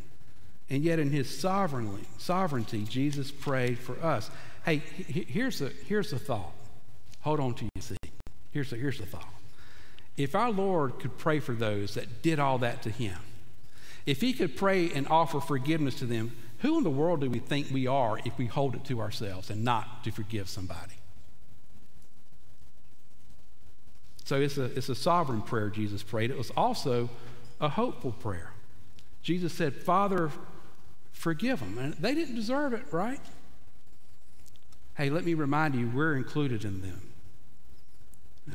And 0.70 0.82
yet, 0.82 0.98
in 0.98 1.10
his 1.10 1.38
sovereignty, 1.38 2.06
sovereignty, 2.18 2.84
Jesus 2.84 3.30
prayed 3.30 3.78
for 3.78 4.02
us. 4.04 4.30
Hey, 4.64 4.78
here's 4.78 5.60
the, 5.60 5.72
here's 5.86 6.10
the 6.10 6.18
thought. 6.18 6.52
Hold 7.22 7.40
on 7.40 7.54
to 7.54 7.64
you, 7.64 7.80
see. 7.80 7.96
Here's 8.50 8.70
the, 8.70 8.76
here's 8.76 8.98
the 8.98 9.06
thought. 9.06 9.32
If 10.16 10.34
our 10.34 10.50
Lord 10.50 10.98
could 10.98 11.16
pray 11.16 11.40
for 11.40 11.52
those 11.52 11.94
that 11.94 12.22
did 12.22 12.38
all 12.38 12.58
that 12.58 12.82
to 12.82 12.90
him, 12.90 13.18
if 14.04 14.20
he 14.20 14.32
could 14.32 14.56
pray 14.56 14.90
and 14.92 15.06
offer 15.08 15.40
forgiveness 15.40 15.96
to 15.96 16.06
them, 16.06 16.32
who 16.58 16.76
in 16.76 16.84
the 16.84 16.90
world 16.90 17.20
do 17.20 17.30
we 17.30 17.38
think 17.38 17.70
we 17.70 17.86
are 17.86 18.18
if 18.24 18.36
we 18.36 18.46
hold 18.46 18.74
it 18.74 18.84
to 18.86 19.00
ourselves 19.00 19.48
and 19.48 19.64
not 19.64 20.04
to 20.04 20.10
forgive 20.10 20.48
somebody? 20.48 20.94
So 24.24 24.40
it's 24.40 24.58
a, 24.58 24.64
it's 24.64 24.88
a 24.88 24.94
sovereign 24.94 25.40
prayer 25.40 25.70
Jesus 25.70 26.02
prayed. 26.02 26.30
It 26.30 26.36
was 26.36 26.50
also 26.50 27.08
a 27.60 27.68
hopeful 27.68 28.12
prayer. 28.12 28.52
Jesus 29.22 29.52
said, 29.52 29.74
Father, 29.74 30.30
forgive 31.12 31.60
them. 31.60 31.78
And 31.78 31.94
they 31.94 32.14
didn't 32.14 32.34
deserve 32.34 32.72
it, 32.72 32.84
right? 32.90 33.20
Hey, 34.96 35.10
let 35.10 35.24
me 35.24 35.34
remind 35.34 35.74
you, 35.74 35.88
we're 35.88 36.16
included 36.16 36.64
in 36.64 36.80
them. 36.80 37.02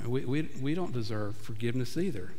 We, 0.06 0.26
we, 0.26 0.50
we 0.62 0.74
don't 0.74 0.92
deserve 0.92 1.38
forgiveness 1.38 1.98
either. 1.98 2.32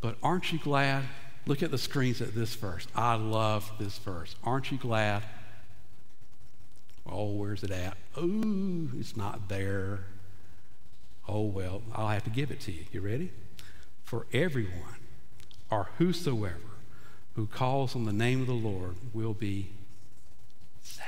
But 0.00 0.16
aren't 0.22 0.52
you 0.52 0.58
glad? 0.58 1.04
Look 1.46 1.62
at 1.62 1.70
the 1.70 1.78
screens 1.78 2.20
at 2.20 2.34
this 2.34 2.54
verse. 2.54 2.86
I 2.94 3.14
love 3.14 3.70
this 3.78 3.98
verse. 3.98 4.34
Aren't 4.44 4.70
you 4.70 4.78
glad? 4.78 5.22
Oh, 7.08 7.32
where's 7.32 7.62
it 7.62 7.70
at? 7.70 7.96
Oh, 8.16 8.88
it's 8.98 9.16
not 9.16 9.48
there. 9.48 10.04
Oh, 11.28 11.42
well, 11.42 11.82
I'll 11.94 12.08
have 12.08 12.24
to 12.24 12.30
give 12.30 12.50
it 12.50 12.60
to 12.60 12.72
you. 12.72 12.84
You 12.92 13.00
ready? 13.00 13.30
For 14.02 14.26
everyone 14.32 14.96
or 15.70 15.88
whosoever 15.98 16.75
who 17.36 17.46
calls 17.46 17.94
on 17.94 18.04
the 18.04 18.12
name 18.12 18.40
of 18.40 18.46
the 18.46 18.54
Lord 18.54 18.96
will 19.12 19.34
be 19.34 19.70
saved. 20.82 21.06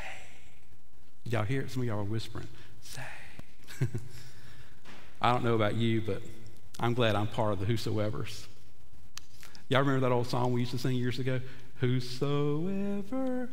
Y'all 1.25 1.43
hear 1.43 1.63
it? 1.63 1.71
Some 1.71 1.83
of 1.83 1.89
y'all 1.89 1.99
are 1.99 2.05
whispering, 2.05 2.47
saved. 2.83 3.09
I 5.23 5.33
don't 5.33 5.43
know 5.43 5.55
about 5.55 5.75
you, 5.75 6.03
but 6.03 6.23
I'm 6.79 6.95
glad 6.95 7.17
I'm 7.17 7.27
part 7.27 7.55
of 7.55 7.61
the 7.61 7.65
whosoever's. 7.65 8.47
Y'all 9.69 9.81
remember 9.81 10.01
that 10.01 10.13
old 10.13 10.27
song 10.27 10.53
we 10.53 10.61
used 10.61 10.73
to 10.73 10.79
sing 10.79 10.97
years 10.97 11.19
ago? 11.19 11.41
Whosoever 11.81 13.49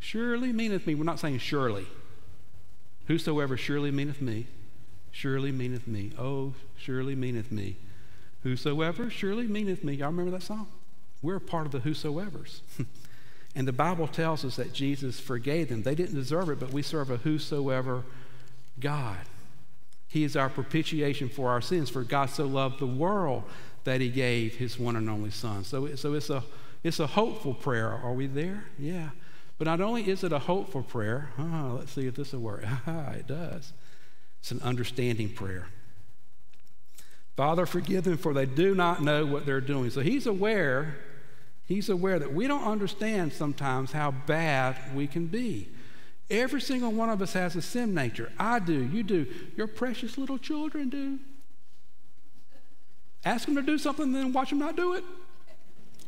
surely 0.00 0.52
meaneth 0.52 0.86
me. 0.86 0.94
We're 0.94 1.04
not 1.04 1.20
saying 1.20 1.38
surely. 1.38 1.86
Whosoever 3.06 3.56
surely 3.56 3.90
meaneth 3.90 4.20
me, 4.20 4.46
surely 5.10 5.52
meaneth 5.52 5.86
me. 5.86 6.12
Oh, 6.18 6.54
surely 6.76 7.14
meaneth 7.14 7.50
me. 7.50 7.76
Whosoever 8.42 9.10
surely 9.10 9.46
meaneth 9.46 9.82
me. 9.82 9.94
Y'all 9.94 10.08
remember 10.08 10.32
that 10.32 10.42
song? 10.42 10.66
We're 11.22 11.40
part 11.40 11.66
of 11.66 11.72
the 11.72 11.80
whosoever's. 11.80 12.62
and 13.54 13.66
the 13.66 13.72
Bible 13.72 14.06
tells 14.06 14.44
us 14.44 14.56
that 14.56 14.72
Jesus 14.72 15.18
forgave 15.18 15.68
them. 15.68 15.82
They 15.82 15.94
didn't 15.94 16.14
deserve 16.14 16.48
it, 16.50 16.60
but 16.60 16.72
we 16.72 16.82
serve 16.82 17.10
a 17.10 17.16
whosoever 17.16 18.04
God. 18.78 19.18
He 20.06 20.24
is 20.24 20.36
our 20.36 20.48
propitiation 20.48 21.28
for 21.28 21.50
our 21.50 21.60
sins. 21.60 21.90
For 21.90 22.02
God 22.02 22.30
so 22.30 22.46
loved 22.46 22.78
the 22.78 22.86
world 22.86 23.44
that 23.84 24.00
he 24.00 24.08
gave 24.08 24.56
his 24.56 24.78
one 24.78 24.96
and 24.96 25.08
only 25.08 25.30
Son. 25.30 25.64
So, 25.64 25.94
so 25.96 26.14
it's, 26.14 26.30
a, 26.30 26.42
it's 26.82 27.00
a 27.00 27.06
hopeful 27.06 27.54
prayer. 27.54 27.88
Are 27.88 28.12
we 28.12 28.26
there? 28.26 28.64
Yeah. 28.78 29.10
But 29.58 29.66
not 29.66 29.80
only 29.80 30.08
is 30.08 30.22
it 30.22 30.32
a 30.32 30.38
hopeful 30.38 30.82
prayer, 30.82 31.30
oh, 31.38 31.76
let's 31.78 31.92
see 31.92 32.06
if 32.06 32.14
this 32.14 32.32
will 32.32 32.40
work. 32.40 32.64
it 32.86 33.26
does. 33.26 33.72
It's 34.40 34.52
an 34.52 34.60
understanding 34.62 35.30
prayer. 35.30 35.68
Father, 37.36 37.66
forgive 37.66 38.04
them, 38.04 38.16
for 38.16 38.32
they 38.32 38.46
do 38.46 38.74
not 38.74 39.02
know 39.02 39.26
what 39.26 39.46
they're 39.46 39.60
doing. 39.60 39.90
So 39.90 40.00
he's 40.00 40.26
aware, 40.26 40.96
he's 41.68 41.88
aware 41.88 42.18
that 42.18 42.34
we 42.34 42.48
don't 42.48 42.64
understand 42.64 43.32
sometimes 43.32 43.92
how 43.92 44.10
bad 44.10 44.76
we 44.94 45.06
can 45.06 45.26
be. 45.26 45.68
Every 46.30 46.60
single 46.60 46.90
one 46.90 47.08
of 47.08 47.22
us 47.22 47.34
has 47.34 47.54
a 47.54 47.62
sin 47.62 47.94
nature. 47.94 48.32
I 48.38 48.58
do, 48.58 48.74
you 48.74 49.04
do, 49.04 49.26
your 49.56 49.68
precious 49.68 50.18
little 50.18 50.38
children 50.38 50.88
do. 50.88 51.20
Ask 53.24 53.46
them 53.46 53.54
to 53.54 53.62
do 53.62 53.78
something, 53.78 54.12
then 54.12 54.32
watch 54.32 54.50
them 54.50 54.58
not 54.58 54.74
do 54.74 54.94
it. 54.94 55.04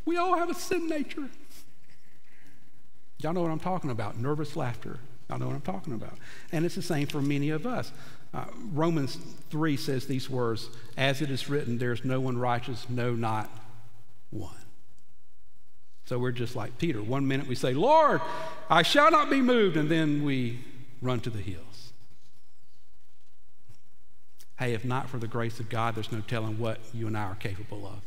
We 0.04 0.16
all 0.16 0.36
have 0.36 0.50
a 0.50 0.54
sin 0.54 0.88
nature. 0.88 1.28
Y'all 3.18 3.32
know 3.32 3.42
what 3.42 3.50
I'm 3.50 3.60
talking 3.60 3.90
about 3.90 4.18
nervous 4.18 4.56
laughter. 4.56 4.98
Y'all 5.28 5.38
know 5.38 5.46
what 5.46 5.54
I'm 5.54 5.60
talking 5.60 5.92
about. 5.92 6.14
And 6.52 6.64
it's 6.64 6.74
the 6.74 6.82
same 6.82 7.06
for 7.06 7.22
many 7.22 7.50
of 7.50 7.66
us. 7.66 7.92
Uh, 8.32 8.44
Romans 8.72 9.18
3 9.50 9.76
says 9.76 10.06
these 10.06 10.28
words 10.28 10.68
As 10.96 11.22
it 11.22 11.30
is 11.30 11.48
written, 11.48 11.78
there's 11.78 12.04
no 12.04 12.20
one 12.20 12.38
righteous, 12.38 12.86
no, 12.88 13.14
not 13.14 13.50
one. 14.30 14.54
So 16.10 16.18
we're 16.18 16.32
just 16.32 16.56
like 16.56 16.76
Peter. 16.76 17.00
One 17.00 17.28
minute 17.28 17.46
we 17.46 17.54
say, 17.54 17.72
Lord, 17.72 18.20
I 18.68 18.82
shall 18.82 19.12
not 19.12 19.30
be 19.30 19.40
moved, 19.40 19.76
and 19.76 19.88
then 19.88 20.24
we 20.24 20.58
run 21.00 21.20
to 21.20 21.30
the 21.30 21.38
hills. 21.38 21.92
Hey, 24.58 24.74
if 24.74 24.84
not 24.84 25.08
for 25.08 25.18
the 25.18 25.28
grace 25.28 25.60
of 25.60 25.68
God, 25.68 25.94
there's 25.94 26.10
no 26.10 26.20
telling 26.20 26.58
what 26.58 26.80
you 26.92 27.06
and 27.06 27.16
I 27.16 27.22
are 27.22 27.36
capable 27.36 27.86
of. 27.86 28.00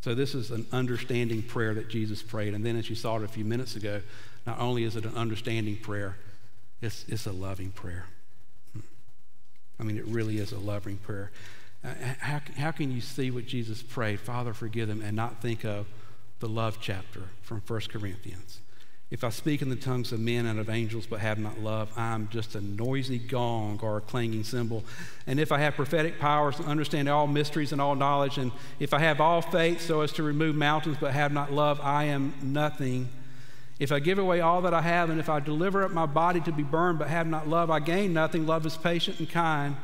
So, 0.00 0.14
this 0.14 0.34
is 0.34 0.50
an 0.50 0.64
understanding 0.72 1.42
prayer 1.42 1.74
that 1.74 1.90
Jesus 1.90 2.22
prayed. 2.22 2.54
And 2.54 2.64
then, 2.64 2.76
as 2.76 2.88
you 2.88 2.96
saw 2.96 3.18
it 3.18 3.22
a 3.22 3.28
few 3.28 3.44
minutes 3.44 3.76
ago, 3.76 4.00
not 4.46 4.58
only 4.58 4.84
is 4.84 4.96
it 4.96 5.04
an 5.04 5.16
understanding 5.16 5.76
prayer, 5.76 6.16
it's, 6.80 7.04
it's 7.08 7.26
a 7.26 7.32
loving 7.32 7.72
prayer. 7.72 8.06
I 9.78 9.82
mean, 9.82 9.98
it 9.98 10.06
really 10.06 10.38
is 10.38 10.52
a 10.52 10.58
loving 10.58 10.96
prayer. 10.96 11.30
Uh, 11.84 11.90
how, 12.20 12.40
how 12.56 12.70
can 12.70 12.90
you 12.90 13.02
see 13.02 13.30
what 13.30 13.44
Jesus 13.44 13.82
prayed, 13.82 14.18
Father, 14.18 14.54
forgive 14.54 14.88
them, 14.88 15.02
and 15.02 15.14
not 15.14 15.42
think 15.42 15.66
of 15.66 15.86
the 16.40 16.48
love 16.48 16.78
chapter 16.80 17.22
from 17.42 17.62
1 17.66 17.80
Corinthians? 17.90 18.60
If 19.08 19.22
I 19.22 19.28
speak 19.28 19.62
in 19.62 19.68
the 19.68 19.76
tongues 19.76 20.10
of 20.10 20.18
men 20.18 20.46
and 20.46 20.58
of 20.58 20.68
angels 20.68 21.06
but 21.06 21.20
have 21.20 21.38
not 21.38 21.60
love, 21.60 21.96
I'm 21.96 22.28
just 22.28 22.56
a 22.56 22.60
noisy 22.60 23.18
gong 23.18 23.78
or 23.80 23.98
a 23.98 24.00
clanging 24.00 24.42
cymbal. 24.42 24.82
And 25.28 25.38
if 25.38 25.52
I 25.52 25.58
have 25.58 25.76
prophetic 25.76 26.18
powers 26.18 26.58
and 26.58 26.66
understand 26.66 27.08
all 27.08 27.28
mysteries 27.28 27.70
and 27.70 27.80
all 27.80 27.94
knowledge, 27.94 28.36
and 28.36 28.50
if 28.80 28.92
I 28.92 28.98
have 28.98 29.20
all 29.20 29.42
faith 29.42 29.80
so 29.80 30.00
as 30.00 30.10
to 30.14 30.24
remove 30.24 30.56
mountains 30.56 30.96
but 31.00 31.12
have 31.12 31.32
not 31.32 31.52
love, 31.52 31.80
I 31.80 32.04
am 32.04 32.34
nothing. 32.42 33.08
If 33.78 33.92
I 33.92 34.00
give 34.00 34.18
away 34.18 34.40
all 34.40 34.62
that 34.62 34.74
I 34.74 34.82
have, 34.82 35.08
and 35.08 35.20
if 35.20 35.28
I 35.28 35.38
deliver 35.38 35.84
up 35.84 35.92
my 35.92 36.06
body 36.06 36.40
to 36.40 36.50
be 36.50 36.64
burned 36.64 36.98
but 36.98 37.06
have 37.08 37.28
not 37.28 37.46
love, 37.46 37.70
I 37.70 37.78
gain 37.78 38.12
nothing. 38.12 38.44
Love 38.44 38.66
is 38.66 38.76
patient 38.76 39.20
and 39.20 39.30
kind. 39.30 39.76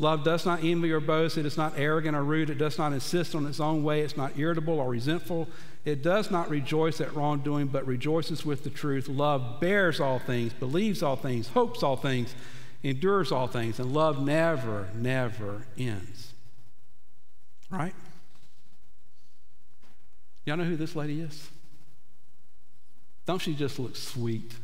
Love 0.00 0.22
does 0.22 0.46
not 0.46 0.62
envy 0.62 0.92
or 0.92 1.00
boast. 1.00 1.36
It 1.36 1.44
is 1.44 1.56
not 1.56 1.72
arrogant 1.76 2.16
or 2.16 2.22
rude. 2.22 2.50
It 2.50 2.58
does 2.58 2.78
not 2.78 2.92
insist 2.92 3.34
on 3.34 3.46
its 3.46 3.58
own 3.58 3.82
way. 3.82 4.02
It's 4.02 4.16
not 4.16 4.38
irritable 4.38 4.78
or 4.78 4.88
resentful. 4.88 5.48
It 5.84 6.02
does 6.02 6.30
not 6.30 6.48
rejoice 6.48 7.00
at 7.00 7.14
wrongdoing, 7.14 7.68
but 7.68 7.84
rejoices 7.84 8.44
with 8.44 8.62
the 8.62 8.70
truth. 8.70 9.08
Love 9.08 9.60
bears 9.60 9.98
all 9.98 10.20
things, 10.20 10.52
believes 10.52 11.02
all 11.02 11.16
things, 11.16 11.48
hopes 11.48 11.82
all 11.82 11.96
things, 11.96 12.32
endures 12.84 13.32
all 13.32 13.48
things. 13.48 13.80
And 13.80 13.92
love 13.92 14.24
never, 14.24 14.88
never 14.94 15.66
ends. 15.76 16.32
Right? 17.68 17.94
Y'all 20.44 20.56
know 20.56 20.64
who 20.64 20.76
this 20.76 20.94
lady 20.94 21.20
is? 21.20 21.50
Don't 23.26 23.40
she 23.42 23.52
just 23.52 23.80
look 23.80 23.96
sweet? 23.96 24.54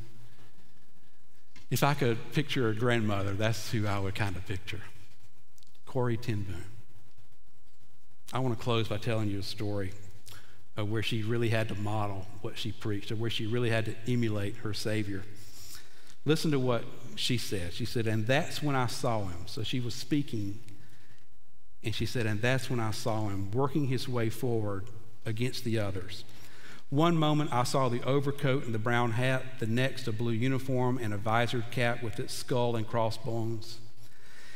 If 1.70 1.82
I 1.82 1.94
could 1.94 2.32
picture 2.32 2.68
a 2.68 2.74
grandmother, 2.74 3.32
that's 3.32 3.72
who 3.72 3.86
I 3.86 3.98
would 3.98 4.14
kind 4.14 4.36
of 4.36 4.46
picture. 4.46 4.80
Corrie 5.94 6.16
ten 6.16 6.42
Boom. 6.42 6.64
I 8.32 8.40
want 8.40 8.58
to 8.58 8.60
close 8.60 8.88
by 8.88 8.96
telling 8.96 9.30
you 9.30 9.38
a 9.38 9.44
story 9.44 9.92
of 10.76 10.90
where 10.90 11.04
she 11.04 11.22
really 11.22 11.50
had 11.50 11.68
to 11.68 11.76
model 11.76 12.26
what 12.40 12.58
she 12.58 12.72
preached, 12.72 13.12
or 13.12 13.14
where 13.14 13.30
she 13.30 13.46
really 13.46 13.70
had 13.70 13.84
to 13.84 13.94
emulate 14.08 14.56
her 14.56 14.74
Savior. 14.74 15.22
Listen 16.24 16.50
to 16.50 16.58
what 16.58 16.82
she 17.14 17.38
said. 17.38 17.72
She 17.72 17.84
said, 17.84 18.08
And 18.08 18.26
that's 18.26 18.60
when 18.60 18.74
I 18.74 18.88
saw 18.88 19.26
him. 19.26 19.46
So 19.46 19.62
she 19.62 19.78
was 19.78 19.94
speaking, 19.94 20.58
and 21.84 21.94
she 21.94 22.06
said, 22.06 22.26
And 22.26 22.42
that's 22.42 22.68
when 22.68 22.80
I 22.80 22.90
saw 22.90 23.28
him 23.28 23.52
working 23.52 23.86
his 23.86 24.08
way 24.08 24.30
forward 24.30 24.86
against 25.24 25.62
the 25.62 25.78
others. 25.78 26.24
One 26.90 27.16
moment 27.16 27.52
I 27.52 27.62
saw 27.62 27.88
the 27.88 28.02
overcoat 28.02 28.64
and 28.64 28.74
the 28.74 28.80
brown 28.80 29.12
hat, 29.12 29.60
the 29.60 29.68
next 29.68 30.08
a 30.08 30.12
blue 30.12 30.32
uniform 30.32 30.98
and 31.00 31.14
a 31.14 31.18
visored 31.18 31.70
cap 31.70 32.02
with 32.02 32.18
its 32.18 32.34
skull 32.34 32.74
and 32.74 32.84
crossbones. 32.84 33.78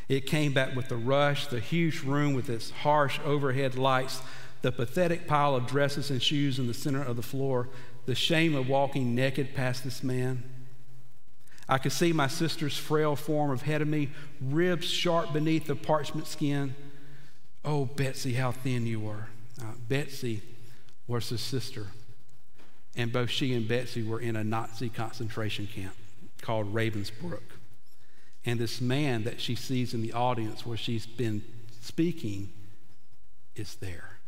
It 0.08 0.26
came 0.26 0.52
back 0.52 0.74
with 0.74 0.88
the 0.88 0.96
rush, 0.96 1.46
the 1.46 1.60
huge 1.60 2.02
room 2.02 2.34
with 2.34 2.48
its 2.48 2.70
harsh 2.70 3.18
overhead 3.24 3.76
lights, 3.76 4.22
the 4.62 4.72
pathetic 4.72 5.26
pile 5.26 5.54
of 5.54 5.66
dresses 5.66 6.10
and 6.10 6.22
shoes 6.22 6.58
in 6.58 6.66
the 6.66 6.74
center 6.74 7.02
of 7.02 7.16
the 7.16 7.22
floor, 7.22 7.68
the 8.06 8.14
shame 8.14 8.54
of 8.54 8.68
walking 8.68 9.14
naked 9.14 9.54
past 9.54 9.84
this 9.84 10.02
man. 10.02 10.42
I 11.68 11.76
could 11.76 11.92
see 11.92 12.14
my 12.14 12.28
sister's 12.28 12.76
frail 12.76 13.14
form 13.14 13.50
ahead 13.50 13.82
of 13.82 13.88
me, 13.88 14.08
ribs 14.40 14.86
sharp 14.86 15.34
beneath 15.34 15.66
the 15.66 15.76
parchment 15.76 16.26
skin. 16.26 16.74
Oh, 17.64 17.84
Betsy, 17.84 18.34
how 18.34 18.52
thin 18.52 18.86
you 18.86 19.00
were. 19.00 19.26
Uh, 19.60 19.72
Betsy 19.88 20.42
was 21.06 21.28
his 21.28 21.42
sister 21.42 21.88
and 22.98 23.12
both 23.12 23.30
she 23.30 23.54
and 23.54 23.66
Betsy 23.66 24.02
were 24.02 24.20
in 24.20 24.36
a 24.36 24.44
Nazi 24.44 24.88
concentration 24.88 25.66
camp 25.66 25.94
called 26.42 26.74
Ravensbrück. 26.74 27.40
And 28.44 28.58
this 28.58 28.80
man 28.80 29.24
that 29.24 29.40
she 29.40 29.54
sees 29.54 29.94
in 29.94 30.02
the 30.02 30.12
audience 30.12 30.64
where 30.64 30.76
she's 30.76 31.06
been 31.06 31.42
speaking 31.80 32.50
is 33.56 33.74
there. 33.76 34.18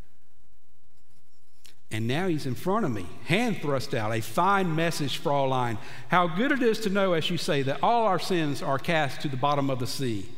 And 1.93 2.07
now 2.07 2.29
he's 2.29 2.47
in 2.47 2.55
front 2.55 2.85
of 2.85 2.93
me, 2.93 3.07
hand 3.25 3.59
thrust 3.63 3.95
out, 3.95 4.15
a 4.15 4.21
fine 4.21 4.77
message, 4.77 5.19
Fraulein. 5.19 5.77
How 6.09 6.29
good 6.29 6.53
it 6.53 6.63
is 6.63 6.79
to 6.81 6.91
know, 6.91 7.15
as 7.15 7.29
you 7.31 7.37
say, 7.37 7.63
that 7.63 7.83
all 7.83 8.07
our 8.07 8.21
sins 8.21 8.63
are 8.63 8.79
cast 8.79 9.23
to 9.23 9.29
the 9.29 9.37
bottom 9.37 9.71
of 9.71 9.81
the 9.81 9.89
sea. 9.89 10.29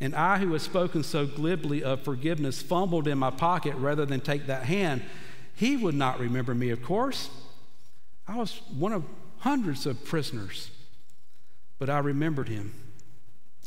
And 0.00 0.14
I, 0.14 0.38
who 0.38 0.52
had 0.52 0.62
spoken 0.62 1.02
so 1.02 1.26
glibly 1.26 1.82
of 1.82 2.02
forgiveness, 2.02 2.62
fumbled 2.62 3.06
in 3.06 3.18
my 3.18 3.30
pocket 3.30 3.74
rather 3.76 4.06
than 4.06 4.20
take 4.20 4.46
that 4.46 4.64
hand 4.64 5.02
he 5.54 5.76
would 5.76 5.94
not 5.94 6.18
remember 6.18 6.54
me, 6.54 6.70
of 6.70 6.82
course. 6.82 7.30
I 8.26 8.36
was 8.36 8.60
one 8.76 8.92
of 8.92 9.04
hundreds 9.38 9.86
of 9.86 10.04
prisoners, 10.04 10.70
but 11.78 11.90
I 11.90 11.98
remembered 11.98 12.48
him 12.48 12.72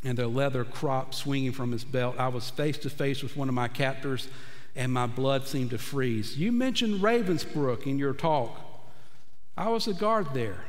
and 0.03 0.17
the 0.17 0.27
leather 0.27 0.63
crop 0.63 1.13
swinging 1.13 1.51
from 1.51 1.71
his 1.71 1.83
belt. 1.83 2.15
I 2.17 2.27
was 2.27 2.49
face 2.49 2.77
to 2.79 2.89
face 2.89 3.23
with 3.23 3.35
one 3.35 3.49
of 3.49 3.55
my 3.55 3.67
captors, 3.67 4.27
and 4.75 4.91
my 4.91 5.07
blood 5.07 5.47
seemed 5.47 5.71
to 5.71 5.77
freeze. 5.77 6.37
You 6.37 6.51
mentioned 6.51 7.01
Ravensbrück 7.01 7.85
in 7.85 7.97
your 7.97 8.13
talk. 8.13 8.59
I 9.57 9.69
was 9.69 9.87
a 9.87 9.93
guard 9.93 10.27
there. 10.33 10.65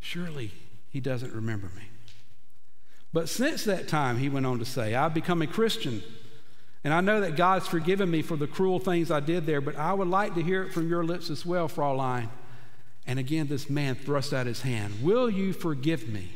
Surely 0.00 0.52
he 0.90 1.00
doesn't 1.00 1.32
remember 1.32 1.70
me. 1.74 1.84
But 3.12 3.28
since 3.28 3.64
that 3.64 3.88
time, 3.88 4.18
he 4.18 4.28
went 4.28 4.46
on 4.46 4.58
to 4.58 4.64
say, 4.64 4.94
I've 4.94 5.14
become 5.14 5.40
a 5.40 5.46
Christian. 5.46 6.02
And 6.84 6.92
I 6.92 7.00
know 7.00 7.20
that 7.20 7.36
God's 7.36 7.66
forgiven 7.66 8.10
me 8.10 8.22
for 8.22 8.36
the 8.36 8.46
cruel 8.46 8.78
things 8.78 9.10
I 9.10 9.20
did 9.20 9.46
there, 9.46 9.62
but 9.62 9.76
I 9.76 9.94
would 9.94 10.08
like 10.08 10.34
to 10.34 10.42
hear 10.42 10.62
it 10.62 10.72
from 10.72 10.88
your 10.88 11.02
lips 11.02 11.30
as 11.30 11.44
well, 11.46 11.68
Fraulein. 11.68 12.28
And 13.08 13.18
again, 13.18 13.48
this 13.48 13.70
man 13.70 13.94
thrust 13.94 14.34
out 14.34 14.46
his 14.46 14.60
hand. 14.60 15.02
Will 15.02 15.30
you 15.30 15.54
forgive 15.54 16.06
me? 16.06 16.28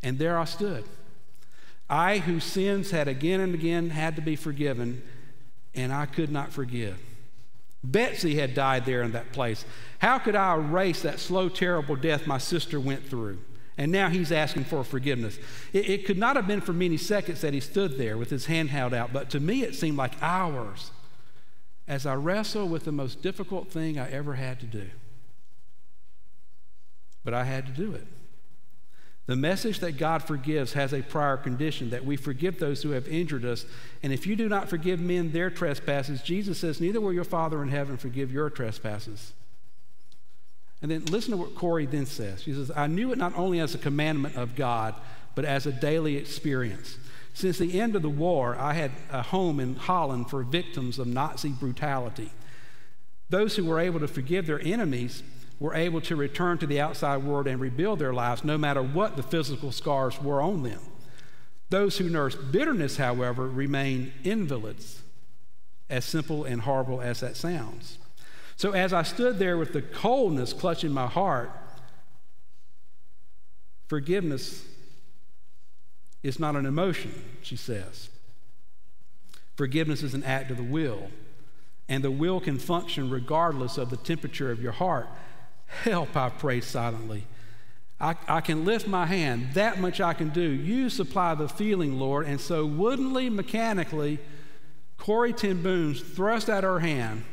And 0.00 0.16
there 0.16 0.38
I 0.38 0.44
stood. 0.44 0.84
I, 1.90 2.18
whose 2.18 2.44
sins 2.44 2.92
had 2.92 3.08
again 3.08 3.40
and 3.40 3.52
again 3.52 3.90
had 3.90 4.14
to 4.14 4.22
be 4.22 4.36
forgiven, 4.36 5.02
and 5.74 5.92
I 5.92 6.06
could 6.06 6.30
not 6.30 6.52
forgive. 6.52 6.96
Betsy 7.82 8.36
had 8.36 8.54
died 8.54 8.86
there 8.86 9.02
in 9.02 9.10
that 9.10 9.32
place. 9.32 9.64
How 9.98 10.18
could 10.18 10.36
I 10.36 10.54
erase 10.54 11.02
that 11.02 11.18
slow, 11.18 11.48
terrible 11.48 11.96
death 11.96 12.28
my 12.28 12.38
sister 12.38 12.78
went 12.78 13.08
through? 13.08 13.38
And 13.76 13.90
now 13.90 14.08
he's 14.08 14.30
asking 14.30 14.64
for 14.64 14.84
forgiveness. 14.84 15.36
It, 15.72 15.88
it, 15.88 16.06
could 16.06 16.18
not 16.18 16.36
have 16.36 16.46
been 16.46 16.60
for 16.60 16.72
many 16.72 16.96
seconds 16.96 17.40
that 17.40 17.54
he 17.54 17.60
stood 17.60 17.98
there 17.98 18.16
with 18.16 18.30
his 18.30 18.46
hand 18.46 18.70
held 18.70 18.94
out, 18.94 19.12
but 19.12 19.30
to 19.30 19.40
me 19.40 19.62
it 19.62 19.74
seemed 19.74 19.96
like 19.96 20.22
hours 20.22 20.92
as 21.88 22.06
I 22.06 22.14
wrestled 22.14 22.70
with 22.70 22.84
the 22.84 22.92
most 22.92 23.20
difficult 23.20 23.72
thing 23.72 23.98
I 23.98 24.08
ever 24.12 24.34
had 24.34 24.60
to 24.60 24.66
do. 24.66 24.90
But 27.24 27.34
I 27.34 27.44
had 27.44 27.66
to 27.66 27.72
do 27.72 27.92
it. 27.92 28.06
The 29.26 29.36
message 29.36 29.78
that 29.80 29.96
God 29.96 30.24
forgives 30.24 30.72
has 30.72 30.92
a 30.92 31.02
prior 31.02 31.36
condition 31.36 31.90
that 31.90 32.04
we 32.04 32.16
forgive 32.16 32.58
those 32.58 32.82
who 32.82 32.90
have 32.90 33.06
injured 33.06 33.44
us. 33.44 33.64
And 34.02 34.12
if 34.12 34.26
you 34.26 34.34
do 34.34 34.48
not 34.48 34.68
forgive 34.68 34.98
men 34.98 35.30
their 35.30 35.50
trespasses, 35.50 36.22
Jesus 36.22 36.58
says, 36.58 36.80
neither 36.80 37.00
will 37.00 37.12
your 37.12 37.22
Father 37.22 37.62
in 37.62 37.68
heaven 37.68 37.96
forgive 37.96 38.32
your 38.32 38.50
trespasses. 38.50 39.32
And 40.82 40.90
then 40.90 41.04
listen 41.04 41.30
to 41.30 41.36
what 41.36 41.54
Corrie 41.54 41.86
ten 41.86 42.06
says. 42.06 42.42
She 42.42 42.54
says, 42.54 42.72
I 42.74 42.86
knew 42.86 43.12
it 43.12 43.18
not 43.18 43.36
only 43.36 43.60
as 43.60 43.74
a 43.74 43.78
commandment 43.78 44.36
of 44.36 44.56
God, 44.56 44.94
but 45.34 45.44
as 45.44 45.66
a 45.66 45.72
daily 45.72 46.16
experience. 46.16 46.96
Since 47.34 47.58
the 47.58 47.80
end 47.80 47.94
of 47.94 48.02
the 48.02 48.08
war, 48.08 48.56
I 48.58 48.72
had 48.72 48.90
a 49.12 49.22
home 49.22 49.60
in 49.60 49.76
Holland 49.76 50.28
for 50.28 50.42
victims 50.42 50.98
of 50.98 51.06
Nazi 51.06 51.50
brutality. 51.50 52.32
Those 53.28 53.54
who 53.54 53.64
were 53.64 53.78
able 53.78 54.00
to 54.00 54.08
forgive 54.08 54.46
their 54.46 54.60
enemies 54.60 55.22
were 55.60 55.74
able 55.74 56.00
to 56.00 56.16
return 56.16 56.58
to 56.58 56.66
the 56.66 56.80
outside 56.80 57.22
world 57.22 57.46
and 57.46 57.60
rebuild 57.60 57.98
their 57.98 58.14
lives 58.14 58.42
no 58.42 58.58
matter 58.58 58.82
what 58.82 59.16
the 59.16 59.22
physical 59.22 59.70
scars 59.70 60.20
were 60.20 60.40
on 60.40 60.62
them. 60.62 60.80
Those 61.68 61.98
who 61.98 62.08
nursed 62.08 62.50
bitterness, 62.50 62.96
however, 62.96 63.46
remain 63.46 64.12
invalids, 64.24 65.02
as 65.88 66.04
simple 66.04 66.44
and 66.44 66.62
horrible 66.62 67.00
as 67.00 67.20
that 67.20 67.36
sounds. 67.36 67.98
So 68.56 68.72
as 68.72 68.92
I 68.92 69.02
stood 69.02 69.38
there 69.38 69.56
with 69.56 69.72
the 69.72 69.82
coldness 69.82 70.52
clutching 70.52 70.92
my 70.92 71.06
heart, 71.06 71.52
forgiveness 73.86 74.64
is 76.22 76.38
not 76.38 76.56
an 76.56 76.66
emotion, 76.66 77.12
she 77.42 77.56
says. 77.56 78.08
Forgiveness 79.56 80.02
is 80.02 80.14
an 80.14 80.24
act 80.24 80.50
of 80.50 80.56
the 80.56 80.62
will, 80.62 81.10
and 81.88 82.02
the 82.02 82.10
will 82.10 82.40
can 82.40 82.58
function 82.58 83.10
regardless 83.10 83.76
of 83.76 83.90
the 83.90 83.96
temperature 83.96 84.50
of 84.50 84.62
your 84.62 84.72
heart. 84.72 85.08
Help, 85.84 86.16
I 86.16 86.28
pray 86.28 86.60
silently. 86.60 87.26
I, 88.00 88.16
I, 88.26 88.40
can 88.40 88.64
lift 88.64 88.86
my 88.86 89.06
hand, 89.06 89.54
that 89.54 89.78
much 89.78 90.00
I 90.00 90.14
can 90.14 90.30
do. 90.30 90.40
You 90.40 90.88
supply 90.88 91.34
the 91.34 91.48
feeling, 91.48 91.98
Lord. 91.98 92.26
And 92.26 92.40
so, 92.40 92.64
woodenly, 92.64 93.28
mechanically, 93.28 94.18
Corrie 94.96 95.32
ten 95.32 95.62
thrust 95.94 96.48
out 96.48 96.64
her 96.64 96.80
hand 96.80 97.24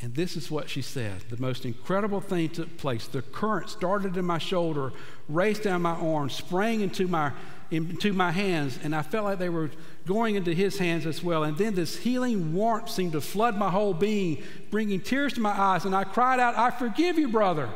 and 0.00 0.14
this 0.14 0.36
is 0.36 0.50
what 0.50 0.70
she 0.70 0.80
said. 0.80 1.22
The 1.28 1.40
most 1.40 1.64
incredible 1.64 2.20
thing 2.20 2.50
took 2.50 2.76
place. 2.76 3.08
The 3.08 3.22
current 3.22 3.68
started 3.68 4.16
in 4.16 4.24
my 4.24 4.38
shoulder, 4.38 4.92
raced 5.28 5.64
down 5.64 5.82
my 5.82 5.94
arm, 5.94 6.30
sprang 6.30 6.82
into 6.82 7.08
my, 7.08 7.32
into 7.70 8.12
my 8.12 8.30
hands, 8.30 8.78
and 8.82 8.94
I 8.94 9.02
felt 9.02 9.24
like 9.24 9.38
they 9.38 9.50
were 9.50 9.70
going 10.06 10.36
into 10.36 10.54
his 10.54 10.78
hands 10.78 11.04
as 11.04 11.22
well. 11.22 11.44
And 11.44 11.58
then 11.58 11.74
this 11.74 11.98
healing 11.98 12.54
warmth 12.54 12.88
seemed 12.88 13.12
to 13.12 13.20
flood 13.20 13.56
my 13.56 13.70
whole 13.70 13.92
being, 13.92 14.42
bringing 14.70 15.00
tears 15.00 15.34
to 15.34 15.40
my 15.40 15.50
eyes. 15.50 15.84
And 15.84 15.94
I 15.94 16.04
cried 16.04 16.40
out, 16.40 16.56
I 16.56 16.70
forgive 16.70 17.18
you, 17.18 17.28
brother, 17.28 17.68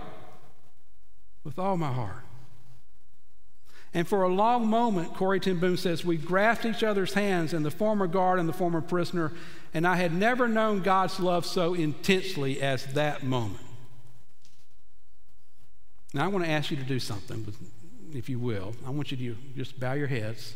with 1.44 1.58
all 1.58 1.76
my 1.76 1.92
heart. 1.92 2.24
And 3.94 4.08
for 4.08 4.22
a 4.22 4.28
long 4.28 4.66
moment, 4.66 5.14
Corrie 5.14 5.40
ten 5.40 5.60
Boom 5.60 5.76
says, 5.76 6.02
we 6.02 6.16
grasped 6.16 6.64
each 6.64 6.82
other's 6.82 7.12
hands, 7.12 7.52
and 7.52 7.62
the 7.62 7.70
former 7.70 8.06
guard 8.06 8.38
and 8.38 8.48
the 8.48 8.54
former 8.54 8.80
prisoner, 8.80 9.32
and 9.74 9.86
I 9.86 9.96
had 9.96 10.14
never 10.14 10.48
known 10.48 10.80
God's 10.80 11.20
love 11.20 11.44
so 11.44 11.74
intensely 11.74 12.62
as 12.62 12.86
that 12.94 13.22
moment. 13.22 13.60
Now, 16.14 16.24
I 16.24 16.28
want 16.28 16.46
to 16.46 16.50
ask 16.50 16.70
you 16.70 16.78
to 16.78 16.82
do 16.82 16.98
something, 16.98 17.42
if 18.14 18.28
you 18.28 18.38
will. 18.38 18.74
I 18.86 18.90
want 18.90 19.10
you 19.10 19.16
to 19.16 19.36
just 19.56 19.78
bow 19.78 19.92
your 19.92 20.06
heads 20.06 20.54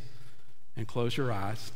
and 0.77 0.87
close 0.87 1.17
your 1.17 1.33
eyes. 1.33 1.73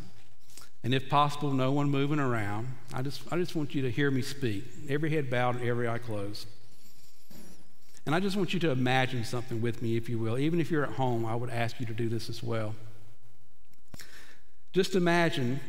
And 0.83 0.95
if 0.95 1.09
possible, 1.09 1.53
no 1.53 1.72
one 1.72 1.91
moving 1.91 2.18
around. 2.18 2.68
I 2.95 3.03
just, 3.03 3.22
I 3.31 3.37
just 3.37 3.55
want 3.55 3.74
you 3.74 3.83
to 3.83 3.91
hear 3.91 4.11
me 4.11 4.22
speak. 4.22 4.64
Every 4.89 5.11
head 5.11 5.31
bowed, 5.31 5.57
and 5.57 5.68
every 5.68 5.89
eye 5.89 5.99
closed. 5.99 6.47
And 8.07 8.14
I 8.14 8.20
just 8.20 8.37
want 8.37 8.55
you 8.55 8.61
to 8.61 8.70
imagine 8.70 9.24
something 9.24 9.61
with 9.61 9.83
me, 9.83 9.97
if 9.97 10.09
you 10.09 10.18
will. 10.18 10.39
Even 10.39 10.61
if 10.61 10.70
you're 10.70 10.85
at 10.85 10.93
home, 10.93 11.26
I 11.26 11.35
would 11.35 11.51
ask 11.51 11.78
you 11.81 11.87
to 11.87 11.93
do 11.93 12.09
this 12.09 12.31
as 12.31 12.43
well. 12.43 12.74
Just 14.72 14.95
imagine 14.95 15.61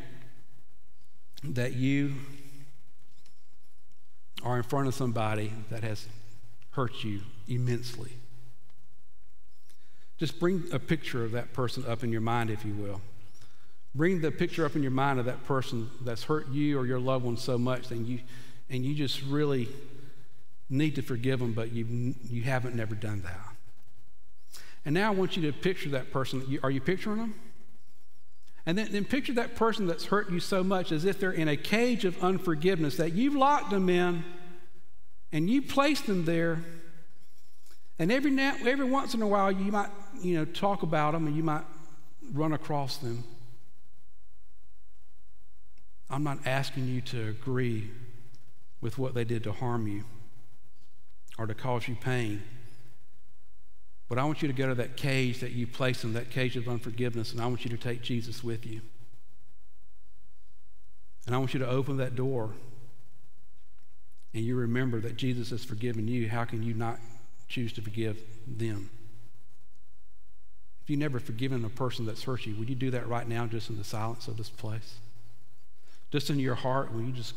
that 1.44 1.74
you 1.74 2.14
are 4.42 4.56
in 4.56 4.62
front 4.62 4.88
of 4.88 4.94
somebody 4.94 5.52
that 5.70 5.82
has 5.82 6.06
hurt 6.70 7.04
you 7.04 7.20
immensely. 7.48 8.12
Just 10.22 10.38
bring 10.38 10.62
a 10.70 10.78
picture 10.78 11.24
of 11.24 11.32
that 11.32 11.52
person 11.52 11.84
up 11.88 12.04
in 12.04 12.12
your 12.12 12.20
mind, 12.20 12.48
if 12.48 12.64
you 12.64 12.74
will. 12.74 13.00
Bring 13.92 14.20
the 14.20 14.30
picture 14.30 14.64
up 14.64 14.76
in 14.76 14.82
your 14.82 14.92
mind 14.92 15.18
of 15.18 15.24
that 15.24 15.44
person 15.46 15.90
that's 16.02 16.22
hurt 16.22 16.48
you 16.50 16.78
or 16.78 16.86
your 16.86 17.00
loved 17.00 17.24
one 17.24 17.36
so 17.36 17.58
much, 17.58 17.90
and 17.90 18.06
you, 18.06 18.20
and 18.70 18.84
you 18.84 18.94
just 18.94 19.20
really 19.22 19.68
need 20.70 20.94
to 20.94 21.02
forgive 21.02 21.40
them, 21.40 21.54
but 21.54 21.72
you, 21.72 22.14
you 22.30 22.42
haven't 22.42 22.76
never 22.76 22.94
done 22.94 23.22
that. 23.22 24.62
And 24.84 24.94
now 24.94 25.08
I 25.08 25.10
want 25.12 25.36
you 25.36 25.42
to 25.50 25.52
picture 25.58 25.88
that 25.88 26.12
person. 26.12 26.56
Are 26.62 26.70
you 26.70 26.80
picturing 26.80 27.16
them? 27.16 27.34
And 28.64 28.78
then, 28.78 28.92
then 28.92 29.04
picture 29.04 29.32
that 29.32 29.56
person 29.56 29.88
that's 29.88 30.04
hurt 30.04 30.30
you 30.30 30.38
so 30.38 30.62
much 30.62 30.92
as 30.92 31.04
if 31.04 31.18
they're 31.18 31.32
in 31.32 31.48
a 31.48 31.56
cage 31.56 32.04
of 32.04 32.22
unforgiveness 32.22 32.96
that 32.98 33.12
you've 33.12 33.34
locked 33.34 33.70
them 33.70 33.88
in 33.88 34.22
and 35.32 35.50
you 35.50 35.62
placed 35.62 36.06
them 36.06 36.26
there. 36.26 36.62
And 37.98 38.10
every, 38.10 38.30
now, 38.30 38.56
every 38.64 38.88
once 38.88 39.14
in 39.14 39.22
a 39.22 39.26
while, 39.26 39.52
you 39.52 39.70
might 39.70 39.90
you 40.20 40.36
know, 40.36 40.44
talk 40.44 40.82
about 40.82 41.12
them 41.12 41.26
and 41.26 41.36
you 41.36 41.42
might 41.42 41.64
run 42.32 42.52
across 42.52 42.96
them. 42.96 43.24
I'm 46.10 46.24
not 46.24 46.38
asking 46.46 46.88
you 46.88 47.00
to 47.02 47.28
agree 47.28 47.90
with 48.80 48.98
what 48.98 49.14
they 49.14 49.24
did 49.24 49.44
to 49.44 49.52
harm 49.52 49.86
you 49.86 50.04
or 51.38 51.46
to 51.46 51.54
cause 51.54 51.88
you 51.88 51.94
pain. 51.94 52.42
But 54.08 54.18
I 54.18 54.24
want 54.24 54.42
you 54.42 54.48
to 54.48 54.54
go 54.54 54.68
to 54.68 54.74
that 54.74 54.96
cage 54.96 55.40
that 55.40 55.52
you 55.52 55.66
placed 55.66 56.04
in, 56.04 56.12
that 56.12 56.30
cage 56.30 56.56
of 56.56 56.68
unforgiveness, 56.68 57.32
and 57.32 57.40
I 57.40 57.46
want 57.46 57.64
you 57.64 57.70
to 57.70 57.78
take 57.78 58.02
Jesus 58.02 58.44
with 58.44 58.66
you. 58.66 58.82
And 61.26 61.34
I 61.34 61.38
want 61.38 61.54
you 61.54 61.60
to 61.60 61.68
open 61.68 61.96
that 61.98 62.14
door 62.14 62.50
and 64.34 64.44
you 64.44 64.56
remember 64.56 65.00
that 65.00 65.16
Jesus 65.16 65.50
has 65.50 65.64
forgiven 65.64 66.08
you. 66.08 66.28
How 66.28 66.44
can 66.44 66.62
you 66.62 66.74
not 66.74 66.98
choose 67.52 67.72
to 67.74 67.82
forgive 67.82 68.18
them? 68.46 68.90
If 70.82 70.90
you've 70.90 70.98
never 70.98 71.20
forgiven 71.20 71.64
a 71.64 71.68
person 71.68 72.06
that's 72.06 72.24
hurt 72.24 72.46
you, 72.46 72.56
would 72.56 72.68
you 72.68 72.74
do 72.74 72.90
that 72.90 73.06
right 73.06 73.28
now 73.28 73.46
just 73.46 73.70
in 73.70 73.78
the 73.78 73.84
silence 73.84 74.26
of 74.26 74.36
this 74.36 74.48
place? 74.48 74.96
Just 76.10 76.30
in 76.30 76.38
your 76.38 76.56
heart, 76.56 76.92
will 76.92 77.02
you 77.02 77.12
just 77.12 77.34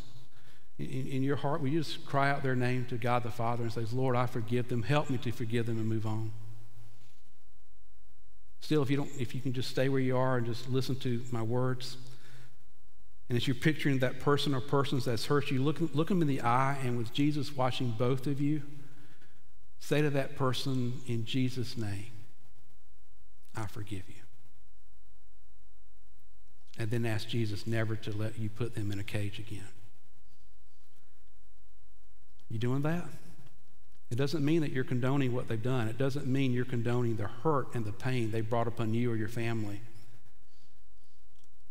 in, 0.77 1.07
in, 1.07 1.23
your 1.23 1.37
heart, 1.37 1.61
will 1.61 1.69
you 1.69 1.79
just 1.79 2.05
cry 2.05 2.29
out 2.29 2.43
their 2.43 2.55
name 2.55 2.85
to 2.89 2.97
God 2.97 3.23
the 3.23 3.31
Father 3.31 3.63
and 3.63 3.71
say, 3.71 3.85
Lord, 3.93 4.15
I 4.15 4.25
forgive 4.25 4.67
them. 4.67 4.83
Help 4.83 5.09
me 5.09 5.17
to 5.19 5.31
forgive 5.31 5.67
them 5.67 5.77
and 5.77 5.87
move 5.87 6.05
on. 6.05 6.31
Still, 8.59 8.81
if 8.81 8.89
you 8.89 8.97
don't, 8.97 9.11
if 9.17 9.33
you 9.35 9.41
can 9.41 9.53
just 9.53 9.69
stay 9.69 9.87
where 9.87 10.01
you 10.01 10.17
are 10.17 10.37
and 10.37 10.45
just 10.45 10.67
listen 10.69 10.95
to 10.97 11.21
my 11.31 11.41
words, 11.41 11.97
and 13.29 13.37
as 13.37 13.47
you're 13.47 13.55
picturing 13.55 13.99
that 13.99 14.19
person 14.19 14.53
or 14.53 14.59
persons 14.59 15.05
that's 15.05 15.27
hurt 15.27 15.49
you, 15.49 15.61
look, 15.61 15.79
look 15.93 16.09
them 16.09 16.21
in 16.21 16.27
the 16.27 16.41
eye, 16.41 16.77
and 16.83 16.97
with 16.97 17.13
Jesus 17.13 17.55
watching 17.55 17.91
both 17.91 18.27
of 18.27 18.41
you, 18.41 18.63
say 19.85 20.01
to 20.01 20.09
that 20.09 20.35
person 20.35 20.93
in 21.05 21.25
Jesus' 21.25 21.77
name, 21.77 22.11
I 23.55 23.67
forgive 23.67 24.01
you. 24.07 24.15
And 26.79 26.89
then 26.89 27.05
ask 27.05 27.29
Jesus 27.29 27.67
never 27.67 27.95
to 27.97 28.11
let 28.11 28.39
you 28.39 28.49
put 28.49 28.73
them 28.73 28.91
in 28.91 28.99
a 28.99 29.03
cage 29.03 29.37
again. 29.37 29.67
You 32.49 32.57
doing 32.57 32.81
that? 32.81 33.05
It 34.09 34.15
doesn't 34.15 34.43
mean 34.43 34.61
that 34.61 34.71
you're 34.71 34.83
condoning 34.83 35.33
what 35.33 35.47
they've 35.47 35.61
done. 35.61 35.87
It 35.87 35.99
doesn't 35.99 36.25
mean 36.25 36.51
you're 36.51 36.65
condoning 36.65 37.15
the 37.15 37.27
hurt 37.43 37.75
and 37.75 37.85
the 37.85 37.91
pain 37.91 38.31
they 38.31 38.41
brought 38.41 38.67
upon 38.67 38.93
you 38.93 39.11
or 39.11 39.15
your 39.15 39.27
family. 39.27 39.81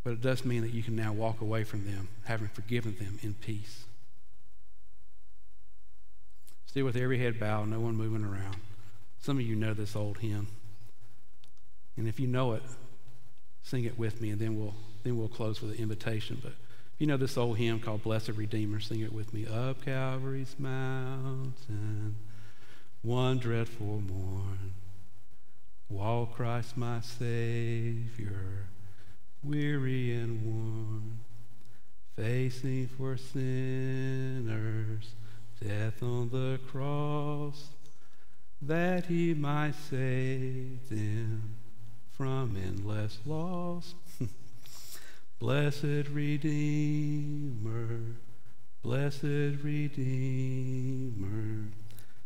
But 0.04 0.12
it 0.12 0.20
does 0.20 0.44
mean 0.44 0.62
that 0.62 0.72
you 0.72 0.84
can 0.84 0.94
now 0.94 1.12
walk 1.12 1.40
away 1.40 1.64
from 1.64 1.84
them, 1.84 2.08
having 2.24 2.48
forgiven 2.48 2.96
them 2.96 3.18
in 3.22 3.34
peace. 3.34 3.84
Still 6.74 6.86
with 6.86 6.96
every 6.96 7.20
head 7.20 7.38
bowed, 7.38 7.68
no 7.68 7.78
one 7.78 7.94
moving 7.94 8.24
around. 8.24 8.56
Some 9.20 9.38
of 9.38 9.44
you 9.44 9.54
know 9.54 9.74
this 9.74 9.94
old 9.94 10.18
hymn. 10.18 10.48
And 11.96 12.08
if 12.08 12.18
you 12.18 12.26
know 12.26 12.54
it, 12.54 12.64
sing 13.62 13.84
it 13.84 13.96
with 13.96 14.20
me, 14.20 14.30
and 14.30 14.40
then 14.40 14.58
we'll, 14.58 14.74
then 15.04 15.16
we'll 15.16 15.28
close 15.28 15.62
with 15.62 15.70
an 15.70 15.76
invitation. 15.78 16.40
But 16.42 16.50
if 16.50 17.00
you 17.00 17.06
know 17.06 17.16
this 17.16 17.38
old 17.38 17.58
hymn 17.58 17.78
called 17.78 18.02
Blessed 18.02 18.30
Redeemer? 18.30 18.80
Sing 18.80 18.98
it 18.98 19.12
with 19.12 19.32
me. 19.32 19.46
Up 19.46 19.84
Calvary's 19.84 20.56
mountain, 20.58 22.16
one 23.02 23.38
dreadful 23.38 24.00
morn, 24.00 24.74
while 25.86 26.26
Christ 26.26 26.76
my 26.76 26.98
Savior, 27.02 28.66
weary 29.44 30.12
and 30.12 30.44
worn, 30.44 31.20
facing 32.16 32.88
for 32.88 33.16
sinners 33.16 35.12
death 35.66 36.02
on 36.02 36.28
the 36.28 36.60
cross, 36.70 37.68
that 38.60 39.06
he 39.06 39.32
might 39.32 39.74
save 39.88 40.86
them 40.90 41.56
from 42.12 42.54
endless 42.62 43.18
loss. 43.24 43.94
Blessed 45.38 46.08
Redeemer, 46.12 48.00
blessed 48.82 49.22
Redeemer, 49.62 51.22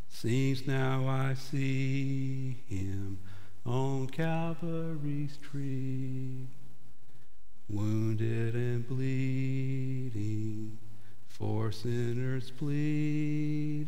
sings 0.09 0.67
now 0.67 1.07
I 1.09 1.35
see 1.35 2.57
him 2.69 3.21
on 3.65 4.09
Calvary's 4.09 5.39
tree, 5.39 6.49
wounded 7.69 8.55
and 8.55 8.89
bleeding, 8.89 10.79
for 11.39 11.71
sinners 11.71 12.51
pleading, 12.51 13.87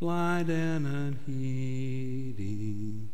blind 0.00 0.50
and 0.50 0.86
unheeding, 0.86 3.08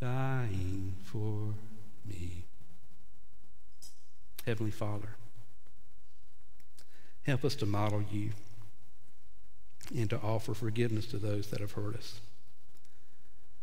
dying 0.00 0.94
for 1.04 1.52
me. 2.06 2.44
Heavenly 4.46 4.72
Father, 4.72 5.10
help 7.22 7.44
us 7.44 7.54
to 7.56 7.66
model 7.66 8.02
you 8.10 8.30
and 9.94 10.08
to 10.10 10.18
offer 10.20 10.54
forgiveness 10.54 11.06
to 11.06 11.18
those 11.18 11.48
that 11.48 11.60
have 11.60 11.72
hurt 11.72 11.96
us. 11.96 12.20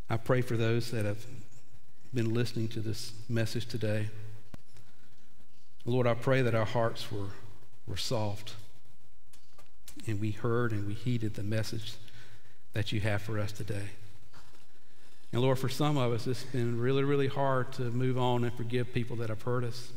I 0.10 0.18
pray 0.18 0.42
for 0.42 0.56
those 0.56 0.92
that 0.92 1.06
have 1.06 1.26
been 2.14 2.34
listening 2.34 2.70
to 2.70 2.80
this 2.80 3.12
message 3.28 3.66
today. 3.66 4.08
Lord, 5.86 6.08
I 6.08 6.14
pray 6.14 6.42
that 6.42 6.56
our 6.56 6.66
hearts 6.66 7.12
were, 7.12 7.28
were 7.88 7.98
soft 7.98 8.56
and 10.06 10.20
we 10.20 10.32
heard 10.32 10.72
and 10.72 10.86
we 10.86 10.94
heeded 10.94 11.34
the 11.34 11.44
message 11.44 11.94
that 12.74 12.92
you 12.92 13.00
have 13.00 13.22
for 13.22 13.40
us 13.40 13.52
today. 13.52 13.90
And 15.32 15.42
Lord, 15.42 15.60
for 15.60 15.70
some 15.70 15.98
of 15.98 16.14
us, 16.14 16.28
it's 16.28 16.44
been 16.44 16.80
really, 16.80 17.04
really 17.04 17.28
hard 17.28 17.74
to 17.74 17.84
move 17.84 18.18
on 18.18 18.44
and 18.44 18.54
forgive 18.54 18.94
people 18.94 19.16
that 19.18 19.30
have 19.30 19.42
hurt 19.42 19.64
us. 19.64 19.92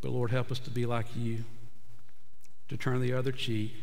But 0.00 0.12
Lord, 0.12 0.30
help 0.30 0.50
us 0.50 0.58
to 0.60 0.70
be 0.70 0.86
like 0.86 1.06
you, 1.16 1.44
to 2.68 2.76
turn 2.76 3.00
the 3.00 3.12
other 3.12 3.32
cheek, 3.32 3.74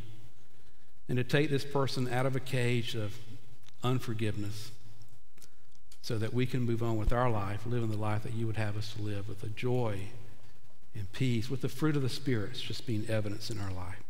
and 1.07 1.17
to 1.17 1.23
take 1.23 1.49
this 1.49 1.63
person 1.63 2.11
out 2.11 2.25
of 2.25 2.35
a 2.35 2.39
cage 2.39 2.95
of 2.95 3.17
unforgiveness 3.83 4.71
so 6.01 6.17
that 6.17 6.33
we 6.33 6.45
can 6.45 6.61
move 6.61 6.83
on 6.83 6.97
with 6.97 7.13
our 7.13 7.29
life, 7.29 7.65
living 7.65 7.89
the 7.89 7.97
life 7.97 8.23
that 8.23 8.33
you 8.33 8.45
would 8.47 8.57
have 8.57 8.77
us 8.77 8.93
to 8.93 9.01
live 9.01 9.27
with 9.27 9.43
a 9.43 9.49
joy 9.49 9.99
and 10.95 11.11
peace, 11.11 11.49
with 11.49 11.61
the 11.61 11.69
fruit 11.69 11.95
of 11.95 12.01
the 12.01 12.09
spirits 12.09 12.61
just 12.61 12.87
being 12.87 13.05
evidence 13.09 13.49
in 13.49 13.59
our 13.59 13.71
life. 13.71 14.01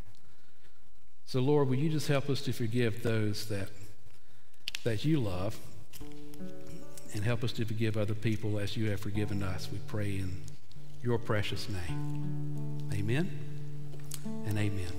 So, 1.26 1.40
Lord, 1.40 1.68
will 1.68 1.76
you 1.76 1.90
just 1.90 2.08
help 2.08 2.30
us 2.30 2.42
to 2.42 2.54
forgive 2.54 3.02
those 3.02 3.48
that, 3.48 3.70
that 4.84 5.04
you 5.04 5.20
love 5.20 5.58
and 7.14 7.24
help 7.24 7.44
us 7.44 7.52
to 7.54 7.66
forgive 7.66 7.98
other 7.98 8.14
people 8.14 8.60
as 8.60 8.78
you 8.78 8.92
have 8.92 9.00
forgiven 9.00 9.42
us? 9.42 9.68
We 9.72 9.80
pray 9.88 10.18
in 10.18 10.44
your 11.02 11.18
precious 11.18 11.68
name. 11.68 12.90
Amen 12.94 13.30
and 14.46 14.58
amen. 14.58 14.92